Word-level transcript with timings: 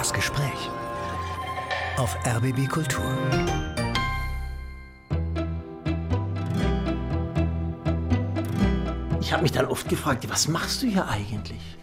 Das 0.00 0.14
Gespräch 0.14 0.70
auf 1.98 2.16
RBB 2.26 2.66
Kultur. 2.70 3.04
Ich 9.20 9.30
habe 9.30 9.42
mich 9.42 9.52
dann 9.52 9.66
oft 9.66 9.86
gefragt, 9.90 10.26
was 10.30 10.48
machst 10.48 10.82
du 10.82 10.86
hier 10.86 11.06
eigentlich? 11.06 11.76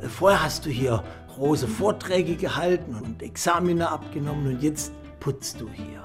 Vorher 0.00 0.42
hast 0.42 0.64
du 0.64 0.70
hier 0.70 1.04
große 1.34 1.68
Vorträge 1.68 2.36
gehalten 2.36 2.94
und 2.94 3.22
Examine 3.22 3.90
abgenommen 3.90 4.46
und 4.46 4.62
jetzt 4.62 4.90
putzt 5.20 5.60
du 5.60 5.68
hier. 5.68 6.02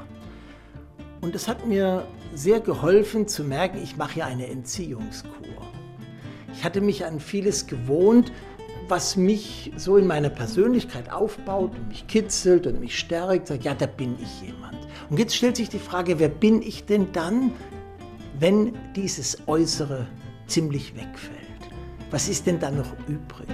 Und 1.22 1.34
das 1.34 1.48
hat 1.48 1.66
mir 1.66 2.06
sehr 2.34 2.60
geholfen 2.60 3.26
zu 3.26 3.46
merken, 3.46 3.82
ich 3.82 3.96
mache 3.96 4.16
hier 4.16 4.26
eine 4.26 4.48
Entziehungskur. 4.48 5.32
Ich 6.54 6.66
hatte 6.66 6.82
mich 6.82 7.06
an 7.06 7.22
vieles 7.22 7.68
gewohnt, 7.68 8.34
was 8.88 9.16
mich 9.16 9.72
so 9.76 9.98
in 9.98 10.08
meiner 10.08 10.30
Persönlichkeit 10.30 11.12
aufbaut 11.12 11.72
und 11.76 11.88
mich 11.88 12.08
kitzelt 12.08 12.68
und 12.68 12.80
mich 12.80 12.98
stärkt, 12.98 13.48
sagt, 13.48 13.64
ja, 13.64 13.74
da 13.74 13.86
bin 13.86 14.16
ich 14.22 14.42
jemand. 14.42 14.78
Und 15.10 15.20
jetzt 15.20 15.36
stellt 15.36 15.58
sich 15.58 15.70
die 15.70 15.80
Frage, 15.80 16.20
wer 16.20 16.30
bin 16.30 16.62
ich 16.62 16.86
denn 16.86 17.12
dann, 17.12 17.52
wenn 18.40 18.74
dieses 18.96 19.48
Äußere 19.48 20.08
ziemlich 20.48 20.96
wegfällt? 20.96 21.40
Was 22.12 22.28
ist 22.28 22.46
denn 22.46 22.60
dann 22.60 22.78
noch 22.78 22.92
übrig? 23.08 23.48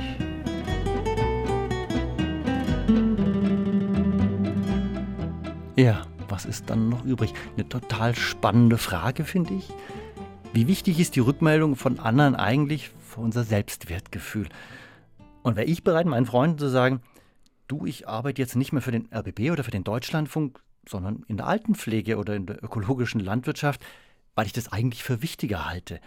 Ja, 5.75 6.01
was 6.27 6.45
ist 6.45 6.69
dann 6.69 6.89
noch 6.89 7.05
übrig? 7.05 7.33
Eine 7.55 7.69
total 7.69 8.15
spannende 8.15 8.77
Frage, 8.77 9.23
finde 9.23 9.53
ich. 9.53 9.69
Wie 10.51 10.67
wichtig 10.67 10.99
ist 10.99 11.15
die 11.15 11.21
Rückmeldung 11.21 11.75
von 11.75 11.99
anderen 11.99 12.35
eigentlich 12.35 12.91
für 13.07 13.21
unser 13.21 13.43
Selbstwertgefühl? 13.43 14.49
Und 15.49 15.55
wäre 15.55 15.65
ich 15.65 15.83
bereit, 15.83 16.05
meinen 16.05 16.27
Freunden 16.27 16.59
zu 16.59 16.69
sagen, 16.69 17.01
du, 17.67 17.87
ich 17.87 18.07
arbeite 18.07 18.39
jetzt 18.39 18.55
nicht 18.55 18.71
mehr 18.71 18.83
für 18.83 18.91
den 18.91 19.09
RBB 19.11 19.49
oder 19.49 19.63
für 19.63 19.71
den 19.71 19.83
Deutschlandfunk, 19.83 20.61
sondern 20.87 21.23
in 21.27 21.37
der 21.37 21.47
Altenpflege 21.47 22.17
oder 22.17 22.35
in 22.35 22.45
der 22.45 22.63
ökologischen 22.63 23.19
Landwirtschaft, 23.19 23.83
weil 24.35 24.45
ich 24.45 24.53
das 24.53 24.71
eigentlich 24.71 25.01
für 25.03 25.23
wichtiger 25.23 25.67
halte. 25.67 26.01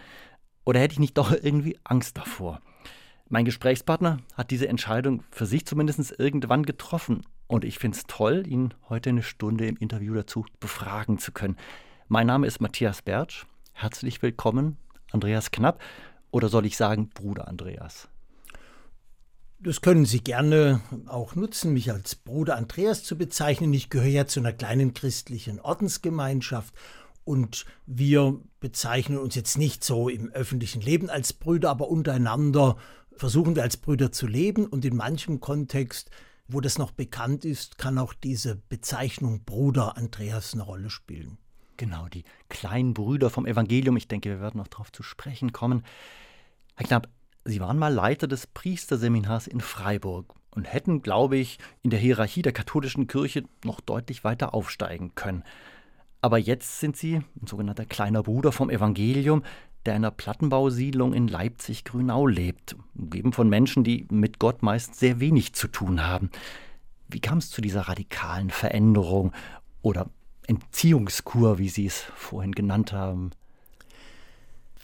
Oder 0.63 0.79
hätte 0.79 0.93
ich 0.93 0.99
nicht 0.99 1.17
doch 1.17 1.33
irgendwie 1.33 1.77
Angst 1.83 2.15
davor? 2.15 2.61
Mein 3.27 3.43
Gesprächspartner 3.43 4.19
hat 4.33 4.49
diese 4.49 4.69
Entscheidung 4.69 5.25
für 5.29 5.45
sich 5.45 5.65
zumindest 5.65 6.17
irgendwann 6.17 6.63
getroffen. 6.63 7.23
Und 7.47 7.65
ich 7.65 7.79
finde 7.79 7.97
es 7.97 8.05
toll, 8.05 8.47
ihn 8.47 8.73
heute 8.87 9.09
eine 9.09 9.23
Stunde 9.23 9.67
im 9.67 9.75
Interview 9.75 10.13
dazu 10.13 10.45
befragen 10.61 11.17
zu 11.17 11.33
können. 11.33 11.57
Mein 12.07 12.27
Name 12.27 12.47
ist 12.47 12.61
Matthias 12.61 13.01
Bertsch. 13.01 13.45
Herzlich 13.73 14.21
willkommen, 14.21 14.77
Andreas 15.11 15.51
Knapp. 15.51 15.81
Oder 16.31 16.47
soll 16.47 16.65
ich 16.65 16.77
sagen, 16.77 17.09
Bruder 17.09 17.49
Andreas? 17.49 18.07
Das 19.65 19.79
können 19.79 20.03
Sie 20.03 20.19
gerne 20.19 20.81
auch 21.07 21.35
nutzen, 21.35 21.71
mich 21.71 21.89
als 21.89 22.15
Bruder 22.15 22.57
Andreas 22.57 23.05
zu 23.05 23.17
bezeichnen. 23.17 23.73
Ich 23.73 23.89
gehöre 23.89 24.09
ja 24.09 24.27
zu 24.27 24.41
einer 24.41 24.51
kleinen 24.51 24.93
christlichen 24.93 25.61
Ordensgemeinschaft 25.61 26.73
und 27.23 27.65
wir 27.85 28.41
bezeichnen 28.59 29.17
uns 29.17 29.35
jetzt 29.35 29.57
nicht 29.57 29.85
so 29.85 30.09
im 30.09 30.29
öffentlichen 30.31 30.81
Leben 30.81 31.09
als 31.09 31.31
Brüder, 31.31 31.69
aber 31.69 31.87
untereinander 31.87 32.75
versuchen 33.15 33.55
wir 33.55 33.63
als 33.63 33.77
Brüder 33.77 34.11
zu 34.11 34.27
leben 34.27 34.65
und 34.65 34.83
in 34.83 34.97
manchem 34.97 35.39
Kontext, 35.39 36.09
wo 36.49 36.59
das 36.59 36.77
noch 36.77 36.91
bekannt 36.91 37.45
ist, 37.45 37.77
kann 37.77 37.97
auch 37.97 38.13
diese 38.13 38.57
Bezeichnung 38.67 39.45
Bruder 39.45 39.95
Andreas 39.95 40.53
eine 40.53 40.63
Rolle 40.63 40.89
spielen. 40.89 41.37
Genau, 41.77 42.09
die 42.09 42.25
kleinen 42.49 42.93
Brüder 42.93 43.29
vom 43.29 43.45
Evangelium. 43.45 43.95
Ich 43.95 44.09
denke, 44.09 44.29
wir 44.29 44.41
werden 44.41 44.57
noch 44.57 44.67
darauf 44.67 44.91
zu 44.91 45.03
sprechen 45.03 45.53
kommen. 45.53 45.85
Herr 46.75 46.85
Knapp, 46.85 47.07
Sie 47.45 47.59
waren 47.59 47.77
mal 47.77 47.93
Leiter 47.93 48.27
des 48.27 48.47
Priesterseminars 48.47 49.47
in 49.47 49.59
Freiburg 49.59 50.33
und 50.51 50.71
hätten, 50.71 51.01
glaube 51.01 51.35
ich, 51.37 51.59
in 51.81 51.89
der 51.89 51.99
Hierarchie 51.99 52.41
der 52.41 52.53
katholischen 52.53 53.07
Kirche 53.07 53.43
noch 53.65 53.81
deutlich 53.81 54.23
weiter 54.23 54.53
aufsteigen 54.53 55.13
können. 55.15 55.43
Aber 56.21 56.37
jetzt 56.37 56.79
sind 56.79 56.95
Sie 56.95 57.15
ein 57.15 57.47
sogenannter 57.47 57.85
kleiner 57.85 58.23
Bruder 58.23 58.53
vom 58.53 58.69
Evangelium, 58.69 59.43
der 59.85 59.95
in 59.95 60.05
einer 60.05 60.11
Plattenbausiedlung 60.11 61.13
in 61.13 61.27
Leipzig-Grünau 61.27 62.27
lebt, 62.27 62.77
umgeben 62.95 63.33
von 63.33 63.49
Menschen, 63.49 63.83
die 63.83 64.07
mit 64.09 64.39
Gott 64.39 64.63
meist 64.63 64.95
sehr 64.95 65.19
wenig 65.19 65.53
zu 65.53 65.67
tun 65.67 66.07
haben. 66.07 66.29
Wie 67.09 67.19
kam 67.19 67.39
es 67.39 67.49
zu 67.49 67.61
dieser 67.61 67.81
radikalen 67.81 68.51
Veränderung 68.51 69.33
oder 69.81 70.09
Entziehungskur, 70.47 71.57
wie 71.57 71.67
Sie 71.67 71.85
es 71.85 71.99
vorhin 72.15 72.53
genannt 72.53 72.93
haben? 72.93 73.31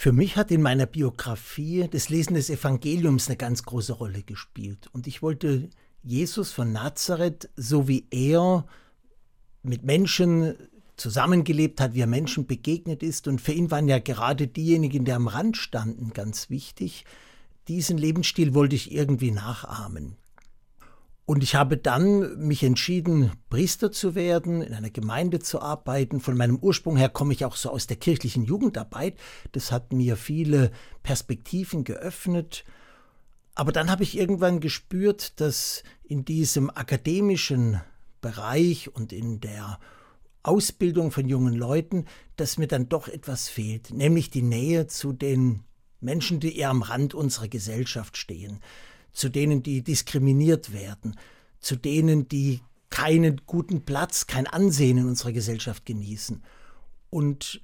Für 0.02 0.14
mich 0.14 0.38
hat 0.38 0.50
in 0.50 0.62
meiner 0.62 0.86
Biografie 0.86 1.90
das 1.92 2.08
Lesen 2.08 2.36
des 2.36 2.50
Evangeliums 2.50 3.28
eine 3.28 3.36
ganz 3.36 3.64
große 3.64 3.92
Rolle 3.92 4.24
gespielt. 4.24 4.90
Und 4.94 5.08
ich 5.08 5.22
wollte 5.22 5.70
Jesus 6.04 6.54
von 6.54 6.72
Nazareth, 6.72 7.50
so 7.58 7.90
wie 7.90 8.08
er 8.10 8.66
mit 9.62 9.84
Menschen 9.84 10.56
zusammengelebt 10.96 11.82
hat, 11.82 11.96
wie 11.96 12.00
er 12.00 12.08
Menschen 12.08 12.48
begegnet 12.48 13.04
ist. 13.04 13.28
Und 13.28 13.42
für 13.42 13.52
ihn 13.52 13.72
waren 13.72 13.90
ja 13.90 14.00
gerade 14.00 14.48
diejenigen, 14.48 15.04
die 15.04 15.12
am 15.12 15.28
Rand 15.28 15.58
standen, 15.58 16.14
ganz 16.14 16.50
wichtig. 16.50 17.04
Diesen 17.68 17.98
Lebensstil 17.98 18.54
wollte 18.54 18.78
ich 18.78 18.94
irgendwie 18.94 19.32
nachahmen. 19.32 20.16
Und 21.30 21.44
ich 21.44 21.54
habe 21.54 21.78
dann 21.78 22.40
mich 22.40 22.64
entschieden, 22.64 23.34
Priester 23.52 23.92
zu 23.92 24.16
werden, 24.16 24.64
in 24.64 24.74
einer 24.74 24.90
Gemeinde 24.90 25.38
zu 25.38 25.62
arbeiten. 25.62 26.22
Von 26.22 26.36
meinem 26.36 26.58
Ursprung 26.58 26.98
her 26.98 27.10
komme 27.10 27.34
ich 27.34 27.46
auch 27.46 27.56
so 27.56 27.70
aus 27.70 27.86
der 27.86 27.98
kirchlichen 27.98 28.46
Jugendarbeit. 28.46 29.16
Das 29.52 29.72
hat 29.72 29.94
mir 29.94 30.18
viele 30.18 30.72
Perspektiven 31.04 31.84
geöffnet. 31.84 32.66
Aber 33.54 33.72
dann 33.72 33.92
habe 33.92 34.02
ich 34.02 34.18
irgendwann 34.18 34.60
gespürt, 34.60 35.40
dass 35.40 35.84
in 36.04 36.26
diesem 36.26 36.72
akademischen 36.72 37.80
Bereich 38.22 38.92
und 38.96 39.14
in 39.14 39.40
der 39.40 39.80
Ausbildung 40.42 41.12
von 41.12 41.30
jungen 41.30 41.54
Leuten, 41.54 42.06
dass 42.38 42.58
mir 42.58 42.68
dann 42.68 42.90
doch 42.90 43.08
etwas 43.08 43.50
fehlt, 43.50 43.92
nämlich 43.92 44.32
die 44.32 44.42
Nähe 44.42 44.88
zu 44.88 45.14
den 45.14 45.60
Menschen, 46.00 46.40
die 46.40 46.58
eher 46.58 46.72
am 46.72 46.82
Rand 46.82 47.14
unserer 47.14 47.50
Gesellschaft 47.50 48.18
stehen 48.18 48.62
zu 49.12 49.30
denen, 49.30 49.64
die 49.64 49.82
diskriminiert 49.84 50.74
werden, 50.74 51.16
zu 51.60 51.76
denen, 51.76 52.28
die 52.28 52.62
keinen 52.90 53.42
guten 53.46 53.86
Platz, 53.86 54.28
kein 54.28 54.48
Ansehen 54.48 54.98
in 54.98 55.08
unserer 55.08 55.32
Gesellschaft 55.32 55.86
genießen. 55.86 56.44
Und 57.10 57.62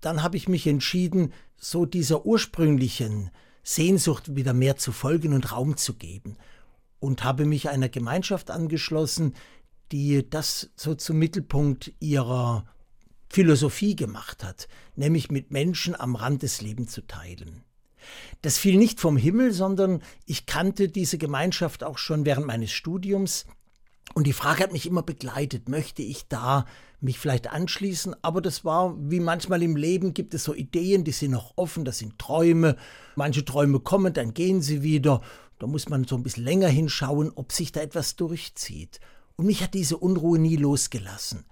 dann 0.00 0.22
habe 0.22 0.36
ich 0.36 0.48
mich 0.48 0.66
entschieden, 0.66 1.32
so 1.56 1.84
dieser 1.84 2.24
ursprünglichen 2.24 3.30
Sehnsucht 3.62 4.34
wieder 4.34 4.54
mehr 4.54 4.76
zu 4.76 4.92
folgen 4.92 5.34
und 5.34 5.52
Raum 5.52 5.76
zu 5.76 5.94
geben. 5.94 6.36
Und 6.98 7.24
habe 7.24 7.44
mich 7.46 7.68
einer 7.68 7.88
Gemeinschaft 7.88 8.50
angeschlossen, 8.50 9.34
die 9.92 10.28
das 10.28 10.70
so 10.76 10.94
zum 10.94 11.18
Mittelpunkt 11.18 11.92
ihrer 11.98 12.66
Philosophie 13.28 13.96
gemacht 13.96 14.44
hat, 14.44 14.68
nämlich 14.96 15.30
mit 15.30 15.50
Menschen 15.50 15.98
am 15.98 16.16
Rand 16.16 16.42
des 16.42 16.60
Lebens 16.60 16.92
zu 16.92 17.06
teilen. 17.06 17.62
Das 18.42 18.58
fiel 18.58 18.76
nicht 18.76 19.00
vom 19.00 19.16
Himmel, 19.16 19.52
sondern 19.52 20.02
ich 20.26 20.46
kannte 20.46 20.88
diese 20.88 21.18
Gemeinschaft 21.18 21.84
auch 21.84 21.98
schon 21.98 22.24
während 22.24 22.46
meines 22.46 22.70
Studiums. 22.70 23.46
Und 24.14 24.26
die 24.26 24.32
Frage 24.32 24.62
hat 24.62 24.72
mich 24.72 24.86
immer 24.86 25.02
begleitet, 25.02 25.68
möchte 25.68 26.02
ich 26.02 26.26
da 26.28 26.66
mich 27.00 27.18
vielleicht 27.18 27.48
anschließen? 27.48 28.16
Aber 28.22 28.40
das 28.40 28.64
war, 28.64 28.96
wie 28.98 29.20
manchmal 29.20 29.62
im 29.62 29.76
Leben, 29.76 30.14
gibt 30.14 30.34
es 30.34 30.44
so 30.44 30.54
Ideen, 30.54 31.04
die 31.04 31.12
sind 31.12 31.30
noch 31.30 31.52
offen, 31.56 31.84
das 31.84 31.98
sind 31.98 32.18
Träume. 32.18 32.76
Manche 33.16 33.44
Träume 33.44 33.80
kommen, 33.80 34.12
dann 34.12 34.34
gehen 34.34 34.62
sie 34.62 34.82
wieder. 34.82 35.20
Da 35.58 35.66
muss 35.66 35.88
man 35.88 36.04
so 36.04 36.16
ein 36.16 36.22
bisschen 36.22 36.44
länger 36.44 36.68
hinschauen, 36.68 37.30
ob 37.34 37.52
sich 37.52 37.70
da 37.70 37.80
etwas 37.80 38.16
durchzieht. 38.16 38.98
Und 39.36 39.46
mich 39.46 39.62
hat 39.62 39.74
diese 39.74 39.96
Unruhe 39.96 40.38
nie 40.38 40.56
losgelassen. 40.56 41.44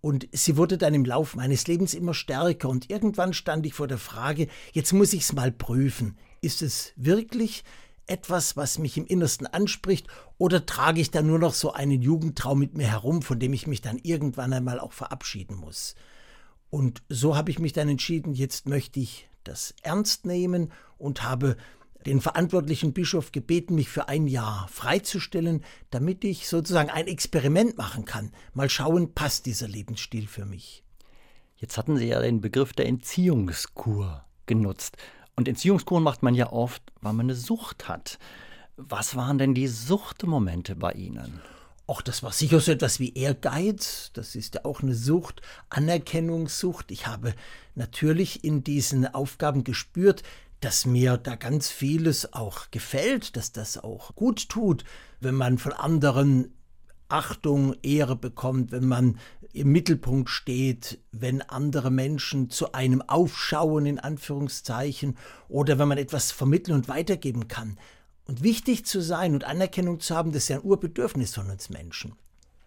Und 0.00 0.28
sie 0.32 0.56
wurde 0.56 0.78
dann 0.78 0.94
im 0.94 1.04
Lauf 1.04 1.36
meines 1.36 1.66
Lebens 1.66 1.92
immer 1.92 2.14
stärker 2.14 2.68
und 2.68 2.88
irgendwann 2.88 3.34
stand 3.34 3.66
ich 3.66 3.74
vor 3.74 3.86
der 3.86 3.98
Frage, 3.98 4.48
jetzt 4.72 4.92
muss 4.92 5.12
ich 5.12 5.22
es 5.22 5.32
mal 5.32 5.52
prüfen. 5.52 6.16
Ist 6.40 6.62
es 6.62 6.92
wirklich 6.96 7.64
etwas, 8.06 8.56
was 8.56 8.78
mich 8.78 8.96
im 8.96 9.06
Innersten 9.06 9.46
anspricht 9.46 10.08
oder 10.38 10.64
trage 10.64 11.00
ich 11.00 11.10
da 11.10 11.22
nur 11.22 11.38
noch 11.38 11.54
so 11.54 11.72
einen 11.72 12.02
Jugendtraum 12.02 12.58
mit 12.58 12.76
mir 12.76 12.88
herum, 12.88 13.22
von 13.22 13.38
dem 13.38 13.52
ich 13.52 13.66
mich 13.66 13.82
dann 13.82 13.98
irgendwann 14.02 14.52
einmal 14.52 14.80
auch 14.80 14.92
verabschieden 14.92 15.56
muss? 15.56 15.94
Und 16.70 17.02
so 17.08 17.36
habe 17.36 17.50
ich 17.50 17.58
mich 17.58 17.72
dann 17.72 17.88
entschieden, 17.88 18.32
jetzt 18.32 18.68
möchte 18.68 19.00
ich 19.00 19.28
das 19.44 19.74
ernst 19.82 20.24
nehmen 20.24 20.72
und 20.98 21.22
habe 21.22 21.56
den 22.06 22.20
verantwortlichen 22.20 22.92
Bischof 22.92 23.32
gebeten, 23.32 23.74
mich 23.74 23.88
für 23.88 24.08
ein 24.08 24.26
Jahr 24.26 24.68
freizustellen, 24.68 25.64
damit 25.90 26.24
ich 26.24 26.48
sozusagen 26.48 26.90
ein 26.90 27.06
Experiment 27.06 27.76
machen 27.76 28.04
kann. 28.04 28.32
Mal 28.54 28.70
schauen, 28.70 29.14
passt 29.14 29.46
dieser 29.46 29.68
Lebensstil 29.68 30.26
für 30.26 30.46
mich. 30.46 30.84
Jetzt 31.56 31.76
hatten 31.76 31.96
Sie 31.96 32.06
ja 32.06 32.20
den 32.20 32.40
Begriff 32.40 32.72
der 32.72 32.86
Entziehungskur 32.86 34.24
genutzt. 34.46 34.96
Und 35.36 35.46
Entziehungskuren 35.46 36.02
macht 36.02 36.22
man 36.22 36.34
ja 36.34 36.52
oft, 36.52 36.82
weil 37.00 37.12
man 37.12 37.26
eine 37.26 37.34
Sucht 37.34 37.88
hat. 37.88 38.18
Was 38.76 39.14
waren 39.14 39.38
denn 39.38 39.54
die 39.54 39.68
Suchtmomente 39.68 40.74
bei 40.74 40.92
Ihnen? 40.92 41.40
Och, 41.86 42.02
das 42.02 42.22
war 42.22 42.32
sicher 42.32 42.60
so 42.60 42.72
etwas 42.72 43.00
wie 43.00 43.14
Ehrgeiz. 43.14 44.10
Das 44.14 44.36
ist 44.36 44.54
ja 44.54 44.64
auch 44.64 44.80
eine 44.80 44.94
Sucht, 44.94 45.42
Anerkennungssucht. 45.70 46.90
Ich 46.92 47.06
habe 47.06 47.34
natürlich 47.74 48.44
in 48.44 48.62
diesen 48.62 49.06
Aufgaben 49.12 49.64
gespürt, 49.64 50.22
dass 50.60 50.86
mir 50.86 51.16
da 51.16 51.36
ganz 51.36 51.68
vieles 51.68 52.32
auch 52.32 52.70
gefällt, 52.70 53.36
dass 53.36 53.52
das 53.52 53.78
auch 53.78 54.14
gut 54.14 54.48
tut, 54.48 54.84
wenn 55.20 55.34
man 55.34 55.58
von 55.58 55.72
anderen 55.72 56.54
Achtung, 57.08 57.74
Ehre 57.82 58.14
bekommt, 58.14 58.70
wenn 58.70 58.86
man 58.86 59.18
im 59.52 59.72
Mittelpunkt 59.72 60.30
steht, 60.30 61.00
wenn 61.10 61.42
andere 61.42 61.90
Menschen 61.90 62.50
zu 62.50 62.72
einem 62.72 63.02
aufschauen, 63.02 63.84
in 63.84 63.98
Anführungszeichen, 63.98 65.16
oder 65.48 65.78
wenn 65.78 65.88
man 65.88 65.98
etwas 65.98 66.30
vermitteln 66.30 66.74
und 66.74 66.88
weitergeben 66.88 67.48
kann. 67.48 67.78
Und 68.26 68.44
wichtig 68.44 68.86
zu 68.86 69.00
sein 69.00 69.34
und 69.34 69.42
Anerkennung 69.44 69.98
zu 69.98 70.14
haben, 70.14 70.30
das 70.30 70.44
ist 70.44 70.48
ja 70.50 70.58
ein 70.58 70.64
Urbedürfnis 70.64 71.34
von 71.34 71.50
uns 71.50 71.68
Menschen. 71.68 72.12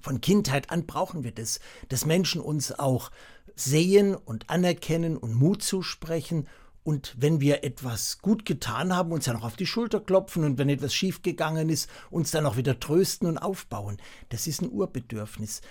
Von 0.02 0.20
Kindheit 0.20 0.70
an 0.70 0.86
brauchen 0.86 1.24
wir 1.24 1.32
das, 1.32 1.62
dass 1.88 2.06
Menschen 2.06 2.42
uns 2.42 2.78
auch 2.78 3.12
sehen 3.56 4.16
und 4.16 4.50
anerkennen 4.50 5.16
und 5.16 5.34
Mut 5.34 5.64
zusprechen 5.64 6.50
und 6.84 7.16
wenn 7.18 7.40
wir 7.40 7.64
etwas 7.64 8.20
gut 8.20 8.46
getan 8.46 8.94
haben, 8.94 9.14
uns 9.14 9.26
dann 9.26 9.38
auch 9.38 9.46
auf 9.46 9.56
die 9.56 9.66
Schulter 9.66 10.02
klopfen 10.02 10.44
und 10.44 10.58
wenn 10.58 10.68
etwas 10.68 10.94
schiefgegangen 10.94 11.70
ist, 11.70 11.90
uns 12.12 12.32
dann 12.32 12.46
auch 12.46 12.58
wieder 12.58 12.80
trösten 12.80 13.28
und 13.28 13.38
aufbauen. 13.38 13.98
Das 14.30 14.48
ist 14.48 14.62
ein 14.62 14.72
Urbedürfnis. 14.72 15.62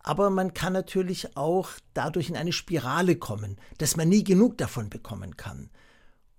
Aber 0.00 0.30
man 0.30 0.54
kann 0.54 0.72
natürlich 0.72 1.36
auch 1.36 1.68
dadurch 1.92 2.30
in 2.30 2.36
eine 2.36 2.52
Spirale 2.52 3.16
kommen, 3.16 3.56
dass 3.78 3.96
man 3.96 4.08
nie 4.08 4.24
genug 4.24 4.56
davon 4.56 4.88
bekommen 4.88 5.36
kann. 5.36 5.68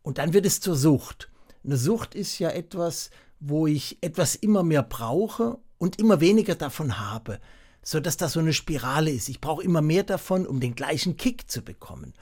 Und 0.02 0.18
dann 0.18 0.34
wird 0.34 0.46
es 0.46 0.62
zur 0.62 0.76
Sucht. 0.76 1.30
Eine 1.64 1.78
Sucht 1.78 2.16
ist 2.16 2.40
ja 2.40 2.50
etwas, 2.50 3.12
wo 3.40 3.68
ich 3.68 3.98
etwas 4.02 4.36
immer 4.36 4.64
mehr 4.64 4.84
brauche 4.84 5.60
und 5.78 6.00
immer 6.00 6.22
weniger 6.22 6.56
davon 6.56 6.98
habe, 6.98 7.40
sodass 7.84 8.18
das 8.18 8.34
so 8.34 8.40
eine 8.40 8.54
Spirale 8.54 9.12
ist. 9.12 9.30
Ich 9.30 9.42
brauche 9.42 9.64
immer 9.64 9.82
mehr 9.82 10.04
davon, 10.04 10.48
um 10.48 10.60
den 10.60 10.74
gleichen 10.74 11.18
Kick 11.18 11.52
zu 11.52 11.62
bekommen 11.62 12.14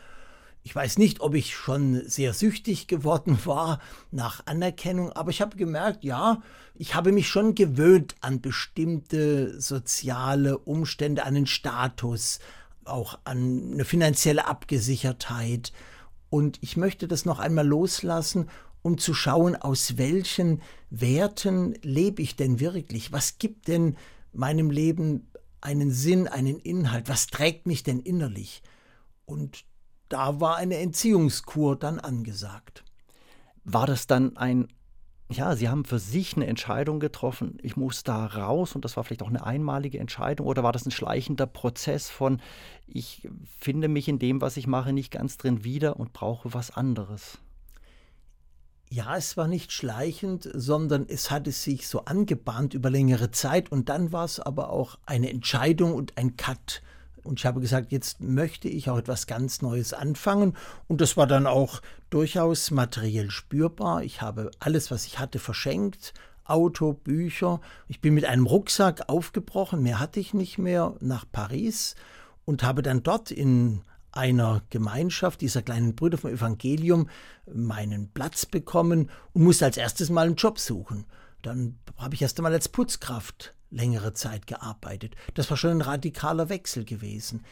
ich 0.65 0.75
weiß 0.75 0.97
nicht, 0.97 1.21
ob 1.21 1.35
ich 1.35 1.55
schon 1.55 2.01
sehr 2.09 2.33
süchtig 2.33 2.87
geworden 2.87 3.37
war 3.45 3.79
nach 4.09 4.47
Anerkennung, 4.47 5.11
aber 5.11 5.29
ich 5.29 5.39
habe 5.39 5.55
gemerkt, 5.57 6.03
ja, 6.03 6.41
ich 6.73 6.95
habe 6.95 7.11
mich 7.11 7.29
schon 7.29 7.53
gewöhnt 7.53 8.15
an 8.21 8.41
bestimmte 8.41 9.61
soziale 9.61 10.57
Umstände, 10.57 11.23
an 11.23 11.35
den 11.35 11.45
Status, 11.45 12.39
auch 12.83 13.19
an 13.25 13.73
eine 13.73 13.85
finanzielle 13.85 14.47
Abgesichertheit. 14.47 15.71
Und 16.31 16.57
ich 16.61 16.77
möchte 16.77 17.07
das 17.07 17.25
noch 17.25 17.37
einmal 17.37 17.67
loslassen, 17.67 18.49
um 18.81 18.97
zu 18.97 19.13
schauen, 19.13 19.55
aus 19.55 19.99
welchen 19.99 20.63
Werten 20.89 21.75
lebe 21.83 22.23
ich 22.23 22.37
denn 22.37 22.59
wirklich? 22.59 23.11
Was 23.11 23.37
gibt 23.37 23.67
denn 23.67 23.97
meinem 24.33 24.71
Leben 24.71 25.29
einen 25.61 25.91
Sinn, 25.91 26.27
einen 26.27 26.57
Inhalt? 26.57 27.07
Was 27.07 27.27
trägt 27.27 27.67
mich 27.67 27.83
denn 27.83 27.99
innerlich? 27.99 28.63
Und 29.25 29.63
da 30.09 30.39
war 30.39 30.57
eine 30.57 30.77
Entziehungskur 30.77 31.75
dann 31.75 31.99
angesagt. 31.99 32.83
War 33.63 33.87
das 33.87 34.07
dann 34.07 34.37
ein, 34.37 34.67
ja, 35.29 35.55
Sie 35.55 35.69
haben 35.69 35.85
für 35.85 35.99
sich 35.99 36.35
eine 36.35 36.45
Entscheidung 36.45 36.99
getroffen, 36.99 37.57
ich 37.63 37.75
muss 37.75 38.03
da 38.03 38.25
raus 38.25 38.75
und 38.75 38.85
das 38.85 38.95
war 38.95 39.03
vielleicht 39.03 39.23
auch 39.23 39.29
eine 39.29 39.45
einmalige 39.45 39.99
Entscheidung 39.99 40.45
oder 40.45 40.63
war 40.63 40.71
das 40.71 40.85
ein 40.85 40.91
schleichender 40.91 41.47
Prozess 41.47 42.09
von, 42.09 42.39
ich 42.85 43.27
finde 43.59 43.87
mich 43.87 44.07
in 44.07 44.19
dem, 44.19 44.41
was 44.41 44.57
ich 44.57 44.67
mache, 44.67 44.93
nicht 44.93 45.11
ganz 45.11 45.37
drin 45.37 45.63
wieder 45.63 45.99
und 45.99 46.13
brauche 46.13 46.53
was 46.53 46.69
anderes? 46.69 47.39
Ja, 48.91 49.17
es 49.17 49.35
war 49.35 49.47
nicht 49.47 49.71
schleichend, 49.71 50.47
sondern 50.53 51.07
es 51.09 51.31
hatte 51.31 51.51
sich 51.51 51.87
so 51.87 52.05
angebahnt 52.05 52.75
über 52.75 52.91
längere 52.91 53.31
Zeit 53.31 53.71
und 53.71 53.89
dann 53.89 54.11
war 54.11 54.25
es 54.25 54.39
aber 54.39 54.69
auch 54.69 54.99
eine 55.07 55.31
Entscheidung 55.31 55.95
und 55.95 56.17
ein 56.17 56.37
Cut. 56.37 56.83
Und 57.25 57.39
ich 57.39 57.45
habe 57.45 57.59
gesagt, 57.59 57.91
jetzt 57.91 58.21
möchte 58.21 58.67
ich 58.67 58.89
auch 58.89 58.97
etwas 58.97 59.27
ganz 59.27 59.61
Neues 59.61 59.93
anfangen. 59.93 60.55
Und 60.87 61.01
das 61.01 61.17
war 61.17 61.27
dann 61.27 61.47
auch 61.47 61.81
durchaus 62.09 62.71
materiell 62.71 63.31
spürbar. 63.31 64.03
Ich 64.03 64.21
habe 64.21 64.51
alles, 64.59 64.91
was 64.91 65.05
ich 65.05 65.19
hatte, 65.19 65.39
verschenkt. 65.39 66.13
Auto, 66.45 66.93
Bücher. 66.93 67.59
Ich 67.87 68.01
bin 68.01 68.13
mit 68.13 68.25
einem 68.25 68.45
Rucksack 68.45 69.09
aufgebrochen, 69.09 69.81
mehr 69.81 69.99
hatte 69.99 70.19
ich 70.19 70.35
nicht 70.35 70.59
mehr, 70.59 70.95
nach 70.99 71.25
Paris 71.31 71.95
und 72.45 72.61
habe 72.61 72.83
dann 72.83 73.01
dort 73.01 73.31
in 73.31 73.81
einer 74.11 74.61
Gemeinschaft 74.69 75.41
dieser 75.41 75.63
kleinen 75.63 75.95
Brüder 75.95 76.19
vom 76.19 76.29
Evangelium 76.29 77.09
meinen 77.51 78.09
Platz 78.09 78.45
bekommen 78.45 79.09
und 79.33 79.43
musste 79.43 79.65
als 79.65 79.77
erstes 79.77 80.11
mal 80.11 80.27
einen 80.27 80.35
Job 80.35 80.59
suchen. 80.59 81.05
Dann 81.41 81.79
habe 81.97 82.13
ich 82.13 82.21
erst 82.21 82.37
einmal 82.37 82.53
als 82.53 82.69
Putzkraft 82.69 83.54
längere 83.69 84.13
Zeit 84.13 84.47
gearbeitet. 84.47 85.15
Das 85.33 85.49
war 85.49 85.57
schon 85.57 85.71
ein 85.71 85.81
radikaler 85.81 86.49
Wechsel 86.49 86.85
gewesen. 86.85 87.43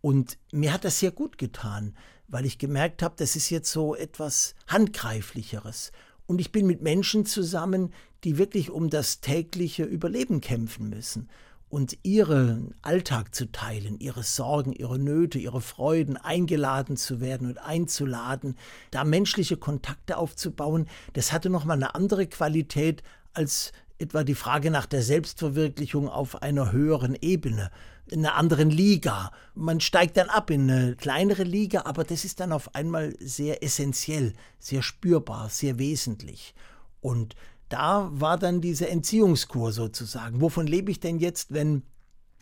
Und 0.00 0.38
mir 0.52 0.72
hat 0.72 0.84
das 0.84 1.00
sehr 1.00 1.10
gut 1.10 1.38
getan, 1.38 1.96
weil 2.28 2.44
ich 2.44 2.58
gemerkt 2.58 3.02
habe, 3.02 3.14
das 3.16 3.36
ist 3.36 3.50
jetzt 3.50 3.72
so 3.72 3.94
etwas 3.94 4.54
Handgreiflicheres. 4.66 5.92
Und 6.26 6.40
ich 6.40 6.52
bin 6.52 6.66
mit 6.66 6.82
Menschen 6.82 7.26
zusammen, 7.26 7.92
die 8.24 8.38
wirklich 8.38 8.70
um 8.70 8.90
das 8.90 9.20
tägliche 9.20 9.84
Überleben 9.84 10.40
kämpfen 10.40 10.90
müssen. 10.90 11.28
Und 11.70 11.98
ihren 12.02 12.74
Alltag 12.80 13.34
zu 13.34 13.50
teilen, 13.52 13.98
ihre 13.98 14.22
Sorgen, 14.22 14.72
ihre 14.72 14.98
Nöte, 14.98 15.38
ihre 15.38 15.60
Freuden, 15.60 16.16
eingeladen 16.16 16.96
zu 16.96 17.20
werden 17.20 17.46
und 17.46 17.58
einzuladen, 17.58 18.56
da 18.90 19.04
menschliche 19.04 19.58
Kontakte 19.58 20.16
aufzubauen, 20.16 20.88
das 21.12 21.32
hatte 21.32 21.50
nochmal 21.50 21.76
eine 21.76 21.94
andere 21.94 22.26
Qualität, 22.26 23.02
als 23.34 23.72
etwa 23.98 24.24
die 24.24 24.34
Frage 24.34 24.70
nach 24.70 24.86
der 24.86 25.02
Selbstverwirklichung 25.02 26.08
auf 26.08 26.42
einer 26.42 26.72
höheren 26.72 27.16
Ebene, 27.20 27.70
in 28.10 28.24
einer 28.24 28.36
anderen 28.36 28.70
Liga. 28.70 29.32
Man 29.54 29.80
steigt 29.80 30.16
dann 30.16 30.28
ab 30.28 30.50
in 30.50 30.70
eine 30.70 30.96
kleinere 30.96 31.42
Liga, 31.42 31.82
aber 31.84 32.04
das 32.04 32.24
ist 32.24 32.40
dann 32.40 32.52
auf 32.52 32.74
einmal 32.74 33.14
sehr 33.20 33.62
essentiell, 33.62 34.32
sehr 34.58 34.82
spürbar, 34.82 35.48
sehr 35.50 35.78
wesentlich. 35.78 36.54
Und 37.00 37.34
da 37.68 38.08
war 38.12 38.38
dann 38.38 38.60
diese 38.60 38.88
Entziehungskur 38.88 39.72
sozusagen. 39.72 40.40
Wovon 40.40 40.66
lebe 40.66 40.90
ich 40.90 41.00
denn 41.00 41.18
jetzt, 41.18 41.52
wenn 41.52 41.82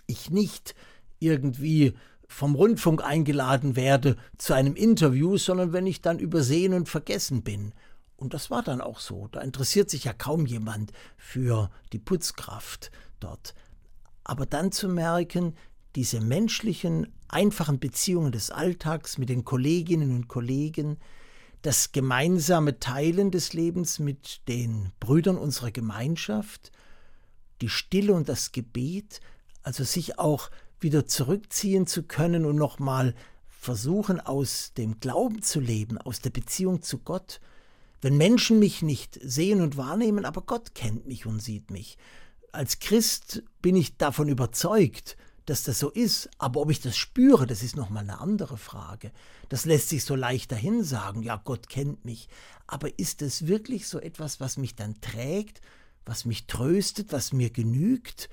ich 0.06 0.30
nicht 0.30 0.74
irgendwie 1.18 1.94
vom 2.28 2.54
Rundfunk 2.54 3.04
eingeladen 3.04 3.76
werde 3.76 4.16
zu 4.38 4.52
einem 4.52 4.74
Interview, 4.74 5.36
sondern 5.36 5.72
wenn 5.72 5.86
ich 5.86 6.00
dann 6.00 6.18
übersehen 6.18 6.74
und 6.74 6.88
vergessen 6.88 7.42
bin? 7.42 7.72
Und 8.16 8.34
das 8.34 8.50
war 8.50 8.62
dann 8.62 8.80
auch 8.80 8.98
so. 8.98 9.28
Da 9.28 9.40
interessiert 9.40 9.90
sich 9.90 10.04
ja 10.04 10.12
kaum 10.12 10.46
jemand 10.46 10.92
für 11.16 11.70
die 11.92 11.98
Putzkraft 11.98 12.90
dort. 13.20 13.54
Aber 14.24 14.46
dann 14.46 14.72
zu 14.72 14.88
merken, 14.88 15.54
diese 15.94 16.20
menschlichen, 16.20 17.12
einfachen 17.28 17.78
Beziehungen 17.78 18.32
des 18.32 18.50
Alltags 18.50 19.18
mit 19.18 19.28
den 19.28 19.44
Kolleginnen 19.44 20.14
und 20.14 20.28
Kollegen, 20.28 20.98
das 21.62 21.92
gemeinsame 21.92 22.78
Teilen 22.78 23.30
des 23.30 23.52
Lebens 23.52 23.98
mit 23.98 24.46
den 24.48 24.92
Brüdern 25.00 25.36
unserer 25.36 25.70
Gemeinschaft, 25.70 26.70
die 27.60 27.68
Stille 27.68 28.12
und 28.12 28.28
das 28.28 28.52
Gebet, 28.52 29.20
also 29.62 29.82
sich 29.84 30.18
auch 30.18 30.50
wieder 30.80 31.06
zurückziehen 31.06 31.86
zu 31.86 32.02
können 32.02 32.44
und 32.44 32.56
nochmal 32.56 33.14
versuchen, 33.48 34.20
aus 34.20 34.74
dem 34.74 35.00
Glauben 35.00 35.42
zu 35.42 35.58
leben, 35.58 35.98
aus 35.98 36.20
der 36.20 36.30
Beziehung 36.30 36.82
zu 36.82 36.98
Gott, 36.98 37.40
wenn 38.00 38.16
Menschen 38.16 38.58
mich 38.58 38.82
nicht 38.82 39.18
sehen 39.22 39.60
und 39.60 39.76
wahrnehmen, 39.76 40.24
aber 40.24 40.42
Gott 40.42 40.74
kennt 40.74 41.06
mich 41.06 41.26
und 41.26 41.40
sieht 41.40 41.70
mich. 41.70 41.96
Als 42.52 42.78
Christ 42.78 43.42
bin 43.62 43.76
ich 43.76 43.96
davon 43.96 44.28
überzeugt, 44.28 45.16
dass 45.46 45.62
das 45.62 45.78
so 45.78 45.90
ist, 45.90 46.28
aber 46.38 46.60
ob 46.60 46.70
ich 46.70 46.80
das 46.80 46.96
spüre, 46.96 47.46
das 47.46 47.62
ist 47.62 47.76
nochmal 47.76 48.02
eine 48.02 48.20
andere 48.20 48.58
Frage. 48.58 49.12
Das 49.48 49.64
lässt 49.64 49.88
sich 49.88 50.04
so 50.04 50.16
leicht 50.16 50.50
dahin 50.50 50.82
sagen, 50.82 51.22
ja, 51.22 51.40
Gott 51.42 51.68
kennt 51.68 52.04
mich. 52.04 52.28
Aber 52.66 52.98
ist 52.98 53.22
es 53.22 53.46
wirklich 53.46 53.86
so 53.86 54.00
etwas, 54.00 54.40
was 54.40 54.56
mich 54.56 54.74
dann 54.74 55.00
trägt, 55.00 55.60
was 56.04 56.24
mich 56.24 56.46
tröstet, 56.46 57.12
was 57.12 57.32
mir 57.32 57.50
genügt? 57.50 58.28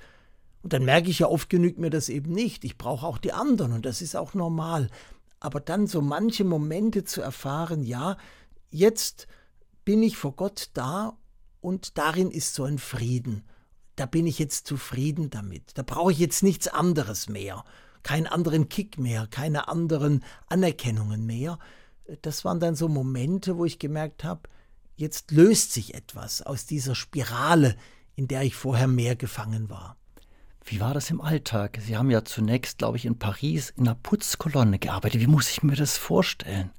Und 0.62 0.72
dann 0.72 0.84
merke 0.84 1.08
ich 1.08 1.20
ja, 1.20 1.28
oft 1.28 1.48
genügt 1.48 1.78
mir 1.78 1.90
das 1.90 2.08
eben 2.08 2.32
nicht. 2.32 2.64
Ich 2.64 2.78
brauche 2.78 3.06
auch 3.06 3.18
die 3.18 3.32
anderen 3.32 3.72
und 3.72 3.86
das 3.86 4.02
ist 4.02 4.16
auch 4.16 4.34
normal. 4.34 4.88
Aber 5.38 5.60
dann 5.60 5.86
so 5.86 6.00
manche 6.00 6.42
Momente 6.42 7.04
zu 7.04 7.20
erfahren, 7.20 7.84
ja, 7.84 8.16
jetzt 8.70 9.28
bin 9.84 10.02
ich 10.02 10.16
vor 10.16 10.36
Gott 10.36 10.70
da 10.74 11.16
und 11.60 11.98
darin 11.98 12.30
ist 12.30 12.54
so 12.54 12.64
ein 12.64 12.78
Frieden. 12.78 13.44
Da 13.96 14.06
bin 14.06 14.26
ich 14.26 14.38
jetzt 14.38 14.66
zufrieden 14.66 15.30
damit. 15.30 15.78
Da 15.78 15.82
brauche 15.82 16.12
ich 16.12 16.18
jetzt 16.18 16.42
nichts 16.42 16.68
anderes 16.68 17.28
mehr. 17.28 17.64
Keinen 18.02 18.26
anderen 18.26 18.68
Kick 18.68 18.98
mehr, 18.98 19.26
keine 19.26 19.68
anderen 19.68 20.24
Anerkennungen 20.46 21.24
mehr. 21.24 21.58
Das 22.22 22.44
waren 22.44 22.60
dann 22.60 22.74
so 22.74 22.88
Momente, 22.88 23.56
wo 23.56 23.64
ich 23.64 23.78
gemerkt 23.78 24.24
habe, 24.24 24.42
jetzt 24.96 25.30
löst 25.30 25.72
sich 25.72 25.94
etwas 25.94 26.42
aus 26.42 26.66
dieser 26.66 26.94
Spirale, 26.94 27.76
in 28.14 28.28
der 28.28 28.42
ich 28.42 28.54
vorher 28.54 28.88
mehr 28.88 29.16
gefangen 29.16 29.70
war. 29.70 29.96
Wie 30.64 30.80
war 30.80 30.94
das 30.94 31.10
im 31.10 31.20
Alltag? 31.20 31.78
Sie 31.80 31.96
haben 31.96 32.10
ja 32.10 32.24
zunächst, 32.24 32.78
glaube 32.78 32.96
ich, 32.96 33.04
in 33.04 33.18
Paris 33.18 33.70
in 33.70 33.86
einer 33.86 33.94
Putzkolonne 33.94 34.78
gearbeitet. 34.78 35.20
Wie 35.20 35.26
muss 35.26 35.50
ich 35.50 35.62
mir 35.62 35.76
das 35.76 35.98
vorstellen? 35.98 36.70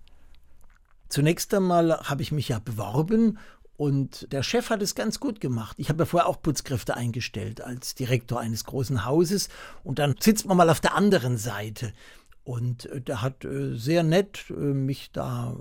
Zunächst 1.10 1.54
einmal 1.54 2.00
habe 2.00 2.22
ich 2.22 2.32
mich 2.32 2.50
ja 2.50 2.60
beworben 2.60 3.38
und 3.78 4.32
der 4.32 4.44
Chef 4.44 4.70
hat 4.70 4.82
es 4.82 4.96
ganz 4.96 5.20
gut 5.20 5.40
gemacht. 5.40 5.76
Ich 5.80 5.90
habe 5.90 6.04
ja 6.04 6.06
vorher 6.06 6.30
auch 6.30 6.42
Putzkräfte 6.42 6.96
eingestellt 6.96 7.62
als 7.62 7.94
Direktor 7.96 8.40
eines 8.40 8.64
großen 8.64 9.06
Hauses 9.06 9.50
und 9.84 10.00
dann 10.00 10.16
sitzt 10.20 10.46
man 10.46 10.58
mal 10.58 10.70
auf 10.70 10.80
der 10.80 10.96
anderen 10.96 11.38
Seite. 11.38 11.94
Und 12.44 12.86
äh, 12.86 13.02
der 13.02 13.22
hat 13.22 13.44
äh, 13.44 13.76
sehr 13.76 14.04
nett 14.04 14.46
äh, 14.50 14.54
mich 14.54 15.12
da 15.12 15.56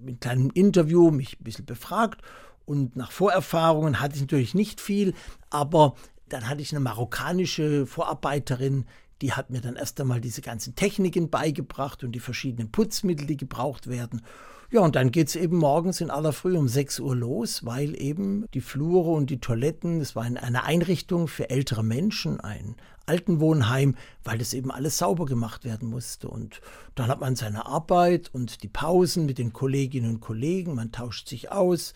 mit 0.00 0.26
einem 0.26 0.50
Interview 0.54 1.10
mich 1.10 1.40
ein 1.40 1.44
bisschen 1.44 1.66
befragt. 1.66 2.22
Und 2.64 2.96
nach 2.96 3.10
Vorerfahrungen 3.10 4.00
hatte 4.00 4.14
ich 4.14 4.20
natürlich 4.20 4.54
nicht 4.54 4.80
viel, 4.80 5.14
aber 5.50 5.94
Dann 6.28 6.48
hatte 6.48 6.60
ich 6.60 6.72
eine 6.72 6.80
marokkanische 6.80 7.86
Vorarbeiterin, 7.86 8.84
die 9.22 9.32
hat 9.32 9.50
mir 9.50 9.60
dann 9.60 9.76
erst 9.76 10.00
einmal 10.00 10.20
diese 10.20 10.42
ganzen 10.42 10.76
Techniken 10.76 11.30
beigebracht 11.30 12.04
und 12.04 12.12
die 12.12 12.20
verschiedenen 12.20 12.70
Putzmittel, 12.70 13.26
die 13.26 13.36
gebraucht 13.36 13.88
werden. 13.88 14.22
Ja, 14.70 14.82
und 14.82 14.96
dann 14.96 15.10
geht 15.10 15.28
es 15.28 15.36
eben 15.36 15.56
morgens 15.56 16.02
in 16.02 16.10
aller 16.10 16.34
Früh 16.34 16.54
um 16.54 16.68
6 16.68 17.00
Uhr 17.00 17.16
los, 17.16 17.64
weil 17.64 17.98
eben 17.98 18.44
die 18.52 18.60
Flure 18.60 19.12
und 19.12 19.30
die 19.30 19.40
Toiletten, 19.40 20.02
es 20.02 20.14
war 20.14 20.24
eine 20.24 20.64
Einrichtung 20.64 21.26
für 21.26 21.48
ältere 21.48 21.82
Menschen, 21.82 22.38
ein 22.40 22.76
Altenwohnheim, 23.06 23.96
weil 24.24 24.36
das 24.36 24.52
eben 24.52 24.70
alles 24.70 24.98
sauber 24.98 25.24
gemacht 25.24 25.64
werden 25.64 25.88
musste. 25.88 26.28
Und 26.28 26.60
dann 26.96 27.08
hat 27.08 27.18
man 27.18 27.34
seine 27.34 27.64
Arbeit 27.64 28.28
und 28.34 28.62
die 28.62 28.68
Pausen 28.68 29.24
mit 29.24 29.38
den 29.38 29.54
Kolleginnen 29.54 30.16
und 30.16 30.20
Kollegen, 30.20 30.74
man 30.74 30.92
tauscht 30.92 31.28
sich 31.28 31.50
aus, 31.50 31.94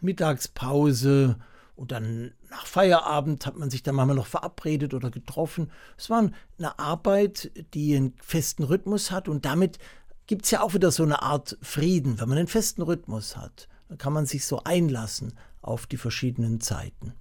Mittagspause, 0.00 1.36
und 1.74 1.92
dann 1.92 2.32
nach 2.48 2.64
Feierabend 2.64 3.44
hat 3.44 3.58
man 3.58 3.68
sich 3.68 3.82
dann 3.82 3.94
manchmal 3.94 4.16
noch 4.16 4.26
verabredet 4.26 4.94
oder 4.94 5.10
getroffen. 5.10 5.70
Es 5.98 6.08
war 6.08 6.30
eine 6.58 6.78
Arbeit, 6.78 7.50
die 7.74 7.94
einen 7.94 8.14
festen 8.16 8.64
Rhythmus 8.64 9.10
hat 9.10 9.28
und 9.28 9.44
damit 9.44 9.78
gibt 10.26 10.44
es 10.44 10.50
ja 10.50 10.62
auch 10.62 10.74
wieder 10.74 10.90
so 10.90 11.02
eine 11.02 11.22
Art 11.22 11.56
Frieden, 11.62 12.20
wenn 12.20 12.28
man 12.28 12.38
einen 12.38 12.48
festen 12.48 12.82
Rhythmus 12.82 13.36
hat. 13.36 13.68
Dann 13.88 13.98
kann 13.98 14.12
man 14.12 14.26
sich 14.26 14.44
so 14.44 14.62
einlassen 14.64 15.34
auf 15.62 15.86
die 15.86 15.96
verschiedenen 15.96 16.60
Zeiten. 16.60 17.14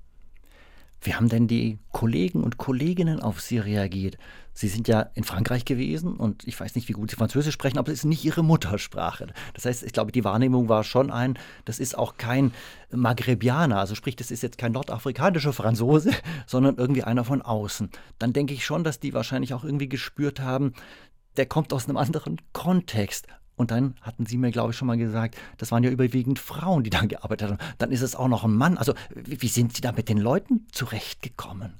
Wie 1.02 1.14
haben 1.14 1.30
denn 1.30 1.48
die 1.48 1.78
Kollegen 1.92 2.44
und 2.44 2.58
Kolleginnen 2.58 3.20
auf 3.20 3.40
Sie 3.40 3.60
reagiert? 3.60 4.18
Sie 4.54 4.68
sind 4.68 4.88
ja 4.88 5.02
in 5.14 5.24
Frankreich 5.24 5.66
gewesen 5.66 6.16
und 6.16 6.48
ich 6.48 6.60
weiß 6.60 6.74
nicht, 6.74 6.88
wie 6.88 6.94
gut 6.94 7.12
Sie 7.12 7.16
Französisch 7.16 7.54
sprechen, 7.54 7.78
aber 7.78 7.92
es 7.92 8.00
ist 8.00 8.06
nicht 8.06 8.26
Ihre 8.26 8.44
Muttersprache. 8.44 9.28
Das 9.54 9.66
heißt, 9.66 9.84
ich 9.84 9.92
glaube, 9.92 10.12
die 10.12 10.24
Wahrnehmung 10.24 10.68
war 10.68 10.84
schon 10.84 11.12
ein, 11.12 11.38
das 11.66 11.78
ist 11.80 11.96
auch 11.96 12.18
kein 12.18 12.54
Maghrebianer, 12.90 13.78
also 13.78 13.94
sprich, 13.94 14.16
das 14.16 14.32
ist 14.32 14.42
jetzt 14.42 14.58
kein 14.58 14.72
nordafrikanischer 14.72 15.54
Franzose, 15.54 16.12
sondern 16.48 16.78
irgendwie 16.78 17.04
einer 17.04 17.26
von 17.26 17.44
außen. 17.44 17.90
Dann 18.18 18.34
denke 18.34 18.56
ich 18.56 18.66
schon, 18.66 18.84
dass 18.84 19.00
die 19.00 19.14
wahrscheinlich 19.14 19.54
auch 19.54 19.64
irgendwie 19.64 19.90
gespürt 19.90 20.40
haben, 20.40 20.74
der 21.38 21.46
kommt 21.46 21.74
aus 21.74 21.88
einem 21.88 21.98
anderen 21.98 22.42
Kontext. 22.54 23.28
Und 23.56 23.72
dann 23.72 23.96
hatten 24.02 24.26
Sie 24.26 24.38
mir, 24.38 24.52
glaube 24.52 24.72
ich, 24.72 24.78
schon 24.78 24.88
mal 24.88 24.98
gesagt, 24.98 25.36
das 25.58 25.72
waren 25.72 25.84
ja 25.84 25.90
überwiegend 25.90 26.40
Frauen, 26.40 26.84
die 26.84 26.90
da 26.90 27.06
gearbeitet 27.06 27.50
haben. 27.50 27.58
Dann 27.78 27.92
ist 27.92 28.02
es 28.02 28.16
auch 28.16 28.28
noch 28.28 28.44
ein 28.44 28.54
Mann. 28.54 28.78
Also 28.78 28.94
wie 29.14 29.48
sind 29.48 29.76
Sie 29.76 29.82
da 29.82 29.92
mit 29.92 30.10
den 30.10 30.18
Leuten 30.18 30.68
zurechtgekommen? 30.72 31.80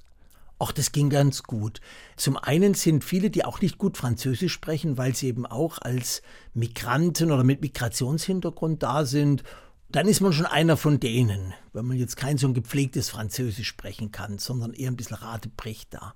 Ach, 0.58 0.72
das 0.72 0.94
ging 0.94 1.10
ganz 1.10 1.44
gut. 1.44 1.82
Zum 2.16 2.38
einen 2.38 2.76
sind 2.76 3.04
viele, 3.04 3.30
die 3.30 3.44
auch 3.44 3.60
nicht 3.60 3.78
gut 3.78 3.98
Französisch 3.98 4.54
sprechen, 4.54 4.98
weil 4.98 5.14
sie 5.14 5.28
eben 5.28 5.46
auch 5.46 5.80
als 5.80 6.22
Migranten 6.54 7.32
oder 7.32 7.44
mit 7.44 7.60
Migrationshintergrund 7.62 8.82
da 8.82 9.04
sind. 9.04 9.44
Dann 9.90 10.08
ist 10.08 10.22
man 10.22 10.32
schon 10.32 10.46
einer 10.46 10.78
von 10.78 11.02
denen, 11.02 11.54
wenn 11.74 11.86
man 11.86 11.98
jetzt 11.98 12.16
kein 12.16 12.38
so 12.38 12.48
ein 12.48 12.54
gepflegtes 12.54 13.10
Französisch 13.10 13.68
sprechen 13.68 14.14
kann, 14.14 14.38
sondern 14.38 14.74
eher 14.74 14.90
ein 14.90 14.96
bisschen 14.96 15.18
ratebricht 15.18 15.94
da. 15.94 16.14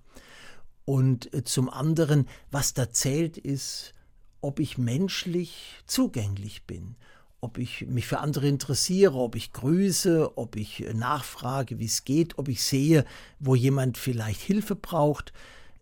Und 0.89 1.31
äh, 1.35 1.43
zum 1.43 1.69
anderen, 1.69 2.27
was 2.49 2.73
da 2.73 2.89
zählt, 2.89 3.37
ist, 3.37 3.93
ob 4.41 4.59
ich 4.59 4.79
menschlich 4.79 5.75
zugänglich 5.85 6.63
bin, 6.63 6.95
ob 7.41 7.59
ich 7.59 7.85
mich 7.85 8.07
für 8.07 8.17
andere 8.17 8.47
interessiere, 8.47 9.13
ob 9.13 9.35
ich 9.35 9.53
grüße, 9.53 10.35
ob 10.35 10.55
ich 10.55 10.83
äh, 10.83 10.95
nachfrage, 10.95 11.77
wie 11.77 11.85
es 11.85 12.05
geht, 12.05 12.39
ob 12.39 12.47
ich 12.47 12.63
sehe, 12.63 13.05
wo 13.39 13.53
jemand 13.53 13.99
vielleicht 13.99 14.41
Hilfe 14.41 14.75
braucht, 14.75 15.31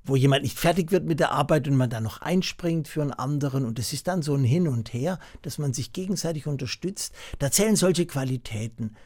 wo 0.04 0.18
jemand 0.18 0.44
nicht 0.44 0.60
fertig 0.60 0.92
wird 0.92 1.06
mit 1.06 1.22
der 1.22 1.32
Arbeit 1.32 1.70
und 1.70 1.78
man 1.78 1.90
dann 1.90 2.04
noch 2.04 2.20
einspringt 2.20 2.90
für 2.90 3.02
einen 3.02 3.14
anderen. 3.14 3.64
Und 3.64 3.80
es 3.80 3.94
ist 3.94 4.10
dann 4.10 4.22
so 4.22 4.36
ein 4.36 4.44
Hin 4.44 4.68
und 4.68 4.92
Her, 4.92 5.20
dass 5.42 5.58
man 5.58 5.72
sich 5.72 5.94
gegenseitig 5.94 6.48
unterstützt. 6.48 7.16
Da 7.40 7.50
zählen 7.50 7.78
solche 7.78 8.08
Qualitäten. 8.08 8.98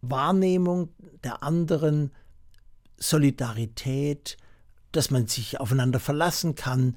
Wahrnehmung 0.00 0.90
der 1.24 1.42
anderen, 1.42 2.12
Solidarität, 2.98 4.36
dass 4.92 5.10
man 5.10 5.26
sich 5.26 5.60
aufeinander 5.60 6.00
verlassen 6.00 6.54
kann. 6.54 6.96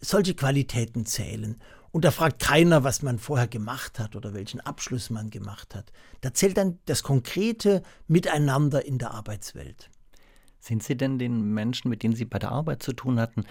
Solche 0.00 0.34
Qualitäten 0.34 1.06
zählen. 1.06 1.60
Und 1.92 2.04
da 2.04 2.10
fragt 2.10 2.42
keiner, 2.42 2.84
was 2.84 3.02
man 3.02 3.18
vorher 3.18 3.48
gemacht 3.48 3.98
hat 3.98 4.16
oder 4.16 4.34
welchen 4.34 4.60
Abschluss 4.60 5.08
man 5.10 5.30
gemacht 5.30 5.74
hat. 5.74 5.92
Da 6.20 6.34
zählt 6.34 6.56
dann 6.56 6.78
das 6.84 7.02
konkrete 7.02 7.82
Miteinander 8.06 8.84
in 8.84 8.98
der 8.98 9.12
Arbeitswelt. 9.12 9.90
Sind 10.60 10.82
Sie 10.82 10.96
denn 10.96 11.18
den 11.18 11.54
Menschen, 11.54 11.88
mit 11.88 12.02
denen 12.02 12.14
Sie 12.14 12.24
bei 12.24 12.38
der 12.38 12.50
Arbeit 12.50 12.82
zu 12.82 12.92
tun 12.92 13.20
hatten, 13.20 13.44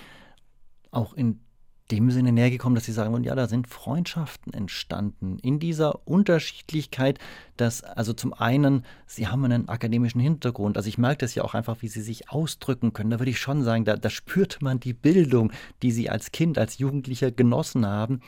auch 0.91 1.13
in 1.13 1.44
dem 1.91 2.09
Sinne 2.09 2.31
näher 2.31 2.49
gekommen, 2.49 2.73
dass 2.73 2.85
sie 2.85 2.91
sagen 2.91 3.13
wollen, 3.13 3.23
ja, 3.23 3.35
da 3.35 3.47
sind 3.47 3.67
Freundschaften 3.67 4.53
entstanden 4.53 5.37
in 5.39 5.59
dieser 5.59 6.07
Unterschiedlichkeit, 6.07 7.19
dass 7.57 7.83
also 7.83 8.13
zum 8.13 8.33
einen, 8.33 8.83
sie 9.05 9.27
haben 9.27 9.45
einen 9.45 9.69
akademischen 9.69 10.19
Hintergrund, 10.19 10.77
also 10.77 10.89
ich 10.89 10.97
merke 10.97 11.19
das 11.19 11.35
ja 11.35 11.43
auch 11.43 11.53
einfach, 11.53 11.81
wie 11.81 11.87
sie 11.87 12.01
sich 12.01 12.29
ausdrücken 12.31 12.93
können, 12.93 13.11
da 13.11 13.19
würde 13.19 13.29
ich 13.29 13.39
schon 13.39 13.63
sagen, 13.63 13.85
da, 13.85 13.97
da 13.97 14.09
spürt 14.09 14.63
man 14.63 14.79
die 14.79 14.93
Bildung, 14.93 15.51
die 15.83 15.91
sie 15.91 16.09
als 16.09 16.31
Kind, 16.31 16.57
als 16.57 16.79
Jugendlicher 16.79 17.31
genossen 17.31 17.85
haben 17.85 18.21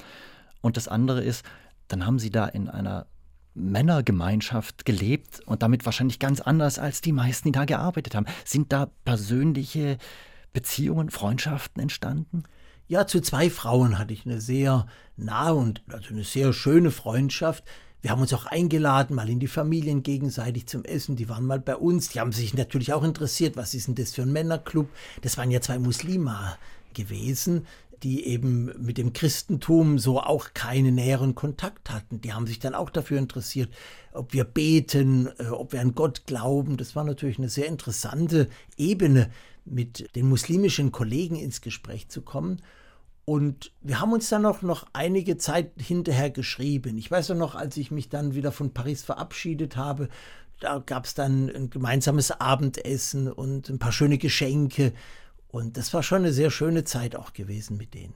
und 0.61 0.77
das 0.77 0.87
andere 0.87 1.23
ist, 1.23 1.43
dann 1.87 2.05
haben 2.05 2.19
sie 2.19 2.29
da 2.29 2.45
in 2.45 2.69
einer 2.69 3.07
Männergemeinschaft 3.55 4.85
gelebt 4.85 5.41
und 5.47 5.63
damit 5.63 5.83
wahrscheinlich 5.85 6.19
ganz 6.19 6.41
anders 6.41 6.77
als 6.77 7.01
die 7.01 7.11
meisten, 7.11 7.47
die 7.47 7.53
da 7.53 7.65
gearbeitet 7.65 8.13
haben. 8.13 8.27
Sind 8.45 8.71
da 8.71 8.91
persönliche 9.03 9.97
Beziehungen, 10.53 11.09
Freundschaften 11.09 11.81
entstanden? 11.81 12.43
Ja, 12.89 13.05
zu 13.05 13.19
zwei 13.19 13.49
Frauen 13.49 13.99
hatte 13.99 14.13
ich 14.13 14.25
eine 14.25 14.39
sehr 14.39 14.87
nahe 15.17 15.55
und 15.55 15.81
also 15.91 16.09
eine 16.09 16.23
sehr 16.23 16.53
schöne 16.53 16.89
Freundschaft. 16.89 17.65
Wir 18.01 18.11
haben 18.11 18.21
uns 18.21 18.33
auch 18.33 18.45
eingeladen, 18.45 19.15
mal 19.15 19.29
in 19.29 19.41
die 19.41 19.47
Familien 19.47 20.03
gegenseitig 20.03 20.67
zum 20.67 20.85
Essen. 20.85 21.17
Die 21.17 21.27
waren 21.27 21.45
mal 21.45 21.59
bei 21.59 21.75
uns. 21.75 22.09
Die 22.09 22.21
haben 22.21 22.31
sich 22.31 22.53
natürlich 22.53 22.93
auch 22.93 23.03
interessiert, 23.03 23.57
was 23.57 23.73
ist 23.73 23.87
denn 23.87 23.95
das 23.95 24.13
für 24.13 24.21
ein 24.21 24.31
Männerclub? 24.31 24.87
Das 25.21 25.37
waren 25.37 25.51
ja 25.51 25.59
zwei 25.59 25.79
Muslima 25.79 26.57
gewesen, 26.93 27.67
die 28.03 28.25
eben 28.25 28.71
mit 28.83 28.97
dem 28.97 29.13
Christentum 29.13 29.99
so 29.99 30.19
auch 30.19 30.53
keinen 30.53 30.95
näheren 30.95 31.35
Kontakt 31.35 31.91
hatten. 31.91 32.21
Die 32.21 32.33
haben 32.33 32.47
sich 32.47 32.59
dann 32.59 32.75
auch 32.75 32.89
dafür 32.89 33.17
interessiert, 33.17 33.69
ob 34.11 34.33
wir 34.33 34.43
beten, 34.43 35.29
äh, 35.39 35.47
ob 35.47 35.73
wir 35.73 35.81
an 35.81 35.95
Gott 35.95 36.25
glauben. 36.25 36.77
Das 36.77 36.95
war 36.95 37.03
natürlich 37.03 37.37
eine 37.37 37.49
sehr 37.49 37.67
interessante 37.67 38.49
Ebene, 38.77 39.29
mit 39.69 40.15
den 40.15 40.29
muslimischen 40.29 40.91
Kollegen 40.91 41.35
ins 41.35 41.61
Gespräch 41.61 42.09
zu 42.09 42.21
kommen. 42.21 42.61
Und 43.25 43.73
wir 43.81 43.99
haben 43.99 44.13
uns 44.13 44.29
dann 44.29 44.43
noch, 44.43 44.61
noch 44.61 44.85
einige 44.93 45.37
Zeit 45.37 45.71
hinterher 45.77 46.29
geschrieben. 46.29 46.97
Ich 46.97 47.11
weiß 47.11 47.29
noch, 47.29 47.55
als 47.55 47.75
ich 47.75 47.91
mich 47.91 48.07
dann 48.07 48.35
wieder 48.35 48.53
von 48.53 48.73
Paris 48.73 49.03
verabschiedet 49.03 49.75
habe, 49.75 50.07
da 50.59 50.79
gab 50.79 51.05
es 51.05 51.13
dann 51.13 51.49
ein 51.49 51.69
gemeinsames 51.69 52.31
Abendessen 52.31 53.31
und 53.31 53.69
ein 53.69 53.79
paar 53.79 53.91
schöne 53.91 54.17
Geschenke. 54.17 54.93
Und 55.49 55.77
das 55.77 55.93
war 55.93 56.03
schon 56.03 56.19
eine 56.19 56.33
sehr 56.33 56.51
schöne 56.51 56.83
Zeit 56.83 57.15
auch 57.15 57.33
gewesen 57.33 57.77
mit 57.77 57.93
denen. 57.93 58.13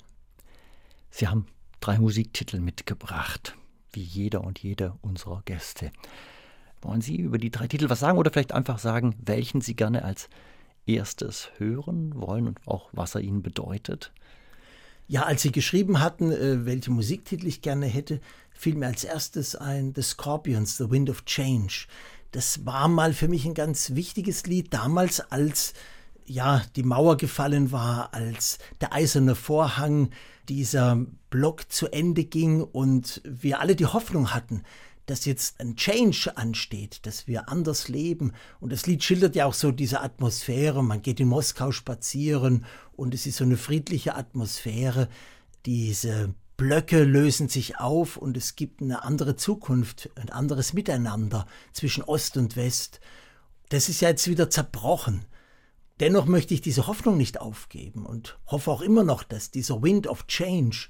Sie 1.09 1.27
haben 1.27 1.45
drei 1.79 1.97
Musiktitel 1.97 2.59
mitgebracht, 2.59 3.55
wie 3.93 4.03
jeder 4.03 4.43
und 4.43 4.59
jede 4.59 4.93
unserer 5.01 5.41
Gäste. 5.45 5.91
Wollen 6.81 7.01
Sie 7.01 7.17
über 7.17 7.37
die 7.37 7.51
drei 7.51 7.67
Titel 7.67 7.89
was 7.89 7.99
sagen 7.99 8.17
oder 8.17 8.31
vielleicht 8.31 8.53
einfach 8.53 8.79
sagen, 8.79 9.15
welchen 9.23 9.61
Sie 9.61 9.75
gerne 9.75 10.03
als 10.03 10.29
erstes 10.85 11.49
hören 11.57 12.13
wollen 12.15 12.47
und 12.47 12.59
auch 12.65 12.89
was 12.91 13.15
er 13.15 13.21
Ihnen 13.21 13.43
bedeutet? 13.43 14.11
Ja, 15.07 15.23
als 15.23 15.41
Sie 15.41 15.51
geschrieben 15.51 15.99
hatten, 15.99 16.31
äh, 16.31 16.65
welche 16.65 16.91
Musiktitel 16.91 17.45
ich 17.47 17.61
gerne 17.61 17.85
hätte, 17.85 18.21
fiel 18.51 18.75
mir 18.75 18.87
als 18.87 19.03
erstes 19.03 19.55
ein 19.55 19.93
The 19.93 20.01
Scorpions, 20.01 20.77
The 20.77 20.89
Wind 20.89 21.09
of 21.09 21.25
Change. 21.25 21.87
Das 22.31 22.65
war 22.65 22.87
mal 22.87 23.13
für 23.13 23.27
mich 23.27 23.45
ein 23.45 23.53
ganz 23.53 23.93
wichtiges 23.93 24.45
Lied, 24.45 24.73
damals 24.73 25.19
als 25.19 25.73
ja, 26.25 26.61
die 26.75 26.83
Mauer 26.83 27.17
gefallen 27.17 27.71
war, 27.71 28.13
als 28.13 28.59
der 28.79 28.93
eiserne 28.93 29.35
Vorhang 29.35 30.09
dieser 30.49 31.05
Block 31.29 31.71
zu 31.71 31.87
Ende 31.87 32.25
ging 32.25 32.61
und 32.61 33.21
wir 33.23 33.59
alle 33.59 33.75
die 33.75 33.85
Hoffnung 33.85 34.33
hatten, 34.33 34.63
dass 35.05 35.25
jetzt 35.25 35.59
ein 35.59 35.75
Change 35.75 36.35
ansteht, 36.35 37.05
dass 37.05 37.27
wir 37.27 37.49
anders 37.49 37.87
leben. 37.87 38.33
Und 38.59 38.71
das 38.71 38.85
Lied 38.85 39.03
schildert 39.03 39.35
ja 39.35 39.45
auch 39.45 39.53
so 39.53 39.71
diese 39.71 40.01
Atmosphäre. 40.01 40.83
Man 40.83 41.01
geht 41.01 41.19
in 41.19 41.27
Moskau 41.27 41.71
spazieren 41.71 42.65
und 42.93 43.13
es 43.13 43.25
ist 43.25 43.37
so 43.37 43.43
eine 43.43 43.57
friedliche 43.57 44.15
Atmosphäre. 44.15 45.09
Diese 45.65 46.33
Blöcke 46.57 47.03
lösen 47.03 47.49
sich 47.49 47.79
auf 47.79 48.17
und 48.17 48.37
es 48.37 48.55
gibt 48.55 48.81
eine 48.81 49.03
andere 49.03 49.35
Zukunft, 49.35 50.09
ein 50.15 50.29
anderes 50.29 50.73
Miteinander 50.73 51.47
zwischen 51.73 52.03
Ost 52.03 52.37
und 52.37 52.55
West. 52.55 52.99
Das 53.69 53.89
ist 53.89 54.01
ja 54.01 54.09
jetzt 54.09 54.27
wieder 54.27 54.49
zerbrochen. 54.49 55.25
Dennoch 56.01 56.25
möchte 56.25 56.53
ich 56.53 56.61
diese 56.61 56.87
Hoffnung 56.87 57.15
nicht 57.15 57.39
aufgeben 57.39 58.05
und 58.05 58.37
hoffe 58.47 58.71
auch 58.71 58.81
immer 58.81 59.03
noch, 59.03 59.23
dass 59.23 59.51
dieser 59.51 59.81
Wind 59.81 60.07
of 60.07 60.27
Change 60.27 60.89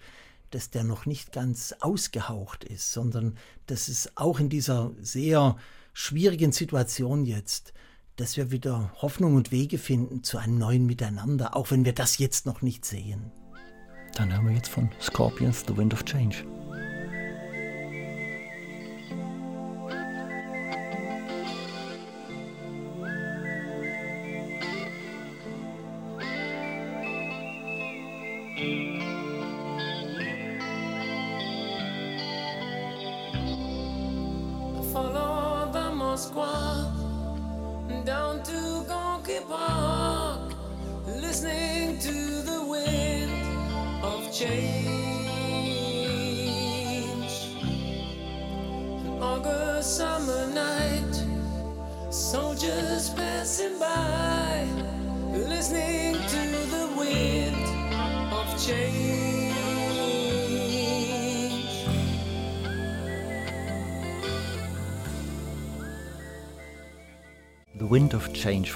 dass 0.51 0.69
der 0.69 0.83
noch 0.83 1.05
nicht 1.05 1.31
ganz 1.31 1.73
ausgehaucht 1.79 2.63
ist, 2.63 2.91
sondern 2.91 3.37
dass 3.65 3.87
es 3.87 4.11
auch 4.15 4.39
in 4.39 4.49
dieser 4.49 4.91
sehr 4.99 5.55
schwierigen 5.93 6.51
Situation 6.51 7.25
jetzt, 7.25 7.73
dass 8.17 8.37
wir 8.37 8.51
wieder 8.51 8.91
Hoffnung 9.01 9.35
und 9.35 9.51
Wege 9.51 9.77
finden 9.77 10.23
zu 10.23 10.37
einem 10.37 10.57
neuen 10.57 10.85
Miteinander, 10.85 11.55
auch 11.55 11.71
wenn 11.71 11.85
wir 11.85 11.93
das 11.93 12.17
jetzt 12.17 12.45
noch 12.45 12.61
nicht 12.61 12.85
sehen. 12.85 13.31
Dann 14.15 14.35
haben 14.35 14.47
wir 14.47 14.55
jetzt 14.55 14.69
von 14.69 14.89
Scorpions 15.01 15.63
The 15.67 15.75
Wind 15.75 15.93
of 15.93 16.03
Change. 16.03 16.45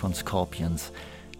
Von 0.05 0.13
Scorpions. 0.13 0.91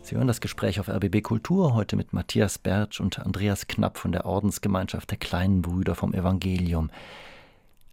Sie 0.02 0.16
hören 0.16 0.26
das 0.26 0.42
Gespräch 0.42 0.80
auf 0.80 0.90
RBB 0.90 1.22
Kultur 1.22 1.76
heute 1.76 1.96
mit 1.96 2.14
Matthias 2.14 2.58
Bertsch 2.58 3.00
und 3.00 3.20
Andreas 3.20 3.68
Knapp 3.68 4.00
von 4.00 4.12
der 4.12 4.26
Ordensgemeinschaft 4.26 5.12
der 5.12 5.20
kleinen 5.20 5.62
Brüder 5.62 5.94
vom 5.94 6.16
Evangelium. 6.16 6.90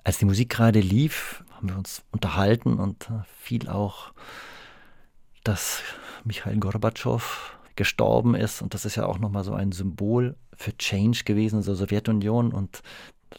Als 0.02 0.16
die 0.16 0.24
Musik 0.24 0.48
gerade 0.48 0.80
lief, 0.80 1.44
haben 1.50 1.68
wir 1.68 1.76
uns 1.76 2.04
unterhalten 2.10 2.78
und 2.78 3.10
fiel 3.38 3.68
auch, 3.68 4.14
dass 5.44 5.82
Michail 6.24 6.56
Gorbatschow 6.56 7.54
gestorben 7.76 8.34
ist 8.34 8.62
und 8.62 8.72
das 8.72 8.86
ist 8.86 8.96
ja 8.96 9.04
auch 9.04 9.18
nochmal 9.18 9.44
so 9.44 9.52
ein 9.52 9.72
Symbol 9.72 10.36
für 10.56 10.74
Change 10.78 11.24
gewesen 11.24 11.58
in 11.58 11.66
der 11.66 11.74
Sowjetunion 11.74 12.50
und 12.50 12.80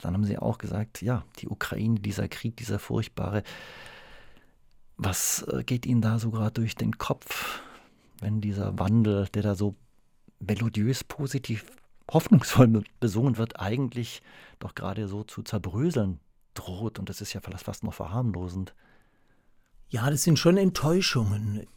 dann 0.04 0.14
haben 0.14 0.24
sie 0.24 0.38
auch 0.38 0.60
gesagt, 0.60 1.02
ja, 1.02 1.24
die 1.40 1.50
Ukraine, 1.50 2.00
dieser 2.00 2.28
Krieg, 2.28 2.58
dieser 2.58 2.78
furchtbare, 2.78 3.42
was 4.98 5.44
äh, 5.44 5.64
geht 5.64 5.86
Ihnen 5.86 6.02
da 6.02 6.20
so 6.20 6.32
gerade 6.32 6.54
durch 6.54 6.76
den 6.76 6.98
Kopf, 6.98 7.62
wenn 8.20 8.42
dieser 8.42 8.78
Wandel, 8.80 9.28
der 9.34 9.44
da 9.44 9.56
so 9.56 9.76
melodiös, 10.40 11.04
positiv, 11.04 11.66
hoffnungsvoll 12.12 12.84
besungen 13.00 13.38
wird, 13.38 13.60
eigentlich 13.60 14.22
doch 14.60 14.76
gerade 14.76 15.08
so 15.08 15.24
zu 15.24 15.44
zerbröseln 15.44 16.20
droht? 16.54 17.00
Und 17.00 17.10
das 17.10 17.22
ist 17.22 17.34
ja 17.34 17.42
fast 17.42 17.84
noch 17.84 17.94
verharmlosend. 17.94 18.74
Ja, 19.90 20.10
das 20.10 20.24
sind 20.24 20.40
schon 20.40 20.58
Enttäuschungen. 20.58 21.68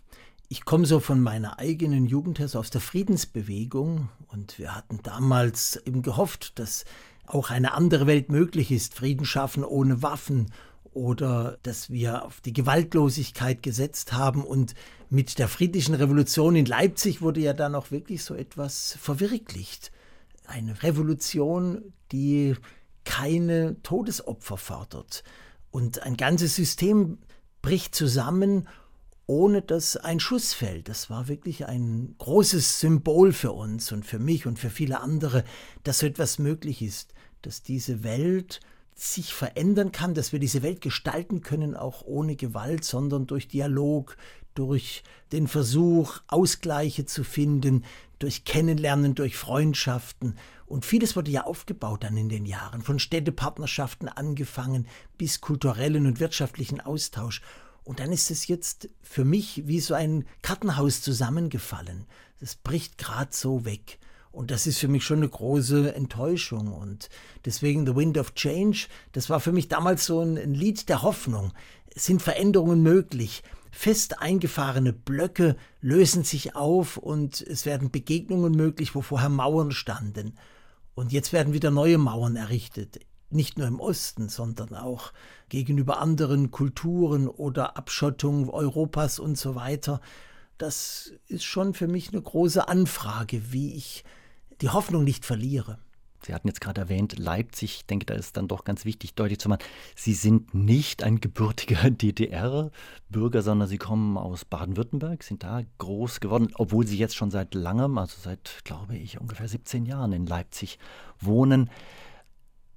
Ich 0.48 0.64
komme 0.64 0.86
so 0.86 1.00
von 1.00 1.20
meiner 1.20 1.58
eigenen 1.58 2.06
Jugend 2.06 2.38
her, 2.38 2.48
so 2.48 2.60
aus 2.60 2.70
der 2.70 2.80
Friedensbewegung. 2.80 4.08
Und 4.28 4.58
wir 4.58 4.74
hatten 4.74 5.00
damals 5.02 5.76
eben 5.84 6.02
gehofft, 6.02 6.58
dass 6.58 6.84
auch 7.26 7.50
eine 7.50 7.74
andere 7.74 8.06
Welt 8.06 8.30
möglich 8.30 8.70
ist. 8.70 8.94
Frieden 8.94 9.26
schaffen 9.26 9.64
ohne 9.64 10.02
Waffen 10.02 10.52
oder 10.96 11.58
dass 11.62 11.90
wir 11.90 12.24
auf 12.24 12.40
die 12.40 12.54
Gewaltlosigkeit 12.54 13.62
gesetzt 13.62 14.14
haben. 14.14 14.42
Und 14.42 14.74
mit 15.10 15.38
der 15.38 15.46
friedlichen 15.46 15.94
Revolution 15.94 16.56
in 16.56 16.64
Leipzig 16.64 17.20
wurde 17.20 17.40
ja 17.40 17.52
dann 17.52 17.74
auch 17.74 17.90
wirklich 17.90 18.24
so 18.24 18.34
etwas 18.34 18.96
verwirklicht. 19.00 19.92
Eine 20.46 20.82
Revolution, 20.82 21.92
die 22.12 22.56
keine 23.04 23.76
Todesopfer 23.82 24.56
fordert. 24.56 25.22
Und 25.70 26.02
ein 26.02 26.16
ganzes 26.16 26.56
System 26.56 27.18
bricht 27.60 27.94
zusammen, 27.94 28.66
ohne 29.26 29.60
dass 29.60 29.98
ein 29.98 30.18
Schuss 30.18 30.54
fällt. 30.54 30.88
Das 30.88 31.10
war 31.10 31.28
wirklich 31.28 31.66
ein 31.66 32.14
großes 32.16 32.80
Symbol 32.80 33.32
für 33.32 33.52
uns 33.52 33.92
und 33.92 34.06
für 34.06 34.18
mich 34.18 34.46
und 34.46 34.58
für 34.58 34.70
viele 34.70 35.00
andere, 35.00 35.44
dass 35.84 35.98
so 35.98 36.06
etwas 36.06 36.38
möglich 36.38 36.80
ist, 36.80 37.12
dass 37.42 37.62
diese 37.62 38.02
Welt 38.02 38.60
sich 38.96 39.34
verändern 39.34 39.92
kann, 39.92 40.14
dass 40.14 40.32
wir 40.32 40.38
diese 40.40 40.62
Welt 40.62 40.80
gestalten 40.80 41.42
können, 41.42 41.76
auch 41.76 42.02
ohne 42.02 42.34
Gewalt, 42.34 42.82
sondern 42.82 43.26
durch 43.26 43.46
Dialog, 43.46 44.16
durch 44.54 45.04
den 45.32 45.48
Versuch, 45.48 46.20
Ausgleiche 46.28 47.04
zu 47.04 47.22
finden, 47.22 47.84
durch 48.18 48.44
Kennenlernen, 48.44 49.14
durch 49.14 49.36
Freundschaften. 49.36 50.36
Und 50.64 50.86
vieles 50.86 51.14
wurde 51.14 51.30
ja 51.30 51.44
aufgebaut 51.44 52.04
dann 52.04 52.16
in 52.16 52.30
den 52.30 52.46
Jahren, 52.46 52.82
von 52.82 52.98
Städtepartnerschaften 52.98 54.08
angefangen 54.08 54.86
bis 55.18 55.42
kulturellen 55.42 56.06
und 56.06 56.18
wirtschaftlichen 56.18 56.80
Austausch. 56.80 57.42
Und 57.84 58.00
dann 58.00 58.10
ist 58.10 58.30
es 58.30 58.48
jetzt 58.48 58.88
für 59.02 59.24
mich 59.24 59.66
wie 59.66 59.78
so 59.78 59.92
ein 59.92 60.24
Kartenhaus 60.40 61.02
zusammengefallen. 61.02 62.06
Das 62.40 62.56
bricht 62.56 62.96
gerade 62.98 63.30
so 63.32 63.64
weg. 63.66 63.98
Und 64.36 64.50
das 64.50 64.66
ist 64.66 64.78
für 64.78 64.88
mich 64.88 65.02
schon 65.02 65.20
eine 65.20 65.30
große 65.30 65.94
Enttäuschung. 65.94 66.70
Und 66.70 67.08
deswegen 67.46 67.86
The 67.86 67.96
Wind 67.96 68.18
of 68.18 68.34
Change, 68.34 68.86
das 69.12 69.30
war 69.30 69.40
für 69.40 69.50
mich 69.50 69.68
damals 69.68 70.04
so 70.04 70.20
ein, 70.20 70.36
ein 70.36 70.52
Lied 70.52 70.90
der 70.90 71.00
Hoffnung. 71.00 71.54
Es 71.94 72.04
sind 72.04 72.20
Veränderungen 72.20 72.82
möglich. 72.82 73.42
Fest 73.70 74.20
eingefahrene 74.20 74.92
Blöcke 74.92 75.56
lösen 75.80 76.22
sich 76.22 76.54
auf 76.54 76.98
und 76.98 77.40
es 77.40 77.64
werden 77.64 77.90
Begegnungen 77.90 78.52
möglich, 78.52 78.94
wo 78.94 79.00
vorher 79.00 79.30
Mauern 79.30 79.72
standen. 79.72 80.34
Und 80.94 81.12
jetzt 81.12 81.32
werden 81.32 81.54
wieder 81.54 81.70
neue 81.70 81.96
Mauern 81.96 82.36
errichtet. 82.36 83.00
Nicht 83.30 83.56
nur 83.56 83.66
im 83.66 83.80
Osten, 83.80 84.28
sondern 84.28 84.74
auch 84.74 85.14
gegenüber 85.48 85.98
anderen 85.98 86.50
Kulturen 86.50 87.26
oder 87.26 87.78
Abschottung 87.78 88.50
Europas 88.50 89.18
und 89.18 89.38
so 89.38 89.54
weiter. 89.54 90.02
Das 90.58 91.14
ist 91.26 91.44
schon 91.44 91.72
für 91.72 91.88
mich 91.88 92.12
eine 92.12 92.20
große 92.20 92.68
Anfrage, 92.68 93.50
wie 93.50 93.72
ich 93.74 94.04
die 94.60 94.70
Hoffnung 94.70 95.04
nicht 95.04 95.24
verliere. 95.24 95.78
Sie 96.24 96.34
hatten 96.34 96.48
jetzt 96.48 96.60
gerade 96.60 96.80
erwähnt, 96.80 97.18
Leipzig, 97.18 97.76
ich 97.76 97.86
denke, 97.86 98.06
da 98.06 98.14
ist 98.14 98.36
dann 98.36 98.48
doch 98.48 98.64
ganz 98.64 98.84
wichtig, 98.84 99.14
deutlich 99.14 99.38
zu 99.38 99.48
machen, 99.48 99.62
Sie 99.94 100.14
sind 100.14 100.54
nicht 100.54 101.02
ein 101.02 101.20
gebürtiger 101.20 101.90
DDR-Bürger, 101.90 103.42
sondern 103.42 103.68
Sie 103.68 103.78
kommen 103.78 104.16
aus 104.16 104.44
Baden-Württemberg, 104.44 105.22
sind 105.22 105.44
da 105.44 105.62
groß 105.78 106.20
geworden, 106.20 106.48
obwohl 106.54 106.86
Sie 106.86 106.98
jetzt 106.98 107.14
schon 107.14 107.30
seit 107.30 107.54
langem, 107.54 107.98
also 107.98 108.16
seit, 108.20 108.62
glaube 108.64 108.96
ich, 108.96 109.20
ungefähr 109.20 109.46
17 109.46 109.86
Jahren 109.86 110.12
in 110.12 110.26
Leipzig 110.26 110.78
wohnen. 111.20 111.70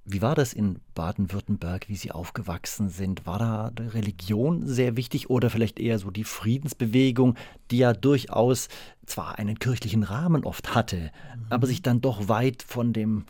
Wie 0.04 0.22
war 0.22 0.34
das 0.34 0.52
in 0.52 0.80
Baden-Württemberg, 0.94 1.88
wie 1.88 1.96
Sie 1.96 2.10
aufgewachsen 2.10 2.88
sind? 2.88 3.26
War 3.26 3.38
da 3.38 3.72
Religion 3.78 4.66
sehr 4.66 4.96
wichtig 4.96 5.28
oder 5.28 5.50
vielleicht 5.50 5.78
eher 5.78 5.98
so 5.98 6.10
die 6.10 6.24
Friedensbewegung, 6.24 7.36
die 7.70 7.78
ja 7.78 7.92
durchaus 7.92 8.68
zwar 9.10 9.38
einen 9.38 9.58
kirchlichen 9.58 10.02
Rahmen 10.02 10.44
oft 10.44 10.74
hatte, 10.74 11.10
mhm. 11.36 11.46
aber 11.50 11.66
sich 11.66 11.82
dann 11.82 12.00
doch 12.00 12.28
weit 12.28 12.62
von 12.62 12.92
dem 12.92 13.24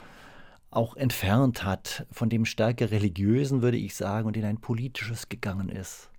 auch 0.70 0.96
entfernt 0.96 1.64
hat, 1.64 2.06
von 2.12 2.28
dem 2.28 2.44
stärker 2.44 2.90
religiösen, 2.90 3.62
würde 3.62 3.76
ich 3.76 3.96
sagen, 3.96 4.28
und 4.28 4.36
in 4.36 4.44
ein 4.44 4.60
politisches 4.60 5.28
gegangen 5.28 5.68
ist? 5.68 6.10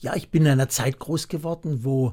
Ja, 0.00 0.14
ich 0.14 0.30
bin 0.30 0.42
in 0.42 0.52
einer 0.52 0.68
Zeit 0.68 0.98
groß 0.98 1.28
geworden, 1.28 1.84
wo 1.84 2.12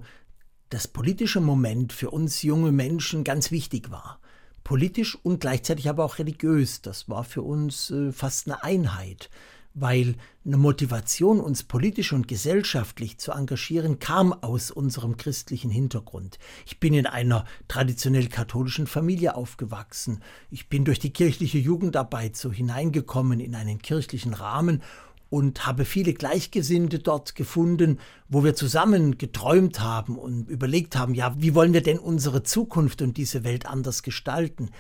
das 0.70 0.88
politische 0.88 1.42
Moment 1.42 1.94
für 1.94 2.10
uns 2.10 2.42
junge 2.42 2.72
Menschen 2.72 3.24
ganz 3.24 3.52
wichtig 3.52 3.92
war 3.92 4.22
politisch 4.64 5.18
und 5.24 5.40
gleichzeitig 5.40 5.90
aber 5.90 6.06
auch 6.06 6.20
religiös. 6.20 6.82
Das 6.82 7.10
war 7.10 7.24
für 7.24 7.42
uns 7.42 7.92
äh, 7.92 8.12
fast 8.12 8.48
eine 8.48 8.64
Einheit, 8.64 9.30
weil 9.74 10.16
eine 10.46 10.58
Motivation, 10.58 11.40
uns 11.40 11.64
politisch 11.64 12.14
und 12.14 12.28
gesellschaftlich 12.28 13.18
zu 13.18 13.32
engagieren, 13.32 14.00
kam 14.00 14.34
aus 14.34 14.72
unserem 14.72 15.18
christlichen 15.18 15.72
Hintergrund. 15.72 16.40
Ich 16.66 16.80
bin 16.80 16.94
in 16.94 17.06
einer 17.06 17.46
traditionell 17.68 18.28
katholischen 18.28 18.88
Familie 18.88 19.36
aufgewachsen. 19.36 20.22
Ich 20.50 20.68
bin 20.68 20.84
durch 20.84 21.00
die 21.00 21.14
kirchliche 21.14 21.60
Jugendarbeit 21.60 22.36
so 22.36 22.52
hineingekommen 22.52 23.40
in 23.40 23.56
einen 23.56 23.82
kirchlichen 23.82 24.34
Rahmen 24.34 24.82
und 25.30 25.66
habe 25.66 25.86
viele 25.86 26.14
Gleichgesinnte 26.14 27.00
dort 27.00 27.36
gefunden, 27.36 28.00
wo 28.28 28.44
wir 28.44 28.54
zusammen 28.54 29.18
geträumt 29.18 29.80
haben 29.80 30.18
und 30.18 30.50
überlegt 30.50 30.98
haben, 30.98 31.14
ja, 31.14 31.34
wie 31.38 31.56
wollen 31.56 31.74
wir 31.74 31.82
denn 31.82 32.00
unsere 32.00 32.44
Zukunft 32.44 33.02
und 33.02 33.16
diese 33.16 33.46
Welt 33.46 33.66
anders 33.66 34.04
gestalten? 34.04 34.72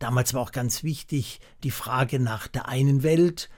Damals 0.00 0.34
war 0.34 0.40
auch 0.40 0.50
ganz 0.50 0.82
wichtig 0.82 1.40
die 1.62 1.70
Frage 1.70 2.18
nach 2.18 2.48
der 2.48 2.68
einen 2.68 3.04
Welt, 3.04 3.50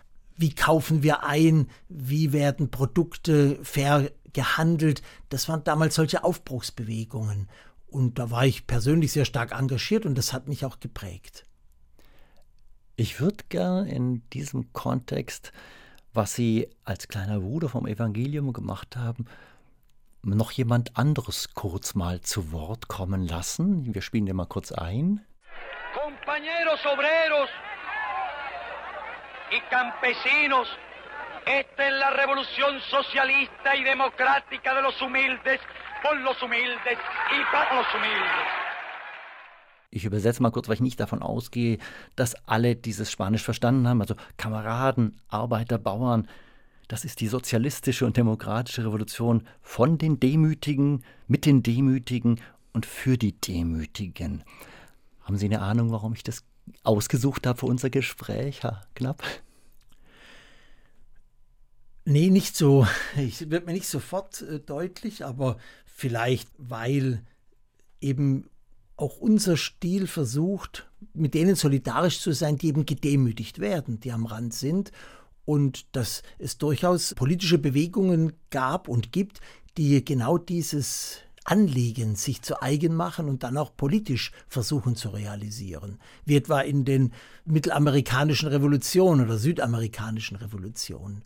wie 0.42 0.54
kaufen 0.54 1.02
wir 1.02 1.24
ein, 1.24 1.70
wie 1.88 2.34
werden 2.34 2.70
Produkte 2.70 3.58
fair 3.62 4.10
gehandelt. 4.34 5.00
Das 5.30 5.48
waren 5.48 5.64
damals 5.64 5.94
solche 5.94 6.22
Aufbruchsbewegungen. 6.22 7.48
Und 7.86 8.18
da 8.18 8.30
war 8.30 8.44
ich 8.44 8.66
persönlich 8.66 9.12
sehr 9.12 9.24
stark 9.24 9.52
engagiert 9.58 10.04
und 10.04 10.18
das 10.18 10.34
hat 10.34 10.48
mich 10.48 10.66
auch 10.66 10.80
geprägt. 10.80 11.44
Ich 12.96 13.20
würde 13.20 13.44
gern 13.48 13.86
in 13.86 14.28
diesem 14.30 14.74
Kontext 14.74 15.52
was 16.14 16.34
sie 16.34 16.68
als 16.84 17.08
kleiner 17.08 17.40
Bruder 17.40 17.68
vom 17.68 17.86
Evangelium 17.86 18.52
gemacht 18.52 18.96
haben, 18.96 19.26
noch 20.22 20.52
jemand 20.52 20.96
anderes 20.96 21.54
kurz 21.54 21.94
mal 21.94 22.20
zu 22.20 22.52
Wort 22.52 22.88
kommen 22.88 23.26
lassen. 23.26 23.94
Wir 23.94 24.02
spielen 24.02 24.26
dir 24.26 24.34
mal 24.34 24.46
kurz 24.46 24.72
ein. 24.72 25.20
Compañeros 25.94 26.80
obreros 26.86 27.50
y 29.52 29.60
campesinos, 29.68 30.68
esta 31.44 31.86
es 31.86 31.94
la 31.94 32.10
revolución 32.10 32.80
socialista 32.88 33.76
y 33.76 33.84
democrática 33.84 34.74
de 34.74 34.82
los 34.82 35.00
humildes, 35.02 35.60
por 36.02 36.16
los 36.20 36.42
humildes 36.42 36.98
y 37.30 37.52
para 37.52 37.76
los 37.76 37.86
humildes. 37.94 38.46
Ich 39.90 40.06
übersetze 40.06 40.42
mal 40.42 40.52
kurz, 40.52 40.68
weil 40.68 40.76
ich 40.76 40.80
nicht 40.80 41.00
davon 41.00 41.22
ausgehe, 41.22 41.78
dass 42.16 42.34
alle 42.46 42.76
dieses 42.76 43.10
Spanisch 43.10 43.42
verstanden 43.42 43.86
haben. 43.86 44.00
Also 44.00 44.14
Kameraden, 44.38 45.20
Arbeiter, 45.28 45.76
Bauern. 45.78 46.28
Das 46.88 47.04
ist 47.04 47.20
die 47.20 47.28
sozialistische 47.28 48.06
und 48.06 48.16
demokratische 48.16 48.86
Revolution 48.86 49.46
von 49.60 49.98
den 49.98 50.18
Demütigen, 50.18 51.04
mit 51.26 51.44
den 51.44 51.62
Demütigen 51.62 52.40
und 52.72 52.86
für 52.86 53.18
die 53.18 53.38
Demütigen. 53.38 54.44
Haben 55.24 55.36
Sie 55.36 55.46
eine 55.46 55.60
Ahnung, 55.60 55.92
warum 55.92 56.14
ich 56.14 56.22
das 56.22 56.42
ausgesucht 56.82 57.46
habe 57.46 57.58
für 57.58 57.66
unser 57.66 57.90
Gespräch, 57.90 58.62
Herr 58.62 58.82
Knapp? 58.94 59.22
Nee, 62.04 62.30
nicht 62.30 62.56
so. 62.56 62.86
Ich 63.16 63.50
wird 63.50 63.66
mir 63.66 63.72
nicht 63.72 63.86
sofort 63.86 64.42
äh, 64.42 64.58
deutlich, 64.58 65.24
aber 65.24 65.56
vielleicht, 65.84 66.48
weil 66.58 67.22
eben 68.00 68.48
auch 68.96 69.18
unser 69.18 69.56
Stil 69.56 70.06
versucht, 70.06 70.90
mit 71.14 71.34
denen 71.34 71.54
solidarisch 71.54 72.20
zu 72.20 72.32
sein, 72.32 72.56
die 72.56 72.68
eben 72.68 72.86
gedemütigt 72.86 73.58
werden, 73.58 74.00
die 74.00 74.12
am 74.12 74.26
Rand 74.26 74.54
sind. 74.54 74.92
Und 75.44 75.86
dass 75.96 76.22
es 76.38 76.58
durchaus 76.58 77.14
politische 77.14 77.58
Bewegungen 77.58 78.32
gab 78.50 78.88
und 78.88 79.12
gibt, 79.12 79.40
die 79.76 80.04
genau 80.04 80.38
dieses 80.38 81.18
Anliegen 81.44 82.14
sich 82.14 82.42
zu 82.42 82.62
eigen 82.62 82.94
machen 82.94 83.28
und 83.28 83.42
dann 83.42 83.56
auch 83.56 83.76
politisch 83.76 84.32
versuchen 84.48 84.94
zu 84.96 85.08
realisieren. 85.10 85.98
Wie 86.24 86.36
etwa 86.36 86.60
in 86.60 86.84
den 86.84 87.12
mittelamerikanischen 87.44 88.48
Revolutionen 88.48 89.26
oder 89.26 89.38
südamerikanischen 89.38 90.36
Revolutionen. 90.36 91.24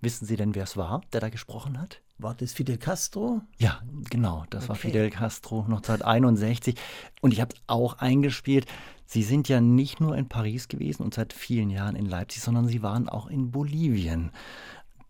Wissen 0.00 0.26
Sie 0.26 0.36
denn, 0.36 0.54
wer 0.54 0.64
es 0.64 0.76
war, 0.76 1.02
der 1.12 1.20
da 1.20 1.28
gesprochen 1.28 1.80
hat? 1.80 2.00
War 2.18 2.34
das 2.34 2.52
Fidel 2.52 2.78
Castro? 2.78 3.40
Ja, 3.58 3.82
genau, 4.10 4.44
das 4.50 4.64
Okay. 4.64 4.68
war 4.68 4.76
Fidel 4.76 5.10
Castro 5.10 5.62
1961. 5.62 6.76
Und 7.20 7.32
ich 7.32 7.40
habe 7.40 7.54
auch 7.66 7.98
eingespielt, 7.98 8.66
Sie 9.06 9.22
sind 9.22 9.48
ja 9.48 9.60
nicht 9.60 10.00
nur 10.00 10.16
in 10.16 10.28
Paris 10.28 10.68
gewesen 10.68 11.02
und 11.02 11.12
seit 11.14 11.32
vielen 11.34 11.68
Jahren 11.70 11.94
in 11.94 12.06
Leipzig, 12.06 12.42
sondern 12.42 12.68
Sie 12.68 12.82
waren 12.82 13.08
auch 13.08 13.26
in 13.26 13.50
Bolivien. 13.50 14.30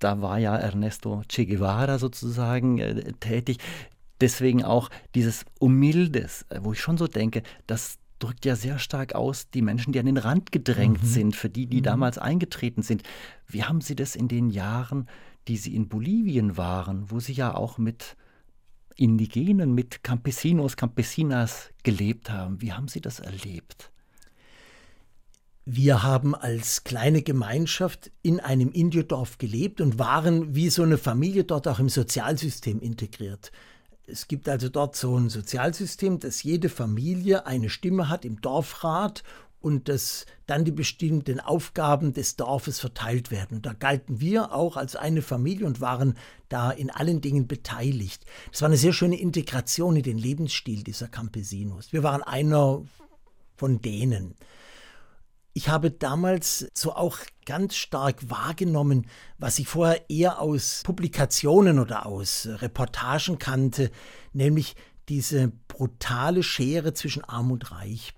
Da 0.04 0.20
war 0.20 0.38
ja 0.38 0.54
Ernesto 0.54 1.22
Che 1.28 1.46
Guevara 1.46 1.98
sozusagen 1.98 2.76
äh, 2.76 3.14
tätig. 3.20 3.56
Deswegen 4.20 4.62
auch 4.62 4.90
dieses 5.14 5.46
Humildes, 5.62 6.44
äh, 6.50 6.60
wo 6.60 6.74
ich 6.74 6.80
schon 6.82 6.98
so 6.98 7.06
denke, 7.06 7.42
das 7.66 7.96
drückt 8.18 8.44
ja 8.44 8.54
sehr 8.54 8.78
stark 8.78 9.14
aus, 9.14 9.48
die 9.48 9.62
Menschen, 9.62 9.94
die 9.94 9.98
an 9.98 10.04
den 10.04 10.18
Rand 10.18 10.52
gedrängt 10.52 11.06
sind, 11.06 11.34
für 11.34 11.48
die, 11.48 11.66
die 11.66 11.80
damals 11.80 12.18
eingetreten 12.18 12.82
sind. 12.82 13.02
Wie 13.46 13.64
haben 13.64 13.80
Sie 13.80 13.96
das 13.96 14.14
in 14.14 14.28
den 14.28 14.50
Jahren, 14.50 15.08
die 15.48 15.56
Sie 15.56 15.74
in 15.74 15.88
Bolivien 15.88 16.58
waren, 16.58 17.10
wo 17.10 17.18
Sie 17.18 17.32
ja 17.32 17.54
auch 17.54 17.78
mit 17.78 18.18
Indigenen, 18.96 19.72
mit 19.72 20.04
Campesinos, 20.04 20.76
Campesinas 20.76 21.70
gelebt 21.82 22.28
haben, 22.28 22.60
wie 22.60 22.74
haben 22.74 22.88
Sie 22.88 23.00
das 23.00 23.20
erlebt? 23.20 23.90
Wir 25.66 26.02
haben 26.02 26.34
als 26.34 26.84
kleine 26.84 27.22
Gemeinschaft 27.22 28.10
in 28.20 28.38
einem 28.38 28.70
Indiodorf 28.70 29.38
gelebt 29.38 29.80
und 29.80 29.98
waren 29.98 30.54
wie 30.54 30.68
so 30.68 30.82
eine 30.82 30.98
Familie 30.98 31.44
dort 31.44 31.66
auch 31.68 31.78
im 31.78 31.88
Sozialsystem 31.88 32.80
integriert. 32.80 33.50
Es 34.06 34.28
gibt 34.28 34.46
also 34.46 34.68
dort 34.68 34.94
so 34.94 35.16
ein 35.16 35.30
Sozialsystem, 35.30 36.20
dass 36.20 36.42
jede 36.42 36.68
Familie 36.68 37.46
eine 37.46 37.70
Stimme 37.70 38.10
hat 38.10 38.26
im 38.26 38.42
Dorfrat 38.42 39.22
und 39.62 39.88
dass 39.88 40.26
dann 40.46 40.66
die 40.66 40.72
bestimmten 40.72 41.40
Aufgaben 41.40 42.12
des 42.12 42.36
Dorfes 42.36 42.80
verteilt 42.80 43.30
werden. 43.30 43.56
Und 43.56 43.64
da 43.64 43.72
galten 43.72 44.20
wir 44.20 44.52
auch 44.52 44.76
als 44.76 44.94
eine 44.94 45.22
Familie 45.22 45.66
und 45.66 45.80
waren 45.80 46.18
da 46.50 46.70
in 46.70 46.90
allen 46.90 47.22
Dingen 47.22 47.46
beteiligt. 47.46 48.26
Das 48.52 48.60
war 48.60 48.68
eine 48.68 48.76
sehr 48.76 48.92
schöne 48.92 49.18
Integration 49.18 49.96
in 49.96 50.02
den 50.02 50.18
Lebensstil 50.18 50.82
dieser 50.82 51.08
Campesinos. 51.08 51.94
Wir 51.94 52.02
waren 52.02 52.22
einer 52.22 52.82
von 53.56 53.80
denen. 53.80 54.34
Ich 55.56 55.68
habe 55.68 55.92
damals 55.92 56.66
so 56.74 56.94
auch 56.94 57.18
ganz 57.46 57.76
stark 57.76 58.28
wahrgenommen, 58.28 59.06
was 59.38 59.60
ich 59.60 59.68
vorher 59.68 60.10
eher 60.10 60.40
aus 60.40 60.82
Publikationen 60.84 61.78
oder 61.78 62.06
aus 62.06 62.48
Reportagen 62.50 63.38
kannte, 63.38 63.92
nämlich 64.32 64.74
diese 65.08 65.52
brutale 65.68 66.42
Schere 66.42 66.92
zwischen 66.92 67.22
Arm 67.22 67.52
und 67.52 67.70
Reich. 67.70 68.14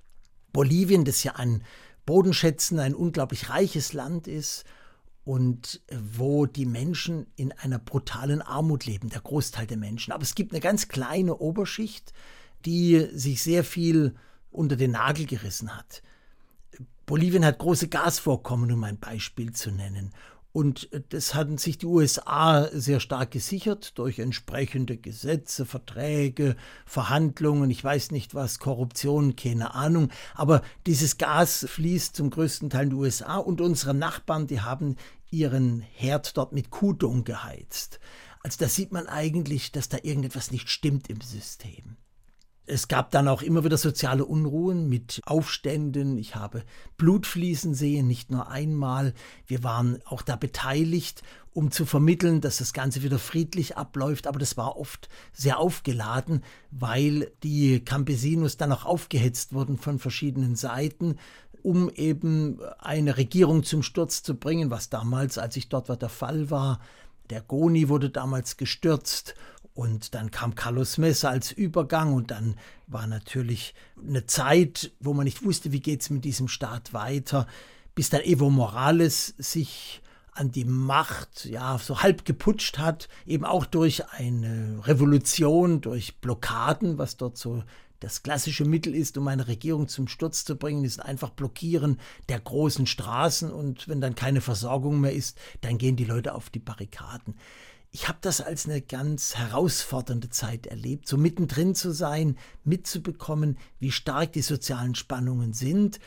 Bolivien, 0.54 1.04
das 1.04 1.24
ja 1.24 1.36
ein 1.36 1.62
bodenschätzender, 2.06 2.84
ein 2.84 2.94
unglaublich 2.94 3.50
reiches 3.50 3.92
Land 3.92 4.28
ist 4.28 4.64
und 5.24 5.82
wo 5.92 6.46
die 6.46 6.64
Menschen 6.64 7.26
in 7.36 7.52
einer 7.52 7.78
brutalen 7.78 8.40
Armut 8.40 8.86
leben, 8.86 9.10
der 9.10 9.20
Großteil 9.20 9.66
der 9.66 9.76
Menschen. 9.76 10.12
Aber 10.12 10.22
es 10.22 10.34
gibt 10.34 10.52
eine 10.52 10.60
ganz 10.60 10.88
kleine 10.88 11.36
Oberschicht, 11.36 12.14
die 12.64 13.08
sich 13.12 13.42
sehr 13.42 13.62
viel 13.62 14.14
unter 14.50 14.76
den 14.76 14.92
Nagel 14.92 15.26
gerissen 15.26 15.76
hat. 15.76 16.00
Bolivien 17.06 17.44
hat 17.44 17.58
große 17.58 17.86
Gasvorkommen, 17.86 18.72
um 18.72 18.82
ein 18.82 18.98
Beispiel 18.98 19.52
zu 19.52 19.70
nennen. 19.70 20.12
Und 20.50 20.88
das 21.10 21.34
hatten 21.34 21.58
sich 21.58 21.78
die 21.78 21.86
USA 21.86 22.68
sehr 22.72 22.98
stark 22.98 23.30
gesichert 23.30 23.96
durch 23.98 24.18
entsprechende 24.18 24.96
Gesetze, 24.96 25.66
Verträge, 25.66 26.56
Verhandlungen, 26.86 27.70
ich 27.70 27.84
weiß 27.84 28.10
nicht 28.10 28.34
was, 28.34 28.58
Korruption, 28.58 29.36
keine 29.36 29.74
Ahnung. 29.74 30.08
Aber 30.34 30.62
dieses 30.86 31.18
Gas 31.18 31.66
fließt 31.68 32.16
zum 32.16 32.30
größten 32.30 32.70
Teil 32.70 32.84
in 32.84 32.90
die 32.90 32.96
USA 32.96 33.36
und 33.36 33.60
unsere 33.60 33.94
Nachbarn, 33.94 34.46
die 34.46 34.62
haben 34.62 34.96
ihren 35.30 35.80
Herd 35.80 36.36
dort 36.36 36.52
mit 36.52 36.70
Kuhdung 36.70 37.24
geheizt. 37.24 38.00
Also 38.42 38.56
da 38.58 38.68
sieht 38.68 38.92
man 38.92 39.06
eigentlich, 39.08 39.72
dass 39.72 39.88
da 39.88 39.98
irgendetwas 40.02 40.50
nicht 40.50 40.70
stimmt 40.70 41.10
im 41.10 41.20
System. 41.20 41.98
Es 42.68 42.88
gab 42.88 43.12
dann 43.12 43.28
auch 43.28 43.42
immer 43.42 43.62
wieder 43.62 43.78
soziale 43.78 44.24
Unruhen 44.24 44.88
mit 44.88 45.20
Aufständen. 45.24 46.18
Ich 46.18 46.34
habe 46.34 46.64
Blut 46.96 47.24
fließen 47.24 47.74
sehen, 47.74 48.08
nicht 48.08 48.32
nur 48.32 48.50
einmal. 48.50 49.14
Wir 49.46 49.62
waren 49.62 50.00
auch 50.04 50.20
da 50.20 50.34
beteiligt, 50.34 51.22
um 51.52 51.70
zu 51.70 51.86
vermitteln, 51.86 52.40
dass 52.40 52.56
das 52.58 52.72
Ganze 52.72 53.04
wieder 53.04 53.20
friedlich 53.20 53.76
abläuft. 53.76 54.26
Aber 54.26 54.40
das 54.40 54.56
war 54.56 54.76
oft 54.76 55.08
sehr 55.32 55.60
aufgeladen, 55.60 56.42
weil 56.72 57.30
die 57.44 57.84
Campesinos 57.84 58.56
dann 58.56 58.72
auch 58.72 58.84
aufgehetzt 58.84 59.52
wurden 59.52 59.78
von 59.78 60.00
verschiedenen 60.00 60.56
Seiten, 60.56 61.18
um 61.62 61.88
eben 61.90 62.58
eine 62.80 63.16
Regierung 63.16 63.62
zum 63.62 63.84
Sturz 63.84 64.24
zu 64.24 64.34
bringen, 64.34 64.70
was 64.70 64.90
damals, 64.90 65.38
als 65.38 65.56
ich 65.56 65.68
dort 65.68 65.88
war, 65.88 65.96
der 65.96 66.08
Fall 66.08 66.50
war. 66.50 66.80
Der 67.30 67.42
Goni 67.42 67.88
wurde 67.88 68.10
damals 68.10 68.56
gestürzt 68.56 69.34
und 69.76 70.14
dann 70.14 70.30
kam 70.30 70.54
Carlos 70.54 70.96
Mesa 70.96 71.28
als 71.28 71.52
Übergang 71.52 72.14
und 72.14 72.30
dann 72.30 72.56
war 72.86 73.06
natürlich 73.06 73.74
eine 73.96 74.24
Zeit, 74.24 74.92
wo 75.00 75.12
man 75.12 75.24
nicht 75.24 75.44
wusste, 75.44 75.70
wie 75.70 75.80
geht 75.80 76.00
es 76.00 76.08
mit 76.08 76.24
diesem 76.24 76.48
Staat 76.48 76.94
weiter, 76.94 77.46
bis 77.94 78.08
dann 78.08 78.22
Evo 78.22 78.48
Morales 78.48 79.34
sich 79.36 80.00
an 80.32 80.50
die 80.50 80.64
Macht 80.64 81.44
ja 81.44 81.78
so 81.78 82.02
halb 82.02 82.24
geputscht 82.24 82.78
hat, 82.78 83.08
eben 83.26 83.44
auch 83.44 83.66
durch 83.66 84.08
eine 84.12 84.80
Revolution, 84.86 85.82
durch 85.82 86.20
Blockaden, 86.20 86.96
was 86.96 87.18
dort 87.18 87.36
so 87.36 87.62
das 88.00 88.22
klassische 88.22 88.64
Mittel 88.64 88.94
ist, 88.94 89.18
um 89.18 89.28
eine 89.28 89.46
Regierung 89.46 89.88
zum 89.88 90.08
Sturz 90.08 90.46
zu 90.46 90.56
bringen, 90.56 90.84
ist 90.84 91.00
einfach 91.00 91.30
Blockieren 91.30 92.00
der 92.30 92.40
großen 92.40 92.86
Straßen 92.86 93.50
und 93.50 93.88
wenn 93.88 94.00
dann 94.00 94.14
keine 94.14 94.40
Versorgung 94.40 95.00
mehr 95.00 95.12
ist, 95.12 95.38
dann 95.60 95.76
gehen 95.76 95.96
die 95.96 96.04
Leute 96.04 96.34
auf 96.34 96.48
die 96.48 96.60
Barrikaden 96.60 97.34
ich 97.90 98.08
habe 98.08 98.18
das 98.20 98.40
als 98.40 98.66
eine 98.66 98.82
ganz 98.82 99.36
herausfordernde 99.36 100.28
Zeit 100.28 100.66
erlebt, 100.66 101.08
so 101.08 101.16
mittendrin 101.16 101.74
zu 101.74 101.92
sein, 101.92 102.36
mitzubekommen, 102.64 103.58
wie 103.78 103.90
stark 103.90 104.32
die 104.32 104.42
sozialen 104.42 104.94
Spannungen 104.94 105.52
sind 105.52 105.98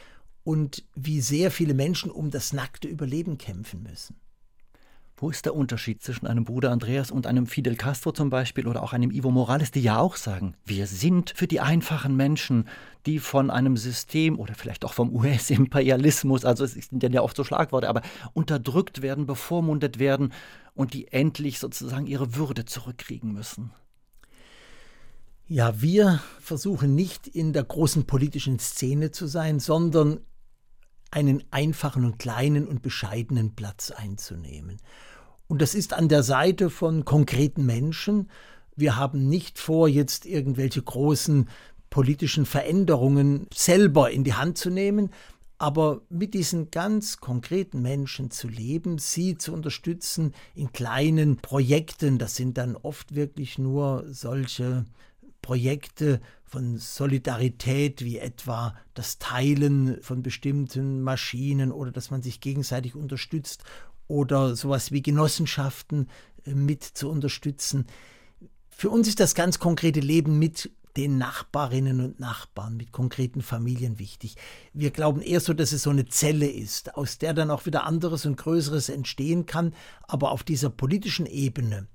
und 0.43 0.83
wie 0.95 1.21
sehr 1.21 1.51
viele 1.51 1.73
Menschen 1.73 2.11
um 2.11 2.31
das 2.31 2.53
nackte 2.53 2.87
Überleben 2.87 3.37
kämpfen 3.37 3.83
müssen. 3.83 4.15
Wo 5.21 5.29
ist 5.29 5.43
der 5.43 5.53
Unterschied 5.53 6.01
zwischen 6.01 6.27
einem 6.27 6.45
Bruder 6.45 6.71
Andreas 6.71 7.11
und 7.11 7.27
einem 7.27 7.45
Fidel 7.45 7.75
Castro 7.75 8.13
zum 8.13 8.29
Beispiel 8.29 8.65
oder 8.65 8.81
auch 8.81 8.93
einem 8.93 9.11
Ivo 9.11 9.31
Morales, 9.31 9.69
die 9.69 9.81
ja 9.81 9.99
auch 9.99 10.15
sagen, 10.15 10.55
wir 10.63 10.87
sind 10.87 11.33
für 11.35 11.45
die 11.45 11.59
einfachen 11.59 12.15
Menschen, 12.15 12.69
die 13.05 13.19
von 13.19 13.49
einem 13.51 13.75
System 13.75 14.39
oder 14.39 14.55
vielleicht 14.55 14.85
auch 14.85 14.93
vom 14.93 15.13
US-Imperialismus, 15.13 16.45
also 16.45 16.63
es 16.63 16.73
sind 16.73 17.03
ja 17.03 17.21
oft 17.21 17.35
so 17.35 17.43
Schlagworte, 17.43 17.89
aber 17.89 18.01
unterdrückt 18.31 19.01
werden, 19.01 19.25
bevormundet 19.25 19.99
werden 19.99 20.31
und 20.73 20.93
die 20.93 21.09
endlich 21.09 21.59
sozusagen 21.59 22.07
ihre 22.07 22.35
Würde 22.35 22.63
zurückkriegen 22.63 23.33
müssen? 23.33 23.71
Ja, 25.47 25.81
wir 25.81 26.21
versuchen 26.39 26.95
nicht 26.95 27.27
in 27.27 27.51
der 27.51 27.65
großen 27.65 28.05
politischen 28.05 28.57
Szene 28.59 29.11
zu 29.11 29.27
sein, 29.27 29.59
sondern 29.59 30.21
einen 31.11 31.43
einfachen 31.51 32.05
und 32.05 32.19
kleinen 32.19 32.67
und 32.67 32.81
bescheidenen 32.81 33.55
Platz 33.55 33.91
einzunehmen. 33.91 34.77
Und 35.49 35.63
das 35.63 35.73
ist 35.73 35.93
an 35.93 36.07
der 36.07 36.21
Seite 36.21 36.69
von 36.69 37.05
konkreten 37.05 37.65
Menschen. 37.65 38.29
Wir 38.75 38.95
haben 38.95 39.27
nicht 39.27 39.57
vor, 39.57 39.89
jetzt 39.89 40.27
irgendwelche 40.27 40.81
großen 40.81 41.49
politischen 41.89 42.45
Veränderungen 42.45 43.47
selber 43.51 44.11
in 44.11 44.23
die 44.23 44.35
Hand 44.35 44.59
zu 44.59 44.69
nehmen, 44.69 45.09
aber 45.57 46.01
mit 46.07 46.35
diesen 46.35 46.69
ganz 46.69 47.17
konkreten 47.17 47.81
Menschen 47.81 48.29
zu 48.29 48.47
leben, 48.47 48.99
sie 48.99 49.39
zu 49.39 49.51
unterstützen 49.51 50.33
in 50.53 50.71
kleinen 50.71 51.37
Projekten, 51.37 52.19
das 52.19 52.35
sind 52.35 52.59
dann 52.59 52.75
oft 52.75 53.15
wirklich 53.15 53.57
nur 53.57 54.05
solche 54.07 54.85
Projekte 55.41 56.21
von 56.43 56.77
Solidarität 56.77 58.03
wie 58.03 58.19
etwa 58.19 58.75
das 58.93 59.17
Teilen 59.17 60.01
von 60.01 60.21
bestimmten 60.21 61.01
Maschinen 61.01 61.71
oder 61.71 61.91
dass 61.91 62.11
man 62.11 62.21
sich 62.21 62.39
gegenseitig 62.39 62.95
unterstützt 62.95 63.63
oder 64.09 64.57
sowas 64.57 64.91
wie 64.91 65.01
Genossenschaften 65.01 66.09
äh, 66.45 66.53
mit 66.53 66.83
zu 66.83 67.09
unterstützen. 67.09 67.87
Für 68.69 68.89
uns 68.89 69.07
ist 69.07 69.21
das 69.21 69.35
ganz 69.35 69.59
konkrete 69.59 70.01
Leben 70.01 70.37
mit 70.37 70.71
den 70.97 71.17
Nachbarinnen 71.17 72.01
und 72.01 72.19
Nachbarn, 72.19 72.75
mit 72.75 72.91
konkreten 72.91 73.41
Familien 73.41 73.99
wichtig. 73.99 74.35
Wir 74.73 74.91
glauben 74.91 75.21
eher 75.21 75.39
so, 75.39 75.53
dass 75.53 75.71
es 75.71 75.83
so 75.83 75.91
eine 75.91 76.07
Zelle 76.07 76.47
ist, 76.47 76.95
aus 76.95 77.17
der 77.19 77.33
dann 77.33 77.51
auch 77.51 77.65
wieder 77.65 77.85
anderes 77.85 78.25
und 78.25 78.35
Größeres 78.35 78.89
entstehen 78.89 79.45
kann, 79.45 79.73
aber 80.01 80.31
auf 80.31 80.43
dieser 80.43 80.69
politischen 80.69 81.25
Ebene, 81.25 81.87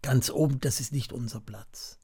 ganz 0.00 0.30
oben, 0.30 0.60
das 0.60 0.80
ist 0.80 0.92
nicht 0.92 1.12
unser 1.12 1.40
Platz. 1.40 1.98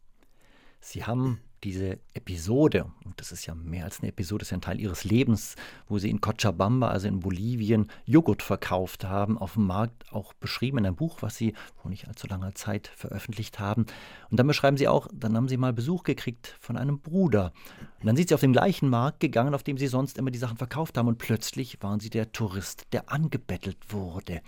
Sie 0.80 1.04
haben 1.04 1.40
diese 1.64 1.98
Episode, 2.14 2.86
und 3.04 3.18
das 3.20 3.32
ist 3.32 3.46
ja 3.46 3.54
mehr 3.54 3.84
als 3.84 4.00
eine 4.00 4.08
Episode, 4.08 4.40
das 4.40 4.48
ist 4.48 4.50
ja 4.52 4.58
ein 4.58 4.62
Teil 4.62 4.80
ihres 4.80 5.04
Lebens, 5.04 5.56
wo 5.88 5.98
sie 5.98 6.10
in 6.10 6.20
Cochabamba, 6.20 6.88
also 6.88 7.08
in 7.08 7.20
Bolivien, 7.20 7.90
Joghurt 8.04 8.42
verkauft 8.42 9.04
haben, 9.04 9.38
auf 9.38 9.54
dem 9.54 9.66
Markt 9.66 10.12
auch 10.12 10.34
beschrieben 10.34 10.78
in 10.78 10.86
einem 10.86 10.96
Buch, 10.96 11.18
was 11.22 11.36
sie 11.36 11.54
vor 11.74 11.90
nicht 11.90 12.08
allzu 12.08 12.26
langer 12.26 12.54
Zeit 12.54 12.90
veröffentlicht 12.94 13.58
haben. 13.58 13.86
Und 14.30 14.38
dann 14.38 14.46
beschreiben 14.46 14.76
sie 14.76 14.88
auch, 14.88 15.08
dann 15.12 15.36
haben 15.36 15.48
sie 15.48 15.56
mal 15.56 15.72
Besuch 15.72 16.04
gekriegt 16.04 16.56
von 16.60 16.76
einem 16.76 17.00
Bruder. 17.00 17.52
Und 18.00 18.06
dann 18.06 18.16
sind 18.16 18.28
sie 18.28 18.34
auf 18.34 18.40
den 18.40 18.52
gleichen 18.52 18.88
Markt 18.88 19.20
gegangen, 19.20 19.54
auf 19.54 19.62
dem 19.62 19.78
sie 19.78 19.86
sonst 19.86 20.18
immer 20.18 20.30
die 20.30 20.38
Sachen 20.38 20.56
verkauft 20.56 20.98
haben. 20.98 21.08
Und 21.08 21.18
plötzlich 21.18 21.82
waren 21.82 22.00
sie 22.00 22.10
der 22.10 22.32
Tourist, 22.32 22.86
der 22.92 23.10
angebettelt 23.10 23.92
wurde. 23.92 24.40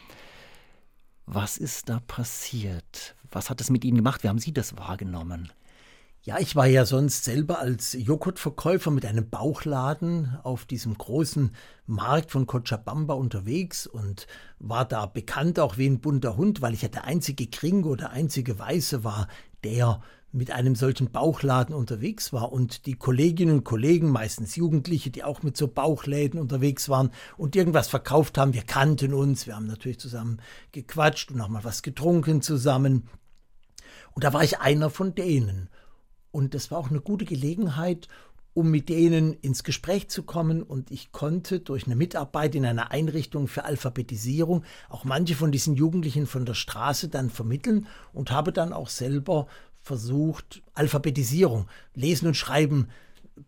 Was 1.26 1.58
ist 1.58 1.90
da 1.90 2.00
passiert? 2.00 3.14
Was 3.30 3.50
hat 3.50 3.60
es 3.60 3.68
mit 3.68 3.84
Ihnen 3.84 3.98
gemacht? 3.98 4.22
Wie 4.22 4.28
haben 4.28 4.38
Sie 4.38 4.54
das 4.54 4.78
wahrgenommen? 4.78 5.52
Ja, 6.28 6.38
ich 6.38 6.54
war 6.56 6.66
ja 6.66 6.84
sonst 6.84 7.24
selber 7.24 7.58
als 7.58 7.94
Joghurtverkäufer 7.94 8.90
mit 8.90 9.06
einem 9.06 9.30
Bauchladen 9.30 10.36
auf 10.42 10.66
diesem 10.66 10.98
großen 10.98 11.52
Markt 11.86 12.32
von 12.32 12.46
Cochabamba 12.46 13.14
unterwegs 13.14 13.86
und 13.86 14.26
war 14.58 14.84
da 14.84 15.06
bekannt 15.06 15.58
auch 15.58 15.78
wie 15.78 15.86
ein 15.86 16.00
bunter 16.00 16.36
Hund, 16.36 16.60
weil 16.60 16.74
ich 16.74 16.82
ja 16.82 16.88
der 16.88 17.04
einzige 17.04 17.46
Gringo, 17.46 17.96
der 17.96 18.10
einzige 18.10 18.58
Weiße 18.58 19.04
war, 19.04 19.26
der 19.64 20.02
mit 20.30 20.50
einem 20.50 20.74
solchen 20.74 21.10
Bauchladen 21.10 21.74
unterwegs 21.74 22.30
war 22.30 22.52
und 22.52 22.84
die 22.84 22.96
Kolleginnen 22.96 23.56
und 23.60 23.64
Kollegen, 23.64 24.10
meistens 24.10 24.54
Jugendliche, 24.54 25.08
die 25.08 25.24
auch 25.24 25.42
mit 25.42 25.56
so 25.56 25.66
Bauchläden 25.66 26.38
unterwegs 26.38 26.90
waren 26.90 27.10
und 27.38 27.56
irgendwas 27.56 27.88
verkauft 27.88 28.36
haben, 28.36 28.52
wir 28.52 28.64
kannten 28.64 29.14
uns, 29.14 29.46
wir 29.46 29.56
haben 29.56 29.66
natürlich 29.66 29.98
zusammen 29.98 30.42
gequatscht 30.72 31.30
und 31.30 31.40
auch 31.40 31.48
mal 31.48 31.64
was 31.64 31.80
getrunken 31.82 32.42
zusammen. 32.42 33.08
Und 34.12 34.24
da 34.24 34.34
war 34.34 34.44
ich 34.44 34.60
einer 34.60 34.90
von 34.90 35.14
denen. 35.14 35.70
Und 36.30 36.54
das 36.54 36.70
war 36.70 36.78
auch 36.78 36.90
eine 36.90 37.00
gute 37.00 37.24
Gelegenheit, 37.24 38.08
um 38.54 38.70
mit 38.70 38.88
denen 38.88 39.34
ins 39.34 39.62
Gespräch 39.62 40.08
zu 40.08 40.24
kommen. 40.24 40.62
Und 40.62 40.90
ich 40.90 41.12
konnte 41.12 41.60
durch 41.60 41.86
eine 41.86 41.96
Mitarbeit 41.96 42.54
in 42.54 42.66
einer 42.66 42.90
Einrichtung 42.90 43.46
für 43.46 43.64
Alphabetisierung 43.64 44.64
auch 44.88 45.04
manche 45.04 45.34
von 45.34 45.52
diesen 45.52 45.76
Jugendlichen 45.76 46.26
von 46.26 46.44
der 46.44 46.54
Straße 46.54 47.08
dann 47.08 47.30
vermitteln 47.30 47.86
und 48.12 48.30
habe 48.30 48.52
dann 48.52 48.72
auch 48.72 48.88
selber 48.88 49.46
versucht, 49.80 50.62
Alphabetisierung, 50.74 51.68
Lesen 51.94 52.26
und 52.26 52.36
Schreiben 52.36 52.88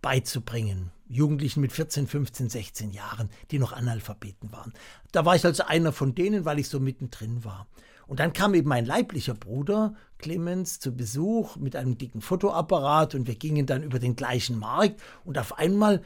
beizubringen. 0.01 0.93
Jugendlichen 1.09 1.61
mit 1.61 1.73
14, 1.73 2.07
15, 2.07 2.49
16 2.49 2.93
Jahren, 2.93 3.31
die 3.51 3.59
noch 3.59 3.73
Analphabeten 3.73 4.53
waren. 4.53 4.73
Da 5.11 5.25
war 5.25 5.35
ich 5.35 5.45
also 5.45 5.65
einer 5.65 5.93
von 5.93 6.15
denen, 6.15 6.45
weil 6.45 6.61
ich 6.61 6.69
so 6.69 6.79
mittendrin 6.79 7.45
war. 7.45 7.67
Und 8.11 8.19
dann 8.19 8.33
kam 8.33 8.55
eben 8.55 8.69
mein 8.69 8.87
leiblicher 8.87 9.35
Bruder 9.35 9.95
Clemens 10.19 10.81
zu 10.81 10.97
Besuch 10.97 11.55
mit 11.55 11.77
einem 11.77 11.97
dicken 11.97 12.21
Fotoapparat 12.21 13.15
und 13.15 13.29
wir 13.29 13.37
gingen 13.37 13.67
dann 13.67 13.85
über 13.85 14.01
den 14.01 14.17
gleichen 14.17 14.59
Markt 14.59 15.01
und 15.25 15.39
auf 15.39 15.59
einmal 15.59 16.03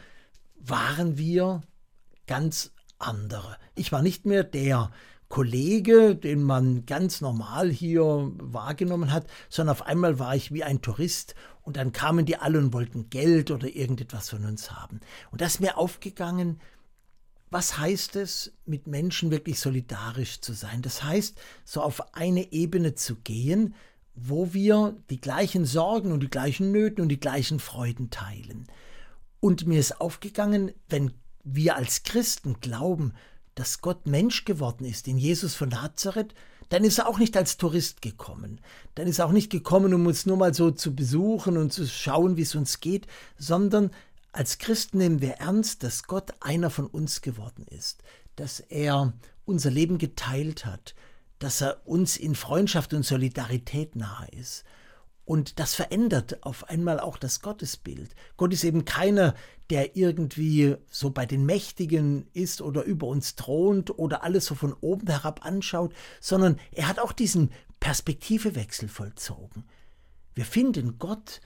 waren 0.61 1.17
wir 1.17 1.63
ganz 2.27 2.73
andere. 2.99 3.57
Ich 3.75 3.91
war 3.91 4.03
nicht 4.03 4.27
mehr 4.27 4.45
der 4.45 4.91
Kollege, 5.31 6.15
den 6.15 6.43
man 6.43 6.85
ganz 6.85 7.23
normal 7.23 7.71
hier 7.71 8.31
wahrgenommen 8.35 9.11
hat, 9.11 9.27
sondern 9.49 9.73
auf 9.73 9.87
einmal 9.87 10.19
war 10.19 10.37
ich 10.37 10.53
wie 10.53 10.63
ein 10.63 10.83
Tourist 10.83 11.35
und 11.63 11.79
dann 11.79 11.93
kamen 11.93 12.27
die 12.27 12.37
alle 12.37 12.59
und 12.59 12.75
wollten 12.75 13.09
Geld 13.09 13.51
oder 13.51 13.75
irgendetwas 13.75 14.29
von 14.29 14.45
uns 14.45 14.73
haben. 14.73 15.01
Und 15.31 15.41
das 15.41 15.55
ist 15.55 15.61
mir 15.61 15.79
aufgegangen, 15.79 16.61
was 17.55 17.79
heißt 17.79 18.17
es, 18.17 18.51
mit 18.67 18.89
Menschen 18.89 19.31
wirklich 19.31 19.61
solidarisch 19.61 20.41
zu 20.41 20.55
sein? 20.55 20.83
Das 20.83 21.05
heißt, 21.05 21.39
so 21.65 21.83
auf 21.83 22.13
eine 22.13 22.53
Ebene 22.53 22.97
zu 22.97 23.15
gehen, 23.15 23.77
wo 24.17 24.53
wir 24.53 24.97
die 25.09 25.21
gleichen 25.21 25.65
Sorgen 25.65 26.11
und 26.11 26.19
die 26.19 26.29
gleichen 26.29 26.73
Nöten 26.73 27.01
und 27.01 27.11
die 27.11 27.21
gleichen 27.21 27.61
Freuden 27.61 28.11
teilen. 28.11 28.67
Und 29.39 29.69
mir 29.69 29.79
ist 29.79 30.01
aufgegangen, 30.01 30.73
wenn 30.89 31.13
wir 31.45 31.77
als 31.77 32.03
Christen 32.03 32.59
glauben, 32.61 33.13
dass 33.55 33.81
Gott 33.81 34.05
Mensch 34.05 34.45
geworden 34.45 34.85
ist 34.85 35.07
in 35.07 35.17
Jesus 35.17 35.55
von 35.55 35.69
Nazareth, 35.69 36.35
dann 36.71 36.83
ist 36.83 36.99
er 36.99 37.09
auch 37.09 37.21
nicht 37.21 37.37
als 37.37 37.57
Tourist 37.57 38.03
gekommen. 38.03 38.61
Dann 38.97 39.07
ist 39.07 39.21
er 39.21 39.27
auch 39.27 39.33
nicht 39.33 39.53
gekommen, 39.53 39.95
um 39.95 40.07
uns 40.07 40.27
nur 40.27 40.39
mal 40.39 40.55
so 40.55 40.73
zu 40.73 40.93
besuchen 40.93 41.57
und 41.57 41.73
zu 41.73 41.87
schauen, 41.87 42.37
wie 42.37 42.43
es 42.43 42.57
uns 42.57 42.81
geht, 42.81 43.07
sondern 43.39 43.93
als 44.35 44.59
Christen 44.59 44.99
nehmen 44.99 45.21
wir 45.21 45.35
ernst, 45.35 45.85
dass 45.85 46.03
Gott 46.03 46.35
einer 46.41 46.69
von 46.69 46.87
uns 46.87 47.23
geworden 47.23 47.67
ist, 47.69 48.03
dass 48.35 48.59
er 48.59 49.13
unser 49.45 49.71
Leben 49.71 49.99
geteilt 49.99 50.67
hat, 50.67 50.97
dass 51.39 51.61
er 51.61 51.87
uns 51.87 52.17
in 52.17 52.35
Freundschaft 52.35 52.95
und 52.95 53.05
Solidarität 53.05 53.95
nahe 53.95 54.27
ist. 54.33 54.65
Und 55.25 55.61
das 55.61 55.75
verändert 55.75 56.43
auf 56.43 56.69
einmal 56.69 56.99
auch 56.99 57.17
das 57.17 57.41
Gottesbild. 57.43 58.15
Gott 58.37 58.53
ist 58.53 58.65
eben 58.65 58.85
keiner, 58.85 59.35
der 59.71 59.97
irgendwie 59.97 60.77
so 60.91 61.11
bei 61.11 61.27
den 61.27 61.47
Mächtigen 61.47 62.27
ist 62.33 62.61
oder 62.61 62.83
über 62.83 63.07
uns 63.07 63.37
thront 63.37 63.97
oder 63.99 64.25
alles 64.25 64.47
so 64.47 64.57
von 64.57 64.75
oben 64.81 65.09
herab 65.09 65.47
anschaut, 65.47 65.95
sondern 66.21 66.59
er 66.73 66.89
hat 66.89 66.99
auch 66.99 67.13
diesen 67.13 67.53
Perspektivewechsel 67.79 68.89
vollzogen. 68.89 69.65
Wir 70.35 70.45
finden 70.45 70.99
Gott 70.99 71.41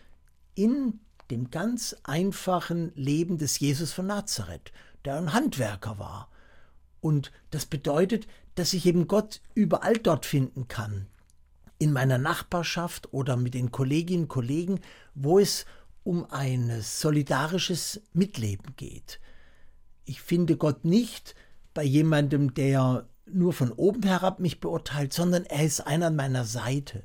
in 0.54 1.00
dem 1.30 1.50
ganz 1.50 1.96
einfachen 2.04 2.92
Leben 2.94 3.38
des 3.38 3.58
Jesus 3.58 3.92
von 3.92 4.06
Nazareth, 4.06 4.72
der 5.04 5.16
ein 5.16 5.32
Handwerker 5.32 5.98
war. 5.98 6.30
Und 7.00 7.32
das 7.50 7.66
bedeutet, 7.66 8.26
dass 8.54 8.72
ich 8.72 8.86
eben 8.86 9.06
Gott 9.06 9.40
überall 9.54 9.94
dort 9.94 10.26
finden 10.26 10.68
kann. 10.68 11.06
In 11.78 11.92
meiner 11.92 12.18
Nachbarschaft 12.18 13.12
oder 13.12 13.36
mit 13.36 13.54
den 13.54 13.70
Kolleginnen 13.70 14.24
und 14.24 14.28
Kollegen, 14.28 14.80
wo 15.14 15.38
es 15.38 15.64
um 16.02 16.24
ein 16.30 16.80
solidarisches 16.80 18.02
Mitleben 18.12 18.74
geht. 18.76 19.20
Ich 20.04 20.22
finde 20.22 20.56
Gott 20.56 20.84
nicht 20.84 21.34
bei 21.74 21.84
jemandem, 21.84 22.54
der 22.54 23.06
nur 23.26 23.52
von 23.52 23.70
oben 23.72 24.02
herab 24.02 24.40
mich 24.40 24.58
beurteilt, 24.58 25.12
sondern 25.12 25.44
er 25.44 25.64
ist 25.64 25.80
einer 25.80 26.06
an 26.06 26.16
meiner 26.16 26.44
Seite. 26.44 27.04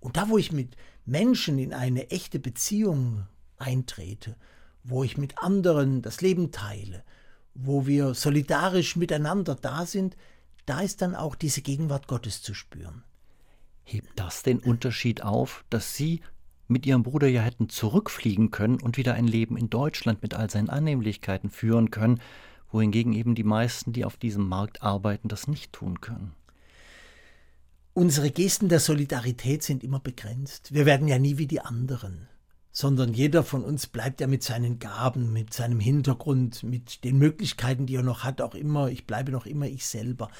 Und 0.00 0.16
da, 0.16 0.28
wo 0.30 0.38
ich 0.38 0.50
mit 0.50 0.76
Menschen 1.04 1.58
in 1.58 1.72
eine 1.72 2.10
echte 2.10 2.38
Beziehung 2.38 3.26
eintrete, 3.60 4.36
wo 4.84 5.04
ich 5.04 5.16
mit 5.16 5.38
anderen 5.38 6.02
das 6.02 6.20
Leben 6.20 6.50
teile, 6.52 7.04
wo 7.54 7.86
wir 7.86 8.14
solidarisch 8.14 8.96
miteinander 8.96 9.54
da 9.54 9.86
sind, 9.86 10.16
da 10.66 10.80
ist 10.80 11.02
dann 11.02 11.14
auch 11.14 11.34
diese 11.34 11.62
Gegenwart 11.62 12.06
Gottes 12.08 12.42
zu 12.42 12.54
spüren. 12.54 13.04
Hebt 13.84 14.10
das 14.16 14.42
den 14.42 14.58
Unterschied 14.58 15.22
auf, 15.22 15.64
dass 15.70 15.94
Sie 15.94 16.20
mit 16.66 16.84
Ihrem 16.84 17.02
Bruder 17.02 17.26
ja 17.26 17.40
hätten 17.40 17.70
zurückfliegen 17.70 18.50
können 18.50 18.80
und 18.80 18.98
wieder 18.98 19.14
ein 19.14 19.26
Leben 19.26 19.56
in 19.56 19.70
Deutschland 19.70 20.22
mit 20.22 20.34
all 20.34 20.50
seinen 20.50 20.68
Annehmlichkeiten 20.68 21.50
führen 21.50 21.90
können, 21.90 22.20
wohingegen 22.70 23.14
eben 23.14 23.34
die 23.34 23.44
meisten, 23.44 23.94
die 23.94 24.04
auf 24.04 24.18
diesem 24.18 24.46
Markt 24.46 24.82
arbeiten, 24.82 25.28
das 25.28 25.48
nicht 25.48 25.72
tun 25.72 26.02
können? 26.02 26.34
Unsere 27.94 28.30
Gesten 28.30 28.68
der 28.68 28.80
Solidarität 28.80 29.62
sind 29.62 29.82
immer 29.82 29.98
begrenzt. 29.98 30.72
Wir 30.72 30.86
werden 30.86 31.08
ja 31.08 31.18
nie 31.18 31.38
wie 31.38 31.46
die 31.46 31.60
anderen 31.60 32.28
sondern 32.80 33.12
jeder 33.12 33.42
von 33.42 33.64
uns 33.64 33.88
bleibt 33.88 34.20
ja 34.20 34.28
mit 34.28 34.44
seinen 34.44 34.78
Gaben, 34.78 35.32
mit 35.32 35.52
seinem 35.52 35.80
Hintergrund, 35.80 36.62
mit 36.62 37.02
den 37.02 37.18
Möglichkeiten, 37.18 37.86
die 37.86 37.96
er 37.96 38.04
noch 38.04 38.22
hat, 38.22 38.40
auch 38.40 38.54
immer, 38.54 38.88
ich 38.88 39.04
bleibe 39.04 39.32
noch 39.32 39.46
immer 39.46 39.66
ich 39.66 39.84
selber. 39.84 40.30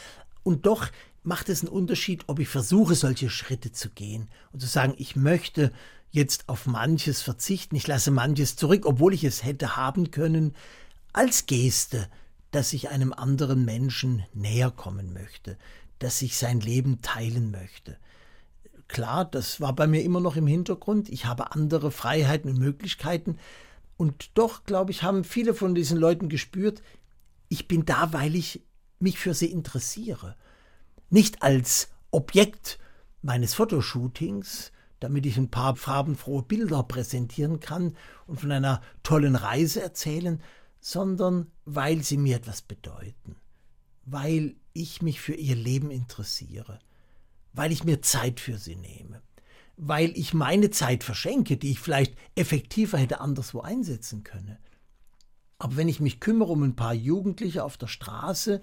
Und 0.45 0.65
doch 0.65 0.87
macht 1.25 1.49
es 1.49 1.63
einen 1.63 1.73
Unterschied, 1.73 2.23
ob 2.29 2.39
ich 2.39 2.47
versuche, 2.47 2.95
solche 2.95 3.29
Schritte 3.29 3.73
zu 3.73 3.91
gehen 3.91 4.29
und 4.53 4.61
zu 4.61 4.69
sagen, 4.69 4.95
ich 4.99 5.17
möchte 5.17 5.73
jetzt 6.13 6.49
auf 6.49 6.67
manches 6.67 7.23
verzichten, 7.23 7.75
ich 7.75 7.89
lasse 7.89 8.13
manches 8.13 8.55
zurück, 8.55 8.87
obwohl 8.87 9.15
ich 9.15 9.25
es 9.25 9.43
hätte 9.43 9.75
haben 9.75 10.13
können, 10.13 10.55
als 11.13 11.47
Geste, 11.47 12.09
dass 12.53 12.73
ich 12.73 12.89
einem 12.89 13.13
anderen 13.13 13.65
Menschen 13.65 14.23
näher 14.33 14.71
kommen 14.71 15.13
möchte, 15.13 15.59
dass 15.99 16.23
ich 16.23 16.37
sein 16.37 16.61
Leben 16.61 17.03
teilen 17.03 17.51
möchte. 17.51 17.97
Klar, 18.89 19.27
das 19.27 19.61
war 19.61 19.75
bei 19.75 19.87
mir 19.87 20.03
immer 20.03 20.21
noch 20.21 20.37
im 20.37 20.47
Hintergrund. 20.47 21.11
Ich 21.11 21.27
habe 21.27 21.53
andere 21.53 21.91
Freiheiten 21.91 22.51
und 22.51 22.59
Möglichkeiten. 22.59 23.39
Und 23.97 24.31
doch, 24.39 24.65
glaube 24.65 24.91
ich, 24.91 25.03
haben 25.03 25.25
viele 25.25 25.55
von 25.55 25.75
diesen 25.75 25.99
Leuten 25.99 26.29
gespürt, 26.29 26.83
ich 27.49 27.69
bin 27.69 27.85
da, 27.85 28.13
weil 28.13 28.35
ich 28.35 28.63
mich 28.99 29.19
für 29.19 29.35
sie 29.35 29.51
interessiere. 29.51 30.37
Nicht 31.11 31.43
als 31.43 31.91
Objekt 32.11 32.79
meines 33.23 33.55
Fotoshootings, 33.55 34.73
damit 35.01 35.27
ich 35.27 35.37
ein 35.37 35.51
paar 35.51 35.77
farbenfrohe 35.77 36.43
Bilder 36.43 36.83
präsentieren 36.83 37.61
kann 37.61 37.97
und 38.27 38.41
von 38.41 38.53
einer 38.53 38.83
tollen 39.03 39.37
Reise 39.37 39.81
erzählen, 39.81 40.43
sondern 40.81 41.51
weil 41.65 42.03
sie 42.03 42.17
mir 42.17 42.37
etwas 42.37 42.63
bedeuten. 42.63 43.37
Weil 44.05 44.57
ich 44.73 45.03
mich 45.03 45.21
für 45.21 45.35
ihr 45.35 45.57
Leben 45.57 45.91
interessiere, 45.91 46.79
weil 47.53 47.73
ich 47.73 47.85
mir 47.85 48.03
Zeit 48.03 48.41
für 48.41 48.59
sie 48.59 48.77
nehme, 48.77 49.23
weil 49.77 50.17
ich 50.17 50.35
meine 50.35 50.71
Zeit 50.71 51.05
verschenke, 51.05 51.57
die 51.57 51.73
ich 51.73 51.81
vielleicht 51.81 52.15
effektiver 52.35 52.99
hätte 52.99 53.21
anderswo 53.21 53.61
einsetzen 53.61 54.25
können. 54.25 54.59
Aber 55.59 55.77
wenn 55.77 55.89
ich 55.89 56.01
mich 56.01 56.21
kümmere 56.21 56.53
um 56.53 56.63
ein 56.63 56.77
paar 56.77 56.95
Jugendliche 56.95 57.65
auf 57.65 57.77
der 57.77 57.89
Straße 57.89 58.63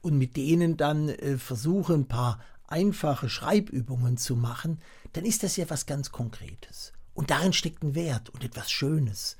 und 0.00 0.18
mit 0.18 0.36
denen 0.36 0.76
dann 0.76 1.08
äh, 1.08 1.38
versuche, 1.38 1.94
ein 1.94 2.08
paar 2.08 2.40
einfache 2.66 3.28
Schreibübungen 3.28 4.16
zu 4.16 4.34
machen, 4.34 4.80
dann 5.12 5.24
ist 5.24 5.42
das 5.42 5.56
ja 5.56 5.68
was 5.68 5.86
ganz 5.86 6.10
Konkretes. 6.10 6.92
Und 7.14 7.30
darin 7.30 7.52
steckt 7.52 7.82
ein 7.82 7.94
Wert 7.94 8.30
und 8.30 8.42
etwas 8.42 8.70
Schönes. 8.70 9.36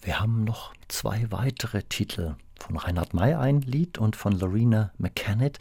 Wir 0.00 0.20
haben 0.20 0.44
noch 0.44 0.72
zwei 0.86 1.30
weitere 1.30 1.82
Titel. 1.82 2.36
Von 2.58 2.76
Reinhard 2.76 3.14
May 3.14 3.34
ein 3.34 3.60
Lied 3.60 3.98
und 3.98 4.16
von 4.16 4.32
Lorena 4.32 4.92
McCannett. 4.98 5.58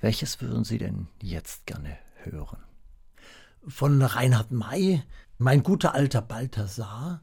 Welches 0.00 0.40
würden 0.40 0.64
Sie 0.64 0.78
denn 0.78 1.08
jetzt 1.20 1.66
gerne 1.66 1.98
hören? 2.22 2.62
Von 3.66 4.00
Reinhard 4.00 4.52
May, 4.52 5.02
mein 5.38 5.62
guter 5.62 5.94
alter 5.94 6.22
Balthasar. 6.22 7.22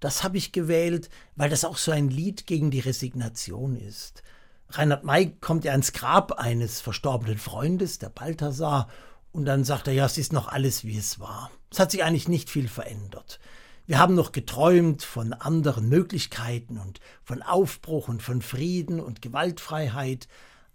Das 0.00 0.24
habe 0.24 0.36
ich 0.36 0.52
gewählt, 0.52 1.10
weil 1.36 1.48
das 1.48 1.64
auch 1.64 1.76
so 1.76 1.92
ein 1.92 2.08
Lied 2.08 2.46
gegen 2.46 2.70
die 2.70 2.80
Resignation 2.80 3.76
ist. 3.76 4.22
Reinhard 4.70 5.04
May 5.04 5.30
kommt 5.40 5.64
ja 5.64 5.72
ans 5.72 5.92
Grab 5.92 6.32
eines 6.32 6.80
verstorbenen 6.80 7.38
Freundes, 7.38 7.98
der 7.98 8.10
Balthasar, 8.10 8.88
und 9.30 9.44
dann 9.44 9.62
sagt 9.62 9.86
er, 9.86 9.92
ja, 9.92 10.06
es 10.06 10.18
ist 10.18 10.32
noch 10.32 10.48
alles, 10.48 10.84
wie 10.84 10.98
es 10.98 11.20
war. 11.20 11.50
Es 11.70 11.78
hat 11.78 11.90
sich 11.92 12.02
eigentlich 12.02 12.28
nicht 12.28 12.50
viel 12.50 12.66
verändert. 12.66 13.38
Wir 13.86 13.98
haben 13.98 14.14
noch 14.14 14.32
geträumt 14.32 15.02
von 15.02 15.32
anderen 15.32 15.88
Möglichkeiten 15.88 16.78
und 16.78 17.00
von 17.22 17.42
Aufbruch 17.42 18.08
und 18.08 18.22
von 18.22 18.42
Frieden 18.42 19.00
und 19.00 19.22
Gewaltfreiheit, 19.22 20.28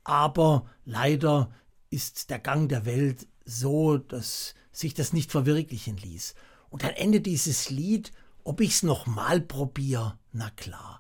aber 0.03 0.69
leider 0.85 1.51
ist 1.89 2.29
der 2.29 2.39
Gang 2.39 2.69
der 2.69 2.85
Welt 2.85 3.27
so, 3.45 3.97
dass 3.97 4.55
sich 4.71 4.93
das 4.93 5.13
nicht 5.13 5.31
verwirklichen 5.31 5.97
ließ. 5.97 6.35
Und 6.69 6.83
dann 6.83 6.91
endet 6.91 7.25
dieses 7.25 7.69
Lied, 7.69 8.11
ob 8.43 8.61
ich's 8.61 8.83
noch 8.83 9.05
mal 9.05 9.39
probier, 9.39 10.17
na 10.31 10.49
klar. 10.51 10.99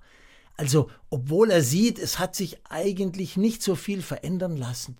Also, 0.55 0.89
obwohl 1.09 1.49
er 1.49 1.63
sieht, 1.63 1.97
es 1.97 2.19
hat 2.19 2.35
sich 2.35 2.65
eigentlich 2.67 3.37
nicht 3.37 3.63
so 3.63 3.75
viel 3.75 4.01
verändern 4.01 4.55
lassen, 4.55 4.97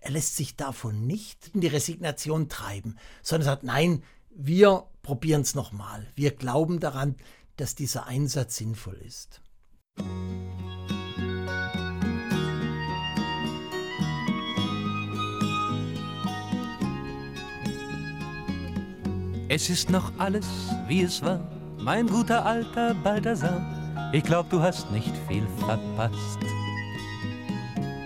er 0.00 0.10
lässt 0.10 0.36
sich 0.36 0.56
davon 0.56 1.06
nicht 1.06 1.50
in 1.54 1.60
die 1.60 1.66
Resignation 1.66 2.48
treiben, 2.48 2.96
sondern 3.22 3.44
sagt, 3.44 3.64
nein, 3.64 4.02
wir 4.30 4.86
probieren 5.02 5.42
es 5.42 5.54
nochmal. 5.54 6.06
Wir 6.14 6.30
glauben 6.30 6.80
daran, 6.80 7.16
dass 7.56 7.74
dieser 7.74 8.06
Einsatz 8.06 8.56
sinnvoll 8.56 8.98
ist. 9.06 9.42
Es 19.50 19.68
ist 19.68 19.90
noch 19.90 20.10
alles, 20.16 20.46
wie 20.88 21.02
es 21.02 21.22
war, 21.22 21.40
mein 21.78 22.06
guter 22.06 22.46
alter 22.46 22.94
Balthasar 22.94 23.60
ich 24.12 24.24
glaub, 24.24 24.50
du 24.50 24.60
hast 24.60 24.90
nicht 24.90 25.12
viel 25.28 25.46
verpasst. 25.64 26.40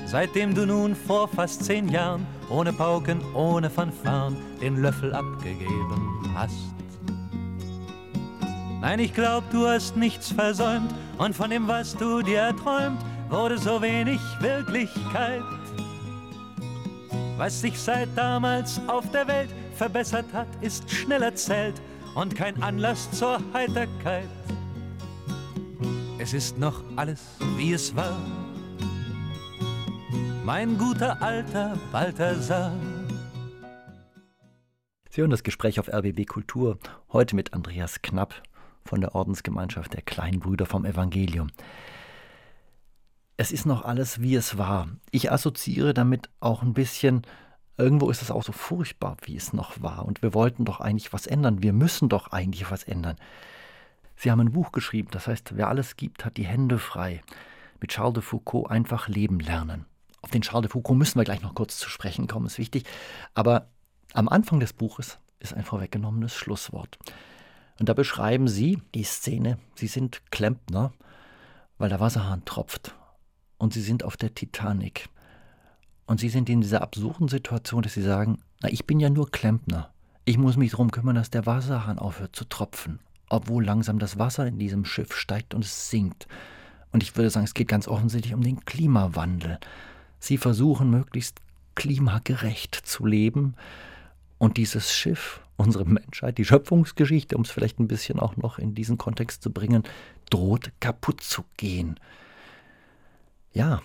Seitdem 0.05 0.55
du 0.55 0.67
nun 0.67 0.95
vor 0.95 1.29
fast 1.29 1.65
zehn 1.65 1.89
Jahren 1.89 2.27
ohne 2.51 2.75
Pauken, 2.75 3.23
ohne 3.35 3.71
Fanfaren 3.71 4.37
den 4.61 4.83
Löffel 4.83 5.15
abgegeben 5.15 6.33
hast. 6.35 6.75
Nein, 8.83 8.99
ich 8.99 9.15
glaub, 9.15 9.49
du 9.51 9.67
hast 9.67 9.97
nichts 9.97 10.31
versäumt 10.31 10.95
und 11.17 11.35
von 11.35 11.49
dem, 11.49 11.67
was 11.67 11.97
du 11.97 12.21
dir 12.21 12.41
erträumt, 12.41 13.03
wurde 13.31 13.57
so 13.57 13.81
wenig 13.81 14.21
Wirklichkeit. 14.41 15.43
Was 17.39 17.63
sich 17.63 17.81
seit 17.81 18.11
damals 18.15 18.79
auf 18.89 19.11
der 19.11 19.27
Welt 19.27 19.49
verbessert 19.75 20.33
hat, 20.33 20.49
ist 20.61 20.91
schnell 20.91 21.23
erzählt 21.23 21.81
und 22.15 22.35
kein 22.35 22.63
Anlass 22.63 23.11
zur 23.11 23.41
Heiterkeit. 23.53 24.29
Es 26.19 26.33
ist 26.33 26.59
noch 26.59 26.83
alles, 26.97 27.21
wie 27.57 27.73
es 27.73 27.95
war. 27.95 28.19
Mein 30.45 30.79
guter 30.79 31.21
alter 31.21 31.77
Balthasar. 31.91 32.73
Sie 35.11 35.21
hören 35.21 35.31
das 35.31 35.43
Gespräch 35.43 35.79
auf 35.79 35.89
RBB 35.89 36.27
Kultur, 36.27 36.79
heute 37.13 37.37
mit 37.37 37.55
Andreas 37.55 38.03
Knapp 38.03 38.43
von 38.85 39.01
der 39.01 39.15
Ordensgemeinschaft 39.15 39.95
der 39.95 40.03
Kleinbrüder 40.03 40.67
vom 40.67 40.85
Evangelium. 40.85 41.49
Es 43.37 43.51
ist 43.51 43.67
noch 43.67 43.85
alles, 43.85 44.21
wie 44.21 44.35
es 44.35 44.59
war. 44.59 44.89
Ich 45.11 45.33
assoziiere 45.33 45.95
damit 45.95 46.31
auch 46.41 46.63
ein 46.63 46.75
bisschen, 46.75 47.23
irgendwo 47.77 48.11
ist 48.11 48.23
es 48.23 48.31
auch 48.31 48.45
so 48.45 48.53
furchtbar, 48.53 49.17
wie 49.23 49.37
es 49.37 49.53
noch 49.53 49.83
war. 49.83 50.05
Und 50.05 50.23
wir 50.23 50.35
wollten 50.35 50.65
doch 50.65 50.81
eigentlich 50.81 51.13
was 51.13 51.27
ändern. 51.27 51.63
Wir 51.63 51.73
müssen 51.73 52.09
doch 52.09 52.33
eigentlich 52.33 52.71
was 52.71 52.85
ändern. 52.85 53.17
Sie 54.17 54.31
haben 54.31 54.41
ein 54.41 54.53
Buch 54.53 54.73
geschrieben, 54.73 55.09
das 55.11 55.27
heißt, 55.27 55.57
wer 55.57 55.69
alles 55.69 55.97
gibt, 55.97 56.25
hat 56.25 56.37
die 56.37 56.47
Hände 56.47 56.79
frei. 56.79 57.21
Mit 57.81 57.91
Charles 57.91 58.15
de 58.15 58.23
Foucault 58.23 58.71
einfach 58.71 59.09
leben 59.09 59.41
lernen. 59.41 59.87
Auf 60.23 60.31
den 60.31 60.43
Charles 60.43 60.69
de 60.69 60.73
Foucault 60.73 60.99
müssen 60.99 61.19
wir 61.19 61.25
gleich 61.25 61.43
noch 61.43 61.55
kurz 61.55 61.77
zu 61.79 61.91
sprechen 61.91 62.29
kommen, 62.29 62.47
ist 62.47 62.59
wichtig. 62.59 62.85
Aber 63.35 63.69
am 64.13 64.29
Anfang 64.29 64.61
des 64.61 64.73
Buches 64.73 65.19
ist 65.41 65.55
ein 65.55 65.65
vorweggenommenes 65.65 66.35
Schlusswort. 66.35 66.99
Und 67.79 67.89
da 67.89 67.95
beschreiben 67.95 68.47
Sie 68.47 68.81
die 68.95 69.03
Szene, 69.03 69.59
Sie 69.75 69.89
sind 69.89 70.23
Klempner, 70.31 70.93
weil 71.77 71.89
der 71.89 72.01
Wasserhahn 72.01 72.45
tropft. 72.45 72.95
Und 73.59 73.73
Sie 73.73 73.83
sind 73.83 74.05
auf 74.05 74.17
der 74.17 74.35
Titanic. 74.35 75.09
Und 76.07 76.21
Sie 76.21 76.29
sind 76.29 76.49
in 76.49 76.61
dieser 76.61 76.83
absurden 76.83 77.29
Situation, 77.29 77.83
dass 77.83 77.95
Sie 77.95 78.03
sagen, 78.03 78.39
na, 78.61 78.69
ich 78.71 78.87
bin 78.87 79.01
ja 79.01 79.11
nur 79.11 79.31
Klempner. 79.31 79.91
Ich 80.25 80.39
muss 80.39 80.57
mich 80.57 80.71
darum 80.73 80.91
kümmern, 80.91 81.17
dass 81.17 81.31
der 81.31 81.47
Wasserhahn 81.47 81.99
aufhört 81.99 82.37
zu 82.37 82.45
tropfen 82.45 82.99
obwohl 83.29 83.65
langsam 83.65 83.99
das 83.99 84.19
Wasser 84.19 84.47
in 84.47 84.59
diesem 84.59 84.85
Schiff 84.85 85.15
steigt 85.15 85.55
und 85.55 85.65
es 85.65 85.91
sinkt. 85.91 86.27
Und 86.93 87.03
ich 87.03 87.17
würde 87.17 87.31
sagen, 87.31 87.45
es 87.45 87.55
geht 87.55 87.69
ganz 87.69 87.89
offensichtlich 87.89 88.35
um 88.35 88.43
den 88.43 88.65
Klimawandel. 88.65 89.59
Sie 90.21 90.39
versuchen 90.39 90.91
möglichst 90.91 91.41
klimagerecht 91.75 92.75
zu 92.75 93.05
leben. 93.05 93.55
Und 94.39 94.57
dieses 94.57 94.95
Schiff, 94.95 95.41
unsere 95.57 95.85
Menschheit, 95.85 96.39
die 96.39 96.45
Schöpfungsgeschichte, 96.45 97.37
um 97.37 97.43
es 97.43 97.51
vielleicht 97.51 97.81
ein 97.81 97.89
bisschen 97.89 98.21
auch 98.21 98.37
noch 98.37 98.59
in 98.59 98.75
diesen 98.75 98.99
Kontext 98.99 99.43
zu 99.43 99.51
bringen, 99.51 99.83
droht 100.31 100.71
kaputt 100.81 101.21
zu 101.21 101.45
gehen. 101.57 101.99
Ja, 103.53 103.83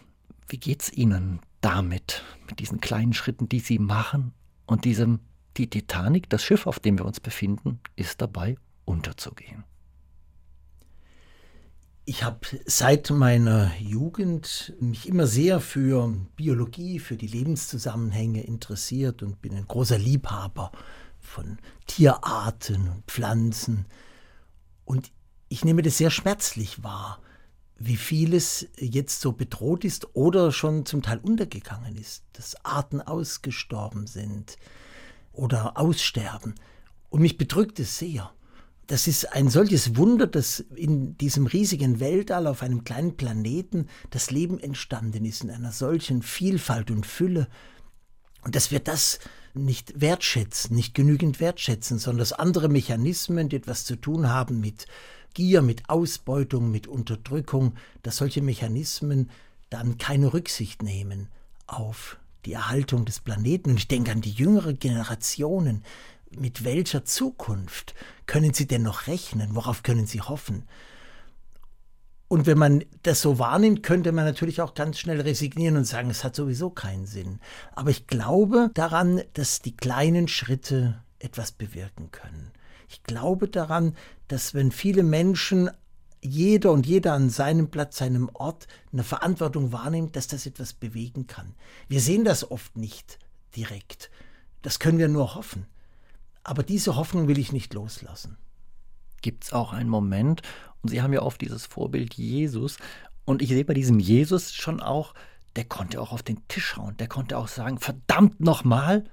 wie 0.47 0.57
geht's 0.57 0.91
Ihnen 0.91 1.39
damit, 1.61 2.23
mit 2.47 2.59
diesen 2.59 2.81
kleinen 2.81 3.13
Schritten, 3.13 3.49
die 3.49 3.59
Sie 3.59 3.79
machen 3.79 4.33
und 4.65 4.85
diesem, 4.85 5.19
die 5.57 5.69
Titanic, 5.69 6.29
das 6.29 6.43
Schiff, 6.43 6.67
auf 6.67 6.79
dem 6.79 6.97
wir 6.97 7.05
uns 7.05 7.19
befinden, 7.19 7.79
ist 7.95 8.21
dabei 8.21 8.57
unterzugehen? 8.85 9.63
Ich 12.05 12.23
habe 12.23 12.39
seit 12.65 13.11
meiner 13.11 13.71
Jugend 13.79 14.73
mich 14.79 15.07
immer 15.07 15.27
sehr 15.27 15.59
für 15.59 16.11
Biologie, 16.35 16.97
für 16.97 17.15
die 17.15 17.27
Lebenszusammenhänge 17.27 18.41
interessiert 18.41 19.21
und 19.21 19.43
bin 19.43 19.53
ein 19.53 19.67
großer 19.67 19.99
Liebhaber 19.99 20.71
von 21.19 21.59
Tierarten 21.85 22.89
und 22.89 23.03
Pflanzen. 23.05 23.85
Und 24.85 25.11
ich 25.49 25.63
nehme 25.63 25.83
das 25.83 25.99
sehr 25.99 26.09
schmerzlich 26.09 26.81
wahr, 26.81 27.19
wie 27.79 27.97
vieles 27.97 28.67
jetzt 28.77 29.21
so 29.21 29.31
bedroht 29.31 29.85
ist 29.85 30.15
oder 30.15 30.51
schon 30.51 30.85
zum 30.85 31.01
Teil 31.01 31.19
untergegangen 31.19 31.95
ist, 31.95 32.23
dass 32.33 32.63
Arten 32.65 33.01
ausgestorben 33.01 34.05
sind 34.07 34.57
oder 35.31 35.77
aussterben. 35.77 36.55
Und 37.09 37.21
mich 37.21 37.37
bedrückt 37.37 37.79
es 37.79 37.97
sehr 37.97 38.31
das 38.89 39.05
ist 39.05 39.33
ein 39.33 39.49
solches 39.49 39.97
Wunder, 39.97 40.25
dass 40.25 40.61
in 40.75 41.15
diesem 41.15 41.45
riesigen 41.45 41.99
Weltall 41.99 42.47
auf 42.47 42.63
einem 42.63 42.83
kleinen 42.83 43.15
Planeten 43.17 43.87
das 44.09 44.31
Leben 44.31 44.59
entstanden 44.59 45.25
ist, 45.25 45.43
in 45.43 45.51
einer 45.51 45.71
solchen 45.71 46.23
Vielfalt 46.23 46.89
und 46.89 47.05
Fülle. 47.05 47.47
Und 48.41 48.55
dass 48.55 48.71
wir 48.71 48.79
das 48.79 49.19
nicht 49.53 50.01
wertschätzen, 50.01 50.75
nicht 50.75 50.95
genügend 50.95 51.39
wertschätzen, 51.39 51.99
sondern 51.99 52.19
dass 52.19 52.33
andere 52.33 52.67
Mechanismen, 52.67 53.47
die 53.47 53.57
etwas 53.57 53.85
zu 53.85 53.95
tun 53.95 54.27
haben 54.27 54.59
mit 54.59 54.87
Gier, 55.33 55.61
mit 55.61 55.89
Ausbeutung, 55.89 56.71
mit 56.71 56.87
Unterdrückung, 56.87 57.75
dass 58.03 58.17
solche 58.17 58.41
Mechanismen 58.41 59.29
dann 59.69 59.97
keine 59.97 60.33
Rücksicht 60.33 60.83
nehmen 60.83 61.27
auf 61.67 62.17
die 62.45 62.53
Erhaltung 62.53 63.05
des 63.05 63.19
Planeten. 63.19 63.71
Und 63.71 63.77
ich 63.77 63.87
denke 63.87 64.11
an 64.11 64.21
die 64.21 64.31
jüngeren 64.31 64.79
Generationen, 64.79 65.83
mit 66.31 66.63
welcher 66.63 67.05
Zukunft 67.05 67.95
können 68.25 68.53
Sie 68.53 68.67
denn 68.67 68.83
noch 68.83 69.07
rechnen? 69.07 69.55
Worauf 69.55 69.83
können 69.83 70.05
Sie 70.05 70.21
hoffen? 70.21 70.63
Und 72.27 72.45
wenn 72.45 72.59
man 72.59 72.85
das 73.01 73.21
so 73.21 73.39
wahrnimmt, 73.39 73.81
könnte 73.81 74.11
man 74.11 74.23
natürlich 74.23 74.61
auch 74.61 74.75
ganz 74.75 74.99
schnell 74.99 75.19
resignieren 75.19 75.77
und 75.77 75.85
sagen, 75.85 76.11
es 76.11 76.23
hat 76.23 76.35
sowieso 76.35 76.69
keinen 76.69 77.07
Sinn. 77.07 77.39
Aber 77.75 77.89
ich 77.89 78.05
glaube 78.05 78.69
daran, 78.75 79.23
dass 79.33 79.61
die 79.61 79.75
kleinen 79.75 80.27
Schritte 80.27 81.01
etwas 81.17 81.51
bewirken 81.51 82.11
können. 82.11 82.51
Ich 82.87 83.01
glaube 83.01 83.47
daran, 83.47 83.95
dass 84.29 84.53
wenn 84.53 84.71
viele 84.71 85.03
Menschen 85.03 85.69
jeder 86.21 86.71
und 86.71 86.85
jeder 86.85 87.13
an 87.13 87.29
seinem 87.29 87.69
Platz, 87.69 87.97
seinem 87.97 88.29
Ort 88.33 88.67
eine 88.91 89.03
Verantwortung 89.03 89.71
wahrnimmt, 89.71 90.15
dass 90.15 90.27
das 90.27 90.45
etwas 90.45 90.73
bewegen 90.73 91.27
kann. 91.27 91.55
Wir 91.87 92.01
sehen 92.01 92.25
das 92.25 92.49
oft 92.49 92.77
nicht 92.77 93.19
direkt. 93.55 94.09
Das 94.61 94.79
können 94.79 94.97
wir 94.97 95.07
nur 95.07 95.35
hoffen. 95.35 95.65
Aber 96.43 96.63
diese 96.63 96.95
Hoffnung 96.95 97.27
will 97.27 97.37
ich 97.37 97.51
nicht 97.51 97.73
loslassen. 97.73 98.37
Gibt 99.21 99.45
es 99.45 99.53
auch 99.53 99.73
einen 99.73 99.89
Moment, 99.89 100.41
und 100.81 100.89
Sie 100.89 101.01
haben 101.01 101.13
ja 101.13 101.21
oft 101.21 101.41
dieses 101.41 101.65
Vorbild 101.65 102.13
Jesus, 102.13 102.77
und 103.25 103.41
ich 103.41 103.49
sehe 103.49 103.65
bei 103.65 103.73
diesem 103.73 103.99
Jesus 103.99 104.53
schon 104.53 104.81
auch, 104.81 105.13
der 105.55 105.65
konnte 105.65 106.01
auch 106.01 106.11
auf 106.11 106.23
den 106.23 106.47
Tisch 106.47 106.77
hauen, 106.77 106.97
der 106.97 107.07
konnte 107.07 107.37
auch 107.37 107.47
sagen, 107.47 107.79
verdammt 107.79 108.39
nochmal, 108.39 109.03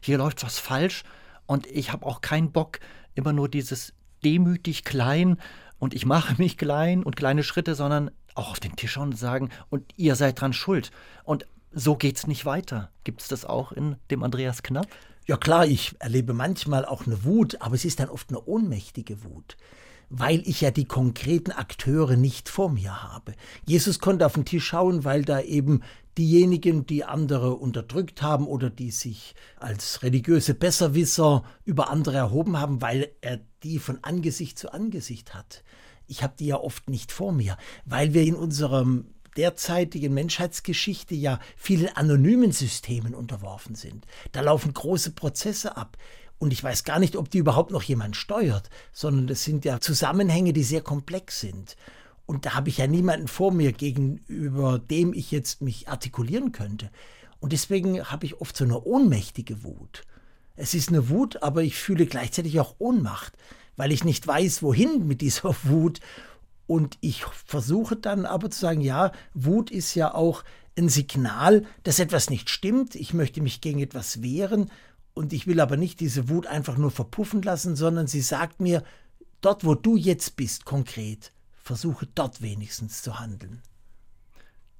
hier 0.00 0.18
läuft 0.18 0.44
was 0.44 0.58
falsch 0.58 1.04
und 1.46 1.66
ich 1.66 1.92
habe 1.92 2.06
auch 2.06 2.20
keinen 2.20 2.52
Bock, 2.52 2.80
immer 3.14 3.32
nur 3.32 3.48
dieses 3.48 3.92
demütig 4.24 4.84
klein 4.84 5.38
und 5.78 5.94
ich 5.94 6.06
mache 6.06 6.34
mich 6.38 6.56
klein 6.58 7.02
und 7.02 7.16
kleine 7.16 7.42
Schritte, 7.42 7.74
sondern 7.74 8.10
auch 8.34 8.50
auf 8.50 8.60
den 8.60 8.76
Tisch 8.76 8.96
hauen 8.96 9.10
und 9.10 9.18
sagen, 9.18 9.50
und 9.70 9.84
ihr 9.96 10.14
seid 10.14 10.40
dran 10.40 10.52
schuld. 10.52 10.90
Und 11.24 11.46
so 11.72 11.96
geht's 11.96 12.26
nicht 12.26 12.44
weiter. 12.44 12.90
Gibt 13.04 13.22
es 13.22 13.28
das 13.28 13.44
auch 13.44 13.72
in 13.72 13.96
dem 14.10 14.22
Andreas 14.22 14.62
Knapp? 14.62 14.88
Ja 15.26 15.36
klar, 15.36 15.66
ich 15.66 15.94
erlebe 15.98 16.32
manchmal 16.32 16.84
auch 16.84 17.06
eine 17.06 17.24
Wut, 17.24 17.60
aber 17.60 17.74
es 17.74 17.84
ist 17.84 17.98
dann 17.98 18.08
oft 18.08 18.30
eine 18.30 18.44
ohnmächtige 18.44 19.24
Wut, 19.24 19.56
weil 20.08 20.40
ich 20.46 20.60
ja 20.60 20.70
die 20.70 20.84
konkreten 20.84 21.50
Akteure 21.50 22.16
nicht 22.16 22.48
vor 22.48 22.70
mir 22.70 23.02
habe. 23.02 23.34
Jesus 23.66 23.98
konnte 23.98 24.24
auf 24.24 24.34
den 24.34 24.44
Tisch 24.44 24.66
schauen, 24.66 25.04
weil 25.04 25.24
da 25.24 25.40
eben 25.40 25.82
diejenigen, 26.18 26.86
die 26.86 27.04
andere 27.04 27.54
unterdrückt 27.54 28.22
haben 28.22 28.46
oder 28.46 28.70
die 28.70 28.90
sich 28.90 29.34
als 29.56 30.02
religiöse 30.02 30.54
Besserwisser 30.54 31.44
über 31.64 31.90
andere 31.90 32.16
erhoben 32.16 32.58
haben, 32.58 32.80
weil 32.80 33.10
er 33.20 33.40
die 33.62 33.78
von 33.78 33.98
Angesicht 34.02 34.58
zu 34.58 34.72
Angesicht 34.72 35.34
hat. 35.34 35.62
Ich 36.06 36.22
habe 36.22 36.34
die 36.38 36.46
ja 36.46 36.56
oft 36.56 36.88
nicht 36.88 37.12
vor 37.12 37.32
mir, 37.32 37.56
weil 37.84 38.14
wir 38.14 38.22
in 38.22 38.36
unserem 38.36 39.06
derzeitigen 39.36 40.14
Menschheitsgeschichte 40.14 41.14
ja 41.14 41.40
vielen 41.56 41.94
anonymen 41.94 42.52
Systemen 42.52 43.14
unterworfen 43.14 43.74
sind. 43.74 44.06
Da 44.32 44.40
laufen 44.40 44.72
große 44.72 45.12
Prozesse 45.12 45.76
ab. 45.76 45.96
Und 46.38 46.52
ich 46.52 46.62
weiß 46.62 46.84
gar 46.84 46.98
nicht, 46.98 47.16
ob 47.16 47.30
die 47.30 47.38
überhaupt 47.38 47.70
noch 47.70 47.82
jemand 47.82 48.14
steuert, 48.14 48.68
sondern 48.92 49.26
das 49.26 49.44
sind 49.44 49.64
ja 49.64 49.80
Zusammenhänge, 49.80 50.52
die 50.52 50.64
sehr 50.64 50.82
komplex 50.82 51.40
sind. 51.40 51.76
Und 52.26 52.44
da 52.44 52.54
habe 52.54 52.68
ich 52.68 52.78
ja 52.78 52.86
niemanden 52.86 53.28
vor 53.28 53.52
mir, 53.52 53.72
gegenüber 53.72 54.78
dem 54.78 55.14
ich 55.14 55.30
jetzt 55.30 55.62
mich 55.62 55.88
artikulieren 55.88 56.52
könnte. 56.52 56.90
Und 57.38 57.52
deswegen 57.52 58.02
habe 58.04 58.26
ich 58.26 58.40
oft 58.40 58.56
so 58.56 58.64
eine 58.64 58.82
ohnmächtige 58.82 59.62
Wut. 59.62 60.02
Es 60.56 60.74
ist 60.74 60.88
eine 60.88 61.08
Wut, 61.08 61.42
aber 61.42 61.62
ich 61.62 61.76
fühle 61.76 62.06
gleichzeitig 62.06 62.58
auch 62.58 62.74
Ohnmacht, 62.78 63.34
weil 63.76 63.92
ich 63.92 64.04
nicht 64.04 64.26
weiß, 64.26 64.62
wohin 64.62 65.06
mit 65.06 65.20
dieser 65.20 65.54
Wut 65.64 66.00
und 66.66 66.98
ich 67.00 67.24
versuche 67.24 67.96
dann 67.96 68.26
aber 68.26 68.50
zu 68.50 68.58
sagen, 68.58 68.80
ja, 68.80 69.12
Wut 69.34 69.70
ist 69.70 69.94
ja 69.94 70.12
auch 70.12 70.42
ein 70.76 70.88
Signal, 70.88 71.64
dass 71.84 72.00
etwas 72.00 72.28
nicht 72.28 72.50
stimmt. 72.50 72.96
Ich 72.96 73.14
möchte 73.14 73.40
mich 73.40 73.60
gegen 73.60 73.80
etwas 73.80 74.20
wehren 74.22 74.70
und 75.14 75.32
ich 75.32 75.46
will 75.46 75.60
aber 75.60 75.76
nicht 75.76 76.00
diese 76.00 76.28
Wut 76.28 76.46
einfach 76.46 76.76
nur 76.76 76.90
verpuffen 76.90 77.42
lassen, 77.42 77.76
sondern 77.76 78.06
sie 78.08 78.20
sagt 78.20 78.60
mir, 78.60 78.82
dort 79.40 79.64
wo 79.64 79.74
du 79.74 79.96
jetzt 79.96 80.36
bist, 80.36 80.64
konkret, 80.64 81.32
versuche 81.66 82.06
dort 82.14 82.42
wenigstens 82.42 83.02
zu 83.02 83.18
handeln. 83.18 83.60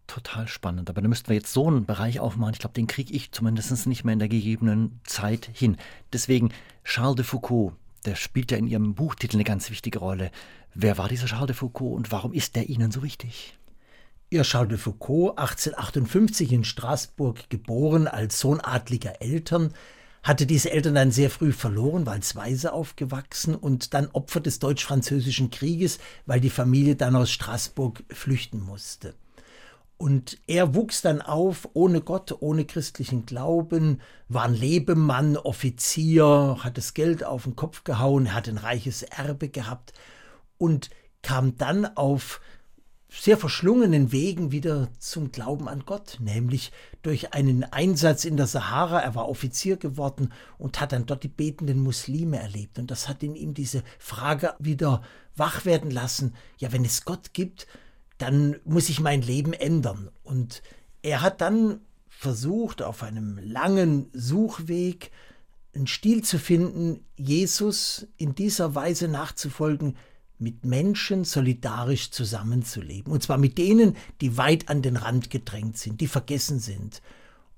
Total 0.06 0.46
spannend. 0.46 0.88
Aber 0.88 1.02
da 1.02 1.08
müssten 1.08 1.28
wir 1.28 1.34
jetzt 1.34 1.52
so 1.52 1.66
einen 1.66 1.84
Bereich 1.84 2.20
aufmachen. 2.20 2.54
Ich 2.54 2.60
glaube, 2.60 2.74
den 2.74 2.86
kriege 2.86 3.12
ich 3.12 3.32
zumindest 3.32 3.86
nicht 3.88 4.04
mehr 4.04 4.12
in 4.12 4.20
der 4.20 4.28
gegebenen 4.28 5.00
Zeit 5.02 5.50
hin. 5.52 5.76
Deswegen 6.12 6.52
Charles 6.84 7.16
de 7.16 7.24
Foucault, 7.24 7.72
der 8.04 8.14
spielt 8.14 8.52
ja 8.52 8.56
in 8.56 8.68
Ihrem 8.68 8.94
Buchtitel 8.94 9.36
eine 9.36 9.42
ganz 9.42 9.68
wichtige 9.68 9.98
Rolle. 9.98 10.30
Wer 10.74 10.96
war 10.96 11.08
dieser 11.08 11.26
Charles 11.26 11.48
de 11.48 11.56
Foucault 11.56 11.96
und 11.96 12.12
warum 12.12 12.32
ist 12.32 12.54
der 12.54 12.68
Ihnen 12.68 12.92
so 12.92 13.02
wichtig? 13.02 13.58
Ja, 14.30 14.42
Charles 14.42 14.68
de 14.68 14.78
Foucault, 14.78 15.38
1858 15.38 16.52
in 16.52 16.64
Straßburg 16.64 17.50
geboren, 17.50 18.06
als 18.06 18.38
Sohn 18.38 18.60
adliger 18.60 19.20
Eltern, 19.20 19.72
hatte 20.26 20.44
diese 20.44 20.72
Eltern 20.72 20.96
dann 20.96 21.12
sehr 21.12 21.30
früh 21.30 21.52
verloren, 21.52 22.04
war 22.04 22.14
als 22.14 22.34
Waise 22.34 22.72
aufgewachsen 22.72 23.54
und 23.54 23.94
dann 23.94 24.08
Opfer 24.08 24.40
des 24.40 24.58
Deutsch-Französischen 24.58 25.50
Krieges, 25.50 26.00
weil 26.26 26.40
die 26.40 26.50
Familie 26.50 26.96
dann 26.96 27.14
aus 27.14 27.30
Straßburg 27.30 28.02
flüchten 28.10 28.60
musste. 28.60 29.14
Und 29.98 30.38
er 30.48 30.74
wuchs 30.74 31.00
dann 31.00 31.22
auf 31.22 31.68
ohne 31.74 32.00
Gott, 32.00 32.34
ohne 32.40 32.64
christlichen 32.64 33.24
Glauben, 33.24 34.00
war 34.28 34.42
ein 34.42 34.54
Lebemann, 34.54 35.36
Offizier, 35.36 36.58
hat 36.58 36.76
das 36.76 36.92
Geld 36.92 37.22
auf 37.22 37.44
den 37.44 37.54
Kopf 37.54 37.84
gehauen, 37.84 38.34
hat 38.34 38.48
ein 38.48 38.58
reiches 38.58 39.04
Erbe 39.04 39.48
gehabt 39.48 39.92
und 40.58 40.90
kam 41.22 41.56
dann 41.56 41.86
auf 41.86 42.40
sehr 43.08 43.38
verschlungenen 43.38 44.12
Wegen 44.12 44.52
wieder 44.52 44.88
zum 44.98 45.32
Glauben 45.32 45.68
an 45.68 45.84
Gott, 45.86 46.18
nämlich 46.20 46.72
durch 47.02 47.34
einen 47.34 47.64
Einsatz 47.64 48.24
in 48.24 48.36
der 48.36 48.46
Sahara. 48.46 49.00
Er 49.00 49.14
war 49.14 49.28
Offizier 49.28 49.76
geworden 49.76 50.32
und 50.58 50.80
hat 50.80 50.92
dann 50.92 51.06
dort 51.06 51.22
die 51.22 51.28
betenden 51.28 51.80
Muslime 51.80 52.38
erlebt. 52.38 52.78
Und 52.78 52.90
das 52.90 53.08
hat 53.08 53.22
in 53.22 53.36
ihm 53.36 53.54
diese 53.54 53.82
Frage 53.98 54.54
wieder 54.58 55.02
wach 55.36 55.64
werden 55.64 55.90
lassen. 55.90 56.34
Ja, 56.58 56.72
wenn 56.72 56.84
es 56.84 57.04
Gott 57.04 57.32
gibt, 57.32 57.66
dann 58.18 58.56
muss 58.64 58.88
ich 58.88 59.00
mein 59.00 59.22
Leben 59.22 59.52
ändern. 59.52 60.10
Und 60.24 60.62
er 61.02 61.22
hat 61.22 61.40
dann 61.40 61.80
versucht, 62.08 62.82
auf 62.82 63.02
einem 63.02 63.38
langen 63.38 64.08
Suchweg 64.12 65.10
einen 65.74 65.86
Stil 65.86 66.24
zu 66.24 66.38
finden, 66.38 67.04
Jesus 67.16 68.08
in 68.16 68.34
dieser 68.34 68.74
Weise 68.74 69.08
nachzufolgen, 69.08 69.96
mit 70.38 70.64
Menschen 70.64 71.24
solidarisch 71.24 72.10
zusammenzuleben. 72.10 73.12
Und 73.12 73.22
zwar 73.22 73.38
mit 73.38 73.58
denen, 73.58 73.96
die 74.20 74.36
weit 74.36 74.68
an 74.68 74.82
den 74.82 74.96
Rand 74.96 75.30
gedrängt 75.30 75.78
sind, 75.78 76.00
die 76.00 76.08
vergessen 76.08 76.58
sind. 76.58 77.02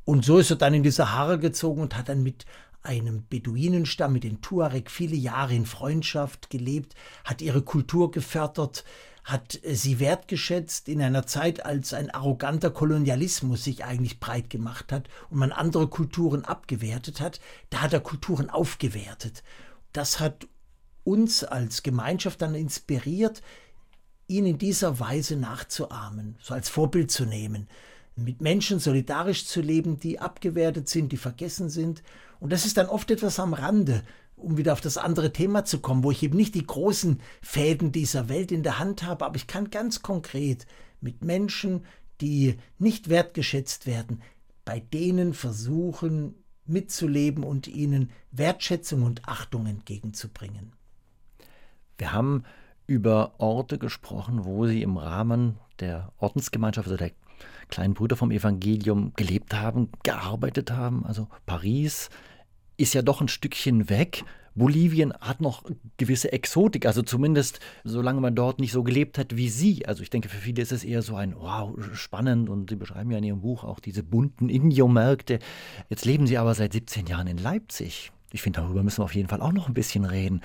Und 0.05 0.25
so 0.25 0.39
ist 0.39 0.51
er 0.51 0.57
dann 0.57 0.75
in 0.75 0.83
die 0.83 0.91
Sahara 0.91 1.37
gezogen 1.37 1.83
und 1.83 1.97
hat 1.97 2.09
dann 2.09 2.23
mit 2.23 2.47
einem 2.83 3.25
Beduinenstamm, 3.29 4.13
mit 4.15 4.25
den 4.25 4.41
Tuareg, 4.41 4.91
viele 4.91 5.17
Jahre 5.17 5.55
in 5.55 5.67
Freundschaft 5.67 6.49
gelebt, 6.51 6.95
hat 7.25 7.43
ihre 7.43 7.63
Kultur 7.63 8.11
gefördert, 8.11 8.85
hat 9.25 9.61
sie 9.63 10.01
wertgeschätzt 10.01 10.89
in 10.89 11.03
einer 11.03 11.27
Zeit, 11.27 11.67
als 11.67 11.93
ein 11.93 12.11
arroganter 12.11 12.71
Kolonialismus 12.71 13.65
sich 13.65 13.85
eigentlich 13.85 14.21
breit 14.21 14.49
gemacht 14.49 14.91
hat 14.91 15.09
und 15.29 15.39
man 15.39 15.53
andere 15.53 15.89
Kulturen 15.89 16.47
abgewertet 16.47 17.21
hat. 17.21 17.41
Da 17.69 17.83
hat 17.83 17.93
er 17.93 18.01
Kulturen 18.01 18.49
aufgewertet. 18.49 19.43
Das 19.93 20.19
hat 20.19 20.49
uns 21.09 21.43
als 21.43 21.83
Gemeinschaft 21.83 22.43
dann 22.43 22.55
inspiriert, 22.55 23.41
ihn 24.27 24.45
in 24.45 24.59
dieser 24.59 25.01
Weise 25.01 25.37
nachzuahmen, 25.37 26.37
so 26.43 26.53
als 26.53 26.69
Vorbild 26.69 27.11
zu 27.11 27.25
nehmen, 27.25 27.67
mit 28.15 28.43
Menschen 28.43 28.79
solidarisch 28.79 29.47
zu 29.47 29.63
leben, 29.63 29.99
die 29.99 30.19
abgewertet 30.19 30.89
sind, 30.89 31.11
die 31.11 31.17
vergessen 31.17 31.71
sind. 31.71 32.03
Und 32.41 32.53
das 32.53 32.67
ist 32.67 32.77
dann 32.77 32.89
oft 32.89 33.11
etwas 33.11 33.41
am 33.41 33.55
Rande, 33.55 34.03
um 34.37 34.59
wieder 34.59 34.75
auf 34.75 34.83
das 34.83 34.99
andere 34.99 35.33
Thema 35.33 35.65
zu 35.65 35.79
kommen, 35.79 36.05
wo 36.05 36.11
ich 36.11 36.23
eben 36.23 36.37
nicht 36.37 36.55
die 36.55 36.67
großen 36.67 37.21
Fäden 37.41 37.91
dieser 37.91 38.29
Welt 38.29 38.53
in 38.53 38.63
der 38.63 38.79
Hand 38.79 39.03
habe, 39.03 39.25
aber 39.25 39.37
ich 39.37 39.47
kann 39.47 39.71
ganz 39.71 40.03
konkret 40.03 40.67
mit 41.01 41.25
Menschen, 41.25 41.87
die 42.21 42.59
nicht 42.79 43.09
wertgeschätzt 43.09 43.87
werden, 43.87 44.21
bei 44.67 44.81
denen 44.81 45.33
versuchen 45.33 46.35
mitzuleben 46.67 47.45
und 47.45 47.67
ihnen 47.67 48.11
Wertschätzung 48.31 49.03
und 49.03 49.27
Achtung 49.27 49.65
entgegenzubringen. 49.67 50.73
Wir 51.99 52.13
haben 52.13 52.45
über 52.87 53.35
Orte 53.39 53.79
gesprochen, 53.79 54.45
wo 54.45 54.67
sie 54.67 54.83
im 54.83 54.97
Rahmen 54.97 55.59
der 55.81 56.13
Ordensgemeinschaft, 56.19 56.89
also 56.89 56.97
der 56.97 57.11
kleinen 57.69 57.95
Brüder 57.95 58.17
vom 58.17 58.31
Evangelium, 58.31 59.13
gelebt 59.15 59.55
haben, 59.55 59.91
gearbeitet 60.03 60.71
haben. 60.71 61.05
Also 61.05 61.29
Paris 61.45 62.09
ist 62.77 62.95
ja 62.95 63.03
doch 63.03 63.21
ein 63.21 63.29
Stückchen 63.29 63.91
weg. 63.91 64.25
Bolivien 64.55 65.13
hat 65.21 65.41
noch 65.41 65.65
gewisse 65.99 66.33
Exotik, 66.33 66.85
also 66.85 67.03
zumindest 67.03 67.61
solange 67.85 68.21
man 68.21 68.35
dort 68.35 68.59
nicht 68.59 68.73
so 68.73 68.83
gelebt 68.83 69.17
hat 69.17 69.37
wie 69.37 69.49
Sie. 69.49 69.87
Also 69.87 70.03
ich 70.03 70.11
denke, 70.11 70.29
für 70.29 70.39
viele 70.39 70.63
ist 70.63 70.73
es 70.73 70.83
eher 70.83 71.03
so 71.03 71.15
ein 71.15 71.37
wow, 71.37 71.77
spannend 71.93 72.49
und 72.49 72.71
Sie 72.71 72.77
beschreiben 72.77 73.11
ja 73.11 73.19
in 73.19 73.25
Ihrem 73.25 73.41
Buch 73.41 73.63
auch 73.63 73.79
diese 73.79 74.03
bunten 74.03 74.49
Indio-Märkte. 74.49 75.39
Jetzt 75.91 76.05
leben 76.05 76.27
Sie 76.27 76.39
aber 76.39 76.55
seit 76.55 76.73
17 76.73 77.07
Jahren 77.07 77.29
in 77.29 77.39
Leipzig. 77.39 78.11
Ich 78.33 78.43
finde, 78.43 78.61
darüber 78.61 78.83
müssen 78.83 78.99
wir 78.99 79.05
auf 79.05 79.15
jeden 79.15 79.29
Fall 79.29 79.41
auch 79.41 79.53
noch 79.53 79.69
ein 79.69 79.75
bisschen 79.75 80.05
reden. 80.05 80.43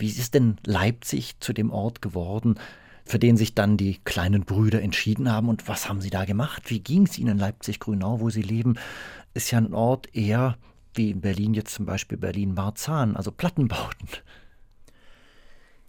Wie 0.00 0.08
ist 0.08 0.34
denn 0.34 0.56
Leipzig 0.64 1.38
zu 1.40 1.52
dem 1.52 1.70
Ort 1.70 2.00
geworden, 2.00 2.54
für 3.04 3.18
den 3.18 3.36
sich 3.36 3.54
dann 3.54 3.76
die 3.76 3.98
kleinen 4.04 4.44
Brüder 4.44 4.80
entschieden 4.80 5.30
haben? 5.30 5.48
Und 5.48 5.68
was 5.68 5.88
haben 5.88 6.00
sie 6.00 6.10
da 6.10 6.24
gemacht? 6.24 6.70
Wie 6.70 6.80
ging 6.80 7.06
es 7.06 7.18
ihnen 7.18 7.32
in 7.32 7.38
Leipzig-Grünau, 7.38 8.20
wo 8.20 8.30
sie 8.30 8.42
leben? 8.42 8.78
Ist 9.34 9.50
ja 9.50 9.58
ein 9.58 9.74
Ort 9.74 10.14
eher 10.14 10.56
wie 10.94 11.10
in 11.10 11.20
Berlin 11.20 11.54
jetzt 11.54 11.74
zum 11.74 11.86
Beispiel 11.86 12.18
Berlin-Marzahn, 12.18 13.14
also 13.16 13.30
Plattenbauten. 13.30 14.08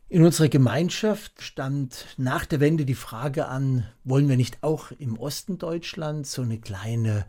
In 0.09 0.23
unserer 0.25 0.49
Gemeinschaft 0.49 1.41
stand 1.41 2.05
nach 2.17 2.45
der 2.45 2.59
Wende 2.59 2.85
die 2.85 2.95
Frage 2.95 3.47
an, 3.47 3.85
wollen 4.03 4.27
wir 4.27 4.35
nicht 4.35 4.61
auch 4.61 4.91
im 4.91 5.17
Osten 5.17 5.57
Deutschlands 5.57 6.33
so 6.33 6.41
eine 6.41 6.59
kleine 6.59 7.25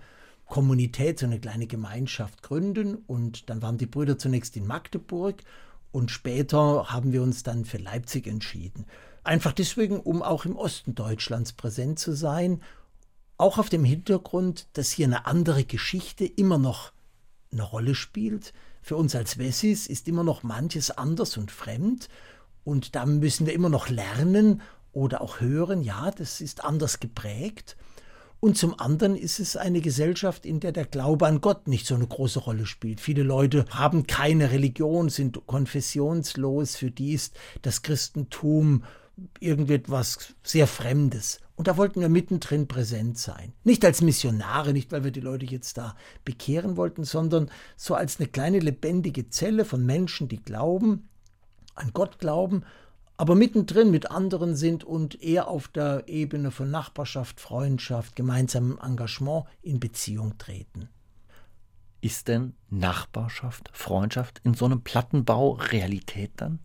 Kommunität, 0.47 1.21
so 1.21 1.27
eine 1.27 1.39
kleine 1.39 1.69
Gemeinschaft 1.69 2.43
gründen? 2.43 2.97
Und 3.07 3.49
dann 3.49 3.63
waren 3.63 3.79
die 3.79 3.87
Brüder 3.87 4.19
zunächst 4.19 4.57
in 4.57 4.67
Magdeburg 4.67 5.37
und 5.93 6.11
später 6.11 6.87
haben 6.89 7.13
wir 7.13 7.23
uns 7.23 7.43
dann 7.43 7.65
für 7.65 7.79
Leipzig 7.79 8.27
entschieden. 8.27 8.87
Einfach 9.25 9.53
deswegen, 9.53 10.01
um 10.01 10.23
auch 10.23 10.45
im 10.45 10.57
Osten 10.57 10.95
Deutschlands 10.95 11.53
präsent 11.53 11.99
zu 11.99 12.13
sein. 12.13 12.63
Auch 13.37 13.59
auf 13.59 13.69
dem 13.69 13.85
Hintergrund, 13.85 14.67
dass 14.73 14.91
hier 14.91 15.07
eine 15.07 15.27
andere 15.27 15.65
Geschichte 15.65 16.25
immer 16.25 16.59
noch 16.59 16.93
eine 17.53 17.63
Rolle 17.63 17.95
spielt. 17.95 18.53
Für 18.81 18.97
uns 18.97 19.15
als 19.15 19.39
Wessis 19.39 19.87
ist 19.87 20.09
immer 20.09 20.25
noch 20.25 20.43
manches 20.43 20.91
anders 20.91 21.37
und 21.37 21.51
fremd. 21.51 22.09
Und 22.65 22.97
da 22.97 23.07
müssen 23.07 23.47
wir 23.47 23.53
immer 23.53 23.69
noch 23.69 23.89
lernen 23.89 24.63
oder 24.93 25.21
auch 25.21 25.41
hören, 25.41 25.83
ja, 25.83 26.11
das 26.11 26.41
ist 26.41 26.65
anders 26.65 27.01
geprägt. 27.01 27.77
Und 28.45 28.59
zum 28.59 28.77
anderen 28.81 29.15
ist 29.15 29.39
es 29.39 29.57
eine 29.57 29.81
Gesellschaft, 29.81 30.45
in 30.47 30.59
der 30.59 30.73
der 30.73 30.85
Glaube 30.85 31.29
an 31.29 31.41
Gott 31.41 31.69
nicht 31.69 31.87
so 31.87 31.95
eine 31.95 32.09
große 32.09 32.41
Rolle 32.41 32.67
spielt. 32.67 33.01
Viele 33.01 33.23
Leute 33.23 33.67
haben 33.71 34.09
keine 34.09 34.51
Religion, 34.51 35.11
sind 35.11 35.47
konfessionslos. 35.47 36.75
Für 36.75 36.91
die 36.91 37.13
ist 37.13 37.37
das 37.63 37.83
Christentum 37.83 38.83
irgendetwas 39.39 40.35
sehr 40.43 40.67
Fremdes. 40.67 41.39
Und 41.55 41.69
da 41.69 41.77
wollten 41.77 42.01
wir 42.01 42.09
mittendrin 42.09 42.67
präsent 42.67 43.17
sein. 43.17 43.53
Nicht 43.63 43.85
als 43.85 44.03
Missionare, 44.03 44.73
nicht 44.73 44.91
weil 44.91 45.05
wir 45.05 45.13
die 45.13 45.21
Leute 45.21 45.47
jetzt 45.47 45.79
da 45.79 45.95
bekehren 46.25 46.77
wollten, 46.77 47.05
sondern 47.05 47.49
so 47.77 47.95
als 47.95 48.19
eine 48.19 48.27
kleine 48.27 48.59
lebendige 48.59 49.31
Zelle 49.31 49.65
von 49.65 49.87
Menschen, 49.87 50.27
die 50.27 50.43
glauben, 50.43 51.09
an 51.77 51.93
Gott 51.93 52.19
glauben, 52.19 52.65
aber 53.23 53.37
mittendrin 53.37 53.93
mit 53.93 54.11
anderen 54.11 54.57
sind 54.57 54.83
und 54.83 55.23
eher 55.23 55.47
auf 55.47 55.69
der 55.69 56.09
Ebene 56.09 56.51
von 56.51 56.73
Nachbarschaft, 56.73 57.41
Freundschaft, 57.41 58.17
gemeinsamem 58.17 58.81
Engagement 58.83 59.45
in 59.63 59.79
Beziehung 59.79 60.39
treten. 60.39 60.89
Ist 62.01 62.27
denn 62.27 62.55
Nachbarschaft, 62.69 63.71
Freundschaft 63.73 64.41
in 64.43 64.55
so 64.55 64.65
einem 64.65 64.83
Plattenbau 64.83 65.53
Realität 65.53 66.33
dann? 66.35 66.59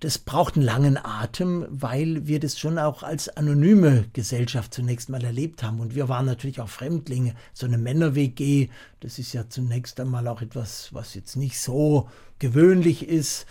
das 0.00 0.18
braucht 0.18 0.56
einen 0.56 0.66
langen 0.66 0.98
Atem, 1.02 1.66
weil 1.70 2.26
wir 2.26 2.40
das 2.40 2.58
schon 2.58 2.78
auch 2.78 3.02
als 3.02 3.30
anonyme 3.30 4.04
Gesellschaft 4.12 4.74
zunächst 4.74 5.08
mal 5.08 5.24
erlebt 5.24 5.62
haben. 5.62 5.80
Und 5.80 5.94
wir 5.94 6.10
waren 6.10 6.26
natürlich 6.26 6.60
auch 6.60 6.68
Fremdlinge. 6.68 7.34
So 7.54 7.64
eine 7.64 7.78
Männer-WG, 7.78 8.68
das 9.00 9.18
ist 9.18 9.32
ja 9.32 9.48
zunächst 9.48 9.98
einmal 9.98 10.28
auch 10.28 10.42
etwas, 10.42 10.92
was 10.92 11.14
jetzt 11.14 11.36
nicht 11.36 11.58
so 11.58 12.08
gewöhnlich 12.38 13.08
ist. 13.08 13.46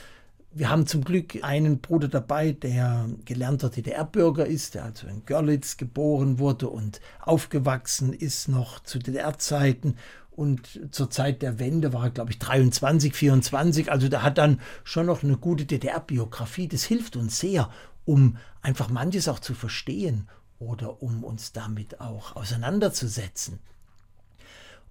Wir 0.57 0.71
haben 0.71 0.87
zum 0.87 1.03
Glück 1.03 1.43
einen 1.43 1.81
Bruder 1.81 2.07
dabei, 2.07 2.51
der 2.51 3.07
gelernter 3.25 3.69
DDR-Bürger 3.69 4.47
ist, 4.47 4.73
der 4.73 4.85
also 4.85 5.05
in 5.05 5.23
Görlitz 5.23 5.77
geboren 5.77 6.39
wurde 6.39 6.67
und 6.67 6.99
aufgewachsen 7.21 8.11
ist 8.11 8.47
noch 8.47 8.79
zu 8.79 8.97
DDR-Zeiten 8.97 9.97
und 10.31 10.79
zur 10.89 11.11
Zeit 11.11 11.43
der 11.43 11.59
Wende 11.59 11.93
war 11.93 12.05
er, 12.05 12.09
glaube 12.09 12.31
ich, 12.31 12.39
23, 12.39 13.13
24. 13.13 13.91
Also 13.91 14.09
der 14.09 14.23
hat 14.23 14.39
dann 14.39 14.59
schon 14.83 15.05
noch 15.05 15.21
eine 15.21 15.37
gute 15.37 15.65
DDR-Biografie. 15.65 16.67
Das 16.67 16.83
hilft 16.85 17.17
uns 17.17 17.37
sehr, 17.37 17.69
um 18.05 18.37
einfach 18.63 18.89
manches 18.89 19.27
auch 19.27 19.39
zu 19.39 19.53
verstehen 19.53 20.27
oder 20.57 21.03
um 21.03 21.23
uns 21.23 21.51
damit 21.51 22.01
auch 22.01 22.35
auseinanderzusetzen. 22.35 23.59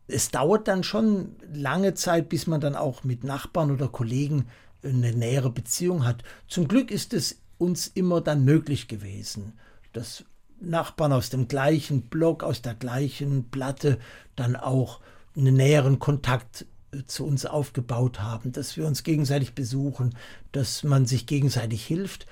Es 0.06 0.30
dauert 0.30 0.68
dann 0.68 0.84
schon 0.84 1.34
lange 1.52 1.94
Zeit, 1.94 2.28
bis 2.28 2.46
man 2.46 2.60
dann 2.60 2.76
auch 2.76 3.02
mit 3.02 3.24
Nachbarn 3.24 3.72
oder 3.72 3.88
Kollegen 3.88 4.46
eine 4.82 5.12
nähere 5.12 5.50
Beziehung 5.50 6.04
hat. 6.04 6.22
Zum 6.48 6.68
Glück 6.68 6.90
ist 6.90 7.14
es 7.14 7.40
uns 7.58 7.86
immer 7.88 8.20
dann 8.20 8.44
möglich 8.44 8.88
gewesen, 8.88 9.54
dass 9.92 10.24
Nachbarn 10.60 11.12
aus 11.12 11.30
dem 11.30 11.48
gleichen 11.48 12.02
Block, 12.02 12.42
aus 12.42 12.62
der 12.62 12.74
gleichen 12.74 13.50
Platte 13.50 13.98
dann 14.36 14.56
auch 14.56 15.00
einen 15.36 15.54
näheren 15.54 15.98
Kontakt 15.98 16.66
äh, 16.92 17.04
zu 17.06 17.26
uns 17.26 17.44
aufgebaut 17.44 18.20
haben, 18.20 18.52
dass 18.52 18.76
wir 18.76 18.86
uns 18.86 19.02
gegenseitig 19.02 19.54
besuchen, 19.54 20.14
dass 20.52 20.82
man 20.82 21.06
sich 21.06 21.26
gegenseitig 21.26 21.84
hilft. 21.86 22.26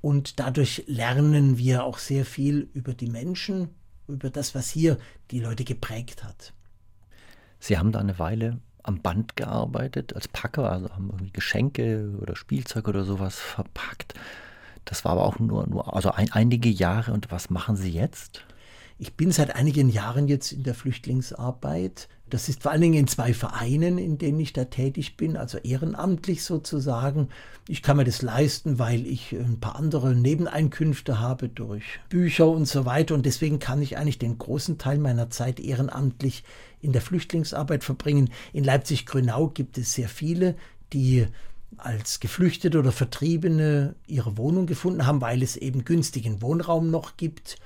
Und 0.00 0.40
dadurch 0.40 0.84
lernen 0.88 1.58
wir 1.58 1.84
auch 1.84 1.98
sehr 1.98 2.24
viel 2.24 2.68
über 2.74 2.92
die 2.94 3.08
Menschen, 3.08 3.68
über 4.08 4.30
das, 4.30 4.54
was 4.54 4.68
hier 4.68 4.98
die 5.30 5.38
Leute 5.38 5.62
geprägt 5.64 6.24
hat. 6.24 6.52
Sie 7.60 7.78
haben 7.78 7.92
da 7.92 8.00
eine 8.00 8.18
Weile 8.18 8.58
am 8.82 9.00
Band 9.00 9.36
gearbeitet 9.36 10.14
als 10.14 10.28
Packer, 10.28 10.70
also 10.70 10.90
haben 10.90 11.10
irgendwie 11.10 11.32
Geschenke 11.32 12.16
oder 12.20 12.36
Spielzeug 12.36 12.88
oder 12.88 13.04
sowas 13.04 13.38
verpackt. 13.38 14.14
Das 14.84 15.04
war 15.04 15.12
aber 15.12 15.24
auch 15.24 15.38
nur, 15.38 15.66
nur 15.68 15.94
also 15.94 16.10
ein, 16.10 16.32
einige 16.32 16.68
Jahre. 16.68 17.12
Und 17.12 17.30
was 17.30 17.50
machen 17.50 17.76
Sie 17.76 17.90
jetzt? 17.90 18.44
Ich 18.98 19.14
bin 19.14 19.32
seit 19.32 19.54
einigen 19.54 19.88
Jahren 19.88 20.28
jetzt 20.28 20.52
in 20.52 20.64
der 20.64 20.74
Flüchtlingsarbeit. 20.74 22.08
Das 22.32 22.48
ist 22.48 22.62
vor 22.62 22.72
allen 22.72 22.80
Dingen 22.80 23.00
in 23.00 23.08
zwei 23.08 23.34
Vereinen, 23.34 23.98
in 23.98 24.16
denen 24.16 24.40
ich 24.40 24.54
da 24.54 24.64
tätig 24.64 25.18
bin, 25.18 25.36
also 25.36 25.58
ehrenamtlich 25.58 26.44
sozusagen. 26.44 27.28
Ich 27.68 27.82
kann 27.82 27.98
mir 27.98 28.04
das 28.04 28.22
leisten, 28.22 28.78
weil 28.78 29.06
ich 29.06 29.32
ein 29.32 29.60
paar 29.60 29.76
andere 29.76 30.14
Nebeneinkünfte 30.14 31.20
habe 31.20 31.50
durch 31.50 31.82
Bücher 32.08 32.48
und 32.48 32.64
so 32.66 32.86
weiter. 32.86 33.12
Und 33.12 33.26
deswegen 33.26 33.58
kann 33.58 33.82
ich 33.82 33.98
eigentlich 33.98 34.18
den 34.18 34.38
großen 34.38 34.78
Teil 34.78 34.96
meiner 34.96 35.28
Zeit 35.28 35.60
ehrenamtlich 35.60 36.42
in 36.80 36.92
der 36.92 37.02
Flüchtlingsarbeit 37.02 37.84
verbringen. 37.84 38.30
In 38.54 38.64
Leipzig-Grünau 38.64 39.48
gibt 39.48 39.76
es 39.76 39.92
sehr 39.92 40.08
viele, 40.08 40.54
die 40.94 41.26
als 41.76 42.18
Geflüchtete 42.18 42.78
oder 42.78 42.92
Vertriebene 42.92 43.94
ihre 44.06 44.38
Wohnung 44.38 44.64
gefunden 44.64 45.06
haben, 45.06 45.20
weil 45.20 45.42
es 45.42 45.58
eben 45.58 45.84
günstigen 45.84 46.40
Wohnraum 46.40 46.90
noch 46.90 47.18
gibt 47.18 47.58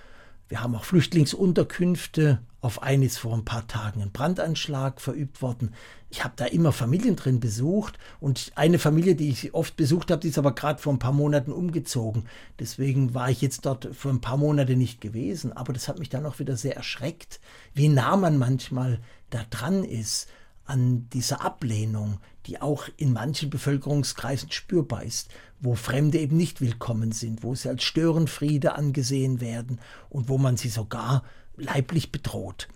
wir 0.49 0.63
haben 0.63 0.75
auch 0.77 0.85
Flüchtlingsunterkünfte. 0.85 2.41
Auf 2.67 2.83
eine 2.83 3.05
ist 3.05 3.19
vor 3.19 3.33
ein 3.33 3.45
paar 3.45 3.69
Tagen 3.69 4.03
ein 4.03 4.11
Brandanschlag 4.11 5.01
verübt 5.01 5.41
worden. 5.41 5.73
Ich 6.11 6.25
habe 6.25 6.35
da 6.35 6.47
immer 6.47 6.73
Familien 6.73 7.15
drin 7.15 7.39
besucht 7.39 7.97
und 8.19 8.51
eine 8.57 8.81
Familie, 8.81 9.15
die 9.15 9.29
ich 9.29 9.55
oft 9.55 9.77
besucht 9.77 10.11
habe, 10.11 10.21
die 10.21 10.31
ist 10.31 10.39
aber 10.39 10.53
gerade 10.53 10.83
vor 10.83 10.93
ein 10.93 10.99
paar 10.99 11.13
Monaten 11.13 11.53
umgezogen. 11.53 12.25
Deswegen 12.59 13.15
war 13.15 13.31
ich 13.31 13.41
jetzt 13.41 13.67
dort 13.67 13.95
für 13.95 14.09
ein 14.09 14.21
paar 14.21 14.37
Monate 14.37 14.75
nicht 14.75 15.01
gewesen. 15.01 15.53
Aber 15.53 15.73
das 15.73 15.87
hat 15.87 16.01
mich 16.01 16.09
dann 16.09 16.27
auch 16.27 16.41
wieder 16.41 16.57
sehr 16.57 16.75
erschreckt, 16.75 17.39
wie 17.73 17.89
nah 17.89 18.17
man 18.17 18.37
manchmal 18.37 18.99
da 19.31 19.45
dran 19.49 19.85
ist 19.85 20.27
an 20.65 21.09
dieser 21.11 21.43
Ablehnung, 21.43 22.19
die 22.47 22.61
auch 22.61 22.89
in 22.97 23.13
manchen 23.13 23.49
Bevölkerungskreisen 23.49 24.51
spürbar 24.51 25.05
ist, 25.05 25.31
wo 25.61 25.77
Fremde 25.77 26.19
eben 26.19 26.37
nicht 26.37 26.61
willkommen 26.61 27.13
sind, 27.13 27.45
wo 27.45 27.55
sie 27.55 27.69
als 27.69 27.85
Störenfriede 27.85 28.75
angesehen 28.75 29.41
werden 29.41 29.79
und 30.11 30.29
wo 30.29 30.37
man 30.37 30.57
sie 30.57 30.69
sogar 30.69 31.23
leiblich 31.57 32.13
bedroht. 32.13 32.69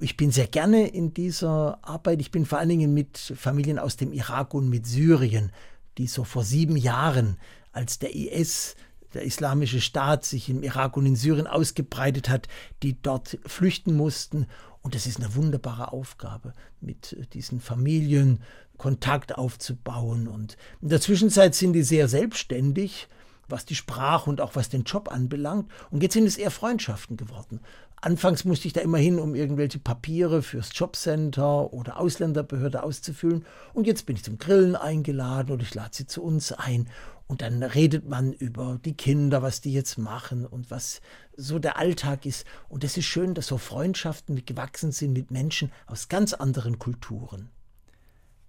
Ich 0.00 0.16
bin 0.16 0.30
sehr 0.30 0.48
gerne 0.48 0.88
in 0.88 1.14
dieser 1.14 1.78
Arbeit. 1.82 2.20
Ich 2.20 2.30
bin 2.30 2.46
vor 2.46 2.58
allen 2.58 2.68
Dingen 2.68 2.94
mit 2.94 3.18
Familien 3.18 3.78
aus 3.78 3.96
dem 3.96 4.12
Irak 4.12 4.54
und 4.54 4.68
mit 4.68 4.86
Syrien, 4.86 5.52
die 5.98 6.06
so 6.06 6.24
vor 6.24 6.44
sieben 6.44 6.76
Jahren, 6.76 7.38
als 7.72 7.98
der 7.98 8.14
IS 8.14 8.76
der 9.14 9.22
islamische 9.22 9.80
Staat 9.80 10.24
sich 10.24 10.48
im 10.48 10.62
Irak 10.62 10.96
und 10.96 11.06
in 11.06 11.16
Syrien 11.16 11.46
ausgebreitet 11.46 12.28
hat, 12.28 12.48
die 12.82 13.00
dort 13.00 13.38
flüchten 13.46 13.96
mussten. 13.96 14.46
Und 14.82 14.94
das 14.94 15.06
ist 15.06 15.18
eine 15.18 15.34
wunderbare 15.34 15.92
Aufgabe, 15.92 16.52
mit 16.80 17.16
diesen 17.32 17.60
Familien 17.60 18.42
Kontakt 18.76 19.38
aufzubauen. 19.38 20.28
Und 20.28 20.56
in 20.82 20.88
der 20.88 21.00
Zwischenzeit 21.00 21.54
sind 21.54 21.72
die 21.72 21.84
sehr 21.84 22.08
selbstständig, 22.08 23.08
was 23.48 23.64
die 23.64 23.74
Sprache 23.74 24.28
und 24.28 24.40
auch 24.40 24.56
was 24.56 24.68
den 24.68 24.84
Job 24.84 25.10
anbelangt. 25.10 25.70
Und 25.90 26.02
jetzt 26.02 26.14
sind 26.14 26.26
es 26.26 26.36
eher 26.36 26.50
Freundschaften 26.50 27.16
geworden. 27.16 27.60
Anfangs 28.04 28.44
musste 28.44 28.66
ich 28.66 28.74
da 28.74 28.82
immer 28.82 28.98
hin, 28.98 29.18
um 29.18 29.34
irgendwelche 29.34 29.78
Papiere 29.78 30.42
fürs 30.42 30.72
Jobcenter 30.74 31.72
oder 31.72 31.98
Ausländerbehörde 31.98 32.82
auszufüllen. 32.82 33.46
Und 33.72 33.86
jetzt 33.86 34.04
bin 34.04 34.14
ich 34.14 34.22
zum 34.22 34.36
Grillen 34.36 34.76
eingeladen 34.76 35.50
oder 35.50 35.62
ich 35.62 35.74
lade 35.74 35.96
sie 35.96 36.06
zu 36.06 36.22
uns 36.22 36.52
ein. 36.52 36.90
Und 37.28 37.40
dann 37.40 37.62
redet 37.62 38.06
man 38.06 38.34
über 38.34 38.78
die 38.84 38.92
Kinder, 38.92 39.40
was 39.40 39.62
die 39.62 39.72
jetzt 39.72 39.96
machen 39.96 40.44
und 40.44 40.70
was 40.70 41.00
so 41.34 41.58
der 41.58 41.78
Alltag 41.78 42.26
ist. 42.26 42.46
Und 42.68 42.84
es 42.84 42.98
ist 42.98 43.06
schön, 43.06 43.32
dass 43.32 43.46
so 43.46 43.56
Freundschaften 43.56 44.44
gewachsen 44.44 44.92
sind 44.92 45.14
mit 45.14 45.30
Menschen 45.30 45.72
aus 45.86 46.10
ganz 46.10 46.34
anderen 46.34 46.78
Kulturen. 46.78 47.48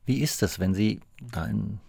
Wie 0.06 0.20
ist 0.20 0.42
das, 0.42 0.60
wenn 0.60 0.74
Sie 0.74 1.00
da 1.32 1.46
in 1.46 1.80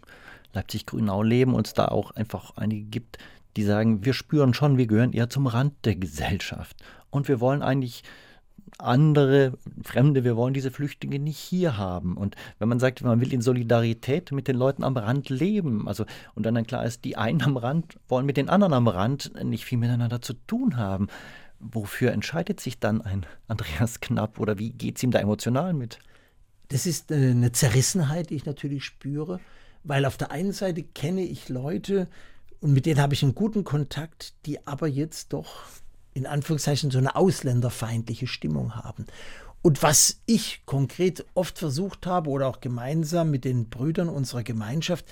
Leipzig-Grünau 0.52 1.24
leben 1.24 1.52
und 1.52 1.66
es 1.66 1.74
da 1.74 1.86
auch 1.88 2.12
einfach 2.12 2.56
einige 2.56 2.84
gibt, 2.84 3.18
die 3.56 3.64
sagen, 3.64 4.04
wir 4.04 4.12
spüren 4.12 4.54
schon, 4.54 4.78
wir 4.78 4.86
gehören 4.86 5.12
eher 5.12 5.30
zum 5.30 5.48
Rand 5.48 5.74
der 5.84 5.96
Gesellschaft 5.96 6.76
und 7.16 7.28
wir 7.28 7.40
wollen 7.40 7.62
eigentlich 7.62 8.02
andere 8.78 9.52
Fremde, 9.82 10.24
wir 10.24 10.36
wollen 10.36 10.54
diese 10.54 10.70
Flüchtlinge 10.70 11.18
nicht 11.18 11.38
hier 11.38 11.76
haben. 11.76 12.16
Und 12.16 12.36
wenn 12.58 12.68
man 12.68 12.78
sagt, 12.78 13.02
man 13.02 13.20
will 13.20 13.32
in 13.32 13.40
Solidarität 13.40 14.32
mit 14.32 14.48
den 14.48 14.56
Leuten 14.56 14.84
am 14.84 14.96
Rand 14.96 15.28
leben, 15.30 15.88
also 15.88 16.04
und 16.34 16.44
dann, 16.44 16.54
dann 16.54 16.66
klar 16.66 16.84
ist, 16.84 17.04
die 17.04 17.16
einen 17.16 17.42
am 17.42 17.56
Rand 17.56 17.98
wollen 18.08 18.26
mit 18.26 18.36
den 18.36 18.48
anderen 18.48 18.74
am 18.74 18.88
Rand 18.88 19.32
nicht 19.44 19.64
viel 19.64 19.78
miteinander 19.78 20.20
zu 20.20 20.34
tun 20.34 20.76
haben. 20.76 21.08
Wofür 21.58 22.12
entscheidet 22.12 22.60
sich 22.60 22.78
dann 22.78 23.00
ein 23.00 23.24
Andreas 23.48 24.00
Knapp 24.00 24.38
oder 24.38 24.58
wie 24.58 24.70
geht 24.70 24.96
es 24.96 25.02
ihm 25.02 25.10
da 25.10 25.20
emotional 25.20 25.72
mit? 25.72 25.98
Das 26.68 26.86
ist 26.86 27.12
eine 27.12 27.52
Zerrissenheit, 27.52 28.30
die 28.30 28.34
ich 28.34 28.44
natürlich 28.44 28.84
spüre, 28.84 29.40
weil 29.84 30.04
auf 30.04 30.16
der 30.16 30.32
einen 30.32 30.52
Seite 30.52 30.82
kenne 30.82 31.22
ich 31.22 31.48
Leute 31.48 32.08
und 32.60 32.72
mit 32.72 32.86
denen 32.86 33.00
habe 33.00 33.14
ich 33.14 33.22
einen 33.22 33.36
guten 33.36 33.62
Kontakt, 33.62 34.34
die 34.46 34.66
aber 34.66 34.88
jetzt 34.88 35.32
doch 35.32 35.66
in 36.16 36.26
Anführungszeichen 36.26 36.90
so 36.90 36.96
eine 36.96 37.14
ausländerfeindliche 37.14 38.26
Stimmung 38.26 38.74
haben. 38.74 39.06
Und 39.60 39.82
was 39.82 40.20
ich 40.24 40.62
konkret 40.64 41.26
oft 41.34 41.58
versucht 41.58 42.06
habe 42.06 42.30
oder 42.30 42.46
auch 42.46 42.60
gemeinsam 42.60 43.30
mit 43.30 43.44
den 43.44 43.68
Brüdern 43.68 44.08
unserer 44.08 44.42
Gemeinschaft, 44.42 45.04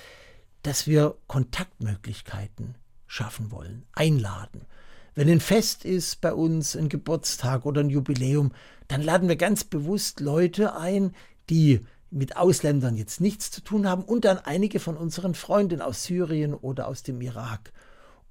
dass 0.63 0.87
wir 0.87 1.15
Kontaktmöglichkeiten 1.27 2.73
schaffen 3.05 3.51
wollen, 3.51 3.83
einladen. 3.93 4.65
Wenn 5.13 5.29
ein 5.29 5.41
Fest 5.41 5.85
ist 5.85 6.21
bei 6.21 6.33
uns, 6.33 6.75
ein 6.75 6.89
Geburtstag 6.89 7.67
oder 7.67 7.81
ein 7.81 7.89
Jubiläum, 7.89 8.51
dann 8.87 9.03
laden 9.03 9.29
wir 9.29 9.35
ganz 9.35 9.63
bewusst 9.63 10.21
Leute 10.21 10.75
ein, 10.75 11.13
die 11.51 11.81
mit 12.09 12.35
Ausländern 12.35 12.97
jetzt 12.97 13.21
nichts 13.21 13.51
zu 13.51 13.61
tun 13.61 13.87
haben 13.87 14.03
und 14.03 14.25
dann 14.25 14.39
einige 14.39 14.79
von 14.79 14.97
unseren 14.97 15.35
Freunden 15.35 15.81
aus 15.81 16.05
Syrien 16.05 16.55
oder 16.55 16.87
aus 16.87 17.03
dem 17.03 17.21
Irak. 17.21 17.71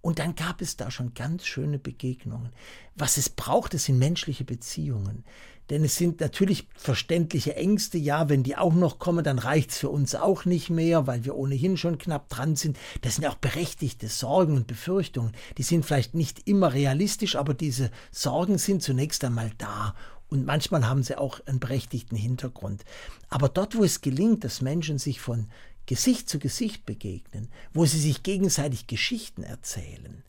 Und 0.04 0.18
dann 0.18 0.34
gab 0.34 0.60
es 0.60 0.76
da 0.76 0.90
schon 0.90 1.14
ganz 1.14 1.46
schöne 1.46 1.78
Begegnungen. 1.78 2.50
Was 2.94 3.16
es 3.16 3.30
braucht, 3.30 3.72
das 3.72 3.84
sind 3.84 3.98
menschliche 3.98 4.44
Beziehungen. 4.44 5.24
Denn 5.70 5.82
es 5.82 5.96
sind 5.96 6.20
natürlich 6.20 6.68
verständliche 6.76 7.56
Ängste. 7.56 7.96
Ja, 7.96 8.28
wenn 8.28 8.42
die 8.42 8.54
auch 8.54 8.74
noch 8.74 8.98
kommen, 8.98 9.24
dann 9.24 9.38
reicht 9.38 9.70
es 9.70 9.78
für 9.78 9.88
uns 9.88 10.14
auch 10.14 10.44
nicht 10.44 10.68
mehr, 10.68 11.06
weil 11.06 11.24
wir 11.24 11.34
ohnehin 11.36 11.78
schon 11.78 11.96
knapp 11.96 12.28
dran 12.28 12.54
sind. 12.54 12.76
Das 13.00 13.14
sind 13.14 13.24
ja 13.24 13.30
auch 13.30 13.36
berechtigte 13.36 14.08
Sorgen 14.08 14.56
und 14.56 14.66
Befürchtungen. 14.66 15.32
Die 15.56 15.62
sind 15.62 15.86
vielleicht 15.86 16.12
nicht 16.12 16.46
immer 16.46 16.74
realistisch, 16.74 17.34
aber 17.34 17.54
diese 17.54 17.90
Sorgen 18.10 18.58
sind 18.58 18.82
zunächst 18.82 19.24
einmal 19.24 19.52
da. 19.56 19.94
Und 20.28 20.44
manchmal 20.44 20.86
haben 20.86 21.02
sie 21.02 21.16
auch 21.16 21.40
einen 21.46 21.60
berechtigten 21.60 22.16
Hintergrund. 22.16 22.84
Aber 23.30 23.48
dort, 23.48 23.74
wo 23.74 23.84
es 23.84 24.02
gelingt, 24.02 24.44
dass 24.44 24.60
Menschen 24.60 24.98
sich 24.98 25.18
von 25.18 25.48
Gesicht 25.86 26.28
zu 26.28 26.38
Gesicht 26.38 26.86
begegnen, 26.86 27.48
wo 27.72 27.84
sie 27.84 28.00
sich 28.00 28.22
gegenseitig 28.22 28.86
Geschichten 28.86 29.42
erzählen, 29.42 30.22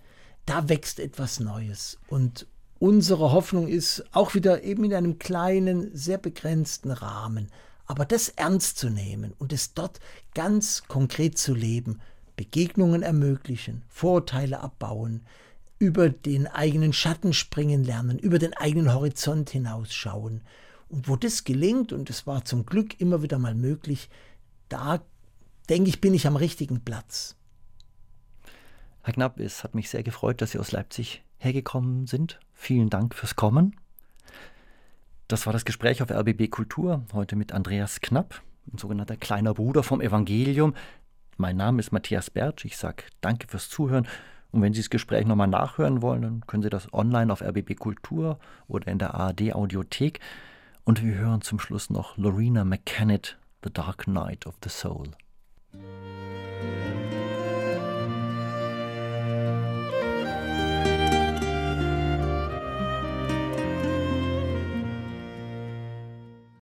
da 0.45 0.69
wächst 0.69 0.99
etwas 0.99 1.39
Neues. 1.39 1.97
Und 2.07 2.47
unsere 2.79 3.31
Hoffnung 3.31 3.67
ist 3.67 4.03
auch 4.11 4.35
wieder 4.35 4.63
eben 4.63 4.83
in 4.83 4.93
einem 4.93 5.19
kleinen, 5.19 5.95
sehr 5.95 6.17
begrenzten 6.17 6.91
Rahmen, 6.91 7.49
aber 7.85 8.05
das 8.05 8.29
ernst 8.29 8.77
zu 8.77 8.89
nehmen 8.89 9.33
und 9.37 9.53
es 9.53 9.73
dort 9.73 9.99
ganz 10.33 10.83
konkret 10.87 11.37
zu 11.37 11.53
leben, 11.53 12.01
Begegnungen 12.35 13.03
ermöglichen, 13.03 13.83
Vorurteile 13.87 14.59
abbauen, 14.59 15.21
über 15.79 16.09
den 16.09 16.47
eigenen 16.47 16.93
Schatten 16.93 17.33
springen 17.33 17.83
lernen, 17.83 18.17
über 18.17 18.39
den 18.39 18.53
eigenen 18.53 18.93
Horizont 18.93 19.49
hinausschauen. 19.49 20.41
Und 20.89 21.07
wo 21.07 21.15
das 21.15 21.43
gelingt, 21.43 21.93
und 21.93 22.09
es 22.09 22.25
war 22.27 22.45
zum 22.45 22.65
Glück 22.65 22.99
immer 22.99 23.21
wieder 23.21 23.39
mal 23.39 23.55
möglich, 23.55 24.09
da 24.69 25.01
denke 25.65 25.89
ich, 25.89 26.01
bin 26.01 26.13
ich 26.13 26.27
am 26.27 26.35
richtigen 26.35 26.81
Platz. 26.83 27.35
Herr 29.03 29.13
Knapp, 29.13 29.39
es 29.39 29.63
hat 29.63 29.75
mich 29.75 29.89
sehr 29.89 30.03
gefreut, 30.03 30.41
dass 30.41 30.51
Sie 30.51 30.59
aus 30.59 30.71
Leipzig 30.71 31.23
hergekommen 31.37 32.07
sind. 32.07 32.39
Vielen 32.53 32.89
Dank 32.89 33.13
fürs 33.13 33.35
Kommen. 33.35 33.75
Das 35.27 35.45
war 35.45 35.53
das 35.53 35.65
Gespräch 35.65 36.01
auf 36.01 36.11
RBB 36.11 36.49
Kultur, 36.49 37.03
heute 37.13 37.35
mit 37.35 37.51
Andreas 37.51 38.01
Knapp, 38.01 38.41
ein 38.71 38.77
sogenannter 38.77 39.17
kleiner 39.17 39.53
Bruder 39.53 39.83
vom 39.83 40.01
Evangelium. 40.01 40.75
Mein 41.37 41.57
Name 41.57 41.79
ist 41.79 41.91
Matthias 41.91 42.29
Bertsch. 42.29 42.65
Ich 42.65 42.77
sage 42.77 43.03
danke 43.21 43.47
fürs 43.47 43.69
Zuhören. 43.69 44.07
Und 44.51 44.61
wenn 44.61 44.73
Sie 44.73 44.81
das 44.81 44.89
Gespräch 44.89 45.25
nochmal 45.25 45.47
nachhören 45.47 46.01
wollen, 46.01 46.21
dann 46.21 46.47
können 46.47 46.63
Sie 46.63 46.69
das 46.69 46.93
online 46.93 47.33
auf 47.33 47.41
RBB 47.41 47.75
Kultur 47.75 48.39
oder 48.67 48.87
in 48.87 48.99
der 48.99 49.15
ARD 49.15 49.53
Audiothek. 49.53 50.19
Und 50.83 51.03
wir 51.03 51.15
hören 51.15 51.41
zum 51.41 51.59
Schluss 51.59 51.89
noch 51.89 52.17
Lorena 52.17 52.63
McKennitt, 52.63 53.37
The 53.63 53.73
Dark 53.73 54.07
Night 54.07 54.45
of 54.45 54.55
the 54.63 54.69
Soul. 54.69 55.11
Thank 56.65 57.13
you. 57.13 57.14